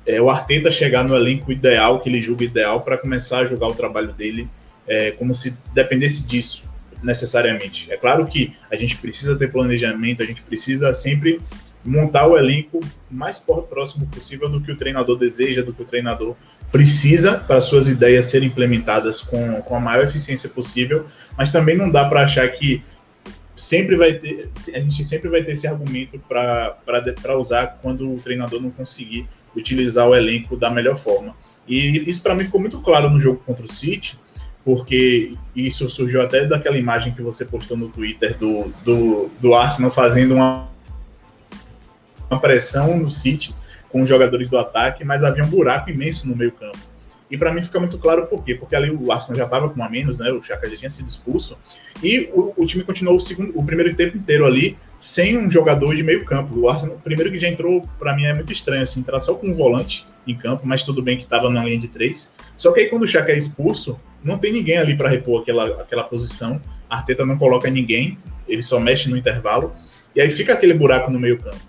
[0.06, 3.68] é, o Arteta chegar no elenco ideal, que ele julga ideal, para começar a jogar
[3.68, 4.48] o trabalho dele
[4.86, 6.67] é, como se dependesse disso
[7.02, 7.90] necessariamente.
[7.90, 11.40] É claro que a gente precisa ter planejamento, a gente precisa sempre
[11.84, 12.80] montar o elenco
[13.10, 16.36] mais próximo possível do que o treinador deseja, do que o treinador
[16.70, 21.06] precisa para suas ideias serem implementadas com, com a maior eficiência possível,
[21.36, 22.82] mas também não dá para achar que
[23.56, 28.60] sempre vai ter, a gente sempre vai ter esse argumento para usar quando o treinador
[28.60, 29.26] não conseguir
[29.56, 31.34] utilizar o elenco da melhor forma.
[31.66, 34.18] E isso para mim ficou muito claro no jogo contra o City,
[34.64, 39.90] porque isso surgiu até daquela imagem que você postou no Twitter do, do, do Arsenal
[39.90, 40.68] fazendo uma
[42.30, 43.54] uma pressão no City
[43.88, 46.78] com os jogadores do ataque, mas havia um buraco imenso no meio campo.
[47.30, 49.80] E para mim fica muito claro por quê, porque ali o Arsenal já estava com
[49.80, 50.30] um a menos, né?
[50.30, 51.58] O Chaka já tinha sido expulso,
[52.02, 55.94] e o, o, time continuou o, segundo, o primeiro tempo inteiro ali sem um jogador
[55.94, 56.58] de meio campo.
[56.58, 59.48] O Arsenal, primeiro que já entrou, para mim é muito estranho, assim, entrar só com
[59.48, 62.32] um volante em campo, mas tudo bem que estava na linha de três.
[62.56, 65.66] Só que aí quando o Chaka é expulso, não tem ninguém ali para repor aquela,
[65.82, 66.60] aquela posição.
[66.88, 68.18] A Arteta não coloca ninguém,
[68.48, 69.74] ele só mexe no intervalo,
[70.14, 71.68] e aí fica aquele buraco no meio campo.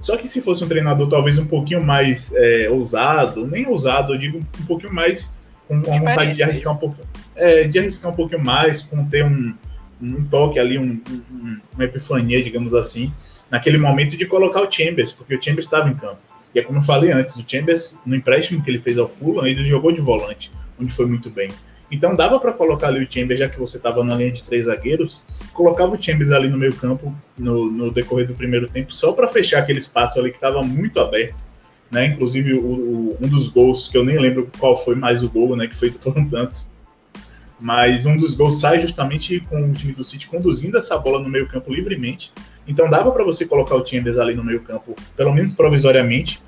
[0.00, 4.18] Só que se fosse um treinador talvez um pouquinho mais é, ousado, nem ousado, eu
[4.18, 5.30] digo um pouquinho mais
[5.66, 6.96] com, com a vontade de arriscar um pouco,
[7.34, 9.54] é, de arriscar um pouquinho mais, com ter um,
[10.00, 11.00] um toque ali, um,
[11.30, 13.12] um, uma epifania, digamos assim,
[13.50, 16.18] naquele momento de colocar o Chambers, porque o Chambers estava em campo.
[16.54, 19.46] E é como eu falei antes, o Chambers, no empréstimo que ele fez ao Fulham,
[19.46, 20.50] ele jogou de volante,
[20.80, 21.50] onde foi muito bem.
[21.90, 24.66] Então dava para colocar ali o Chambers, já que você estava na linha de três
[24.66, 29.12] zagueiros, colocava o Chambers ali no meio campo no, no decorrer do primeiro tempo, só
[29.12, 31.48] para fechar aquele espaço ali que estava muito aberto.
[31.90, 32.06] Né?
[32.06, 35.56] Inclusive o, o, um dos gols, que eu nem lembro qual foi mais o gol,
[35.56, 35.66] né?
[35.66, 36.68] que foi, foram tantos,
[37.58, 41.28] mas um dos gols sai justamente com o time do City conduzindo essa bola no
[41.28, 42.32] meio campo livremente.
[42.66, 46.40] Então dava para você colocar o Chambers ali no meio campo, pelo menos provisoriamente,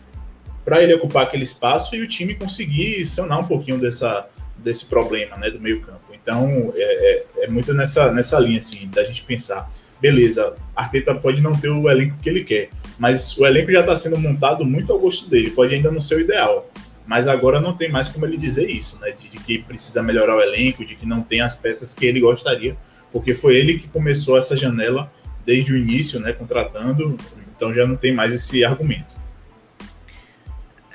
[0.64, 4.28] para ele ocupar aquele espaço e o time conseguir sanar um pouquinho dessa,
[4.62, 6.00] desse problema né, do meio campo.
[6.12, 9.70] Então é, é, é muito nessa, nessa linha assim, da gente pensar,
[10.00, 13.96] beleza, Arteta pode não ter o elenco que ele quer, mas o elenco já está
[13.96, 16.70] sendo montado muito ao gosto dele, pode ainda não ser o ideal.
[17.06, 19.10] Mas agora não tem mais como ele dizer isso, né?
[19.10, 22.20] De, de que precisa melhorar o elenco, de que não tem as peças que ele
[22.20, 22.76] gostaria,
[23.10, 25.12] porque foi ele que começou essa janela
[25.44, 26.32] desde o início, né?
[26.32, 27.16] Contratando,
[27.56, 29.18] então já não tem mais esse argumento.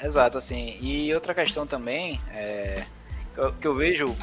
[0.02, 0.78] Exato, assim.
[0.80, 2.84] E outra questão também é
[3.60, 4.16] que eu, vejo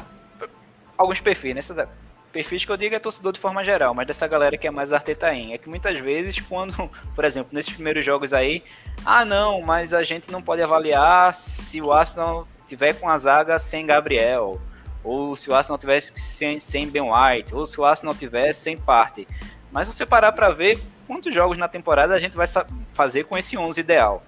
[0.97, 1.87] alguns perfis, né?
[2.31, 4.91] perfis que eu digo é torcedor de forma geral, mas dessa galera que é mais
[4.91, 8.63] artetaim, é que muitas vezes quando, por exemplo, nesses primeiros jogos aí,
[9.05, 13.59] ah não, mas a gente não pode avaliar se o Arsenal tiver com a zaga
[13.59, 14.59] sem Gabriel,
[15.03, 18.77] ou se o Arsenal tivesse sem, sem Ben White, ou se o Arsenal tivesse sem
[18.77, 19.27] parte.
[19.71, 22.47] Mas você parar para ver quantos jogos na temporada a gente vai
[22.93, 24.23] fazer com esse 11 ideal.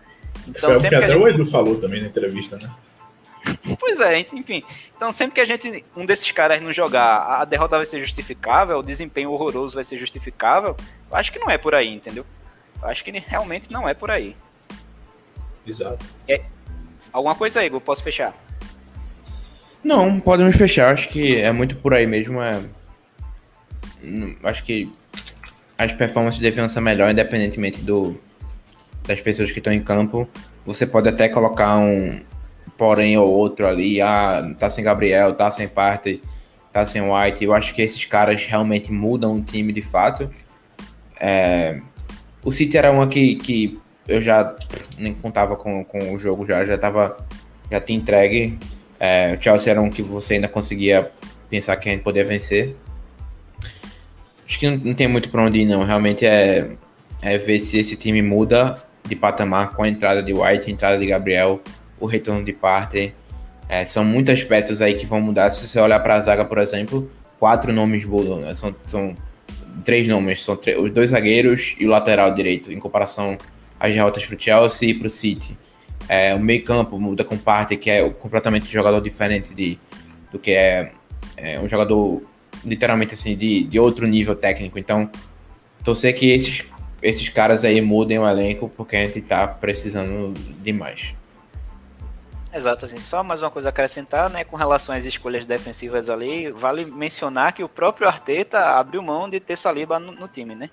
[0.48, 1.18] Então, Foi o que, que até gente...
[1.18, 2.70] o Edu falou também na entrevista, né?
[3.80, 4.64] Pois é, enfim.
[4.96, 8.80] Então, sempre que a gente, um desses caras não jogar, a derrota vai ser justificável,
[8.80, 10.76] o desempenho horroroso vai ser justificável,
[11.10, 12.26] eu acho que não é por aí, entendeu?
[12.82, 14.36] Eu acho que realmente não é por aí.
[15.66, 16.06] Exato.
[16.28, 16.42] É.
[17.12, 17.82] Alguma coisa aí, Igor?
[17.82, 18.36] Posso fechar?
[19.84, 20.94] Não, podemos fechar.
[20.94, 22.42] Acho que é muito por aí mesmo.
[22.42, 22.62] É...
[24.44, 24.92] Acho que
[25.78, 28.20] as performances deviam ser melhor, independentemente do,
[29.08, 30.28] das pessoas que estão em campo.
[30.66, 32.20] Você pode até colocar um,
[32.78, 36.22] porém ou outro ali, ah, tá sem Gabriel, tá sem parte,
[36.72, 37.44] tá sem White.
[37.44, 40.30] Eu acho que esses caras realmente mudam o time de fato.
[41.20, 41.80] É,
[42.44, 44.56] o City era uma que, que eu já
[44.98, 47.18] nem contava com, com o jogo, já, já tava,
[47.72, 48.58] já tinha entregue.
[49.00, 51.12] É, o Chelsea era um que você ainda conseguia
[51.50, 52.76] pensar que a gente poderia vencer.
[54.48, 55.84] Acho que não, não tem muito para onde ir, não.
[55.84, 56.76] Realmente é,
[57.22, 60.98] é ver se esse time muda de patamar com a entrada de White, a entrada
[60.98, 61.62] de Gabriel
[62.00, 63.14] o retorno de parte.
[63.68, 65.50] É, são muitas peças aí que vão mudar.
[65.50, 67.10] Se você olhar para a zaga, por exemplo,
[67.40, 68.06] quatro nomes.
[68.06, 68.54] Né?
[68.54, 69.16] São, são
[69.84, 73.38] três nomes, são os dois zagueiros e o lateral direito, em comparação
[73.80, 75.58] às derrotas para o Chelsea e para o City.
[76.08, 79.78] É, o meio campo muda com parte, que é completamente um jogador diferente de,
[80.32, 80.92] do que é,
[81.36, 82.22] é um jogador
[82.64, 84.78] literalmente assim de, de outro nível técnico.
[84.78, 85.10] Então,
[85.84, 86.64] torcer que esses,
[87.02, 91.14] esses caras aí mudem o elenco, porque a gente está precisando demais.
[92.56, 96.50] Exato, assim, só mais uma coisa a acrescentar, né, com relação às escolhas defensivas ali,
[96.52, 100.70] vale mencionar que o próprio Arteta abriu mão de ter Saliba no, no time, né?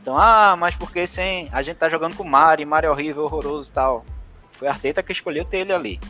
[0.00, 3.24] Então, ah, mas porque sem a gente tá jogando com o Mari, Mari é horrível,
[3.24, 4.06] horroroso e tal.
[4.52, 6.00] Foi Arteta que escolheu ter ele ali.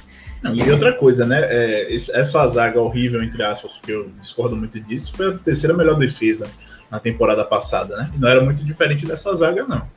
[0.53, 1.41] E outra coisa, né?
[1.45, 5.95] É, essa zaga horrível, entre aspas, porque eu discordo muito disso, foi a terceira melhor
[5.95, 6.51] defesa
[6.91, 8.13] na temporada passada, né?
[8.15, 9.89] E não era muito diferente dessa zaga, não.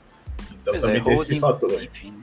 [0.50, 1.84] Então pois também é, tem esse fator.
[1.84, 2.19] Enfim?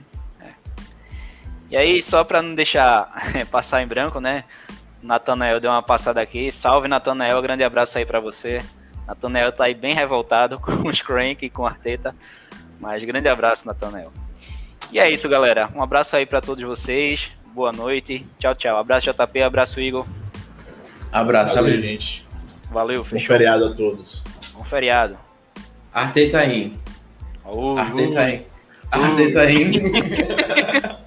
[1.69, 3.11] E aí, só para não deixar
[3.51, 4.43] passar em branco, né?
[5.01, 6.51] Natanael deu uma passada aqui.
[6.51, 7.41] Salve, Natanael.
[7.41, 8.61] Grande abraço aí para você.
[9.05, 12.15] Natanael tá aí bem revoltado com os Crank e com o Arteta.
[12.79, 14.11] Mas grande abraço, Natanael.
[14.91, 15.69] E é isso, galera.
[15.75, 17.31] Um abraço aí para todos vocês.
[17.53, 18.25] Boa noite.
[18.39, 18.77] Tchau, tchau.
[18.77, 19.41] Abraço, JP.
[19.41, 20.05] Abraço, Igor.
[21.11, 22.25] Abraço, Valeu, gente.
[22.71, 23.27] Valeu, fechou.
[23.27, 24.23] Bom feriado a todos.
[24.53, 25.17] Bom feriado.
[25.93, 26.73] Arteta aí.
[27.45, 28.39] Uh, Arteta aí.
[28.39, 29.03] Uh.
[29.03, 30.97] Arteta aí.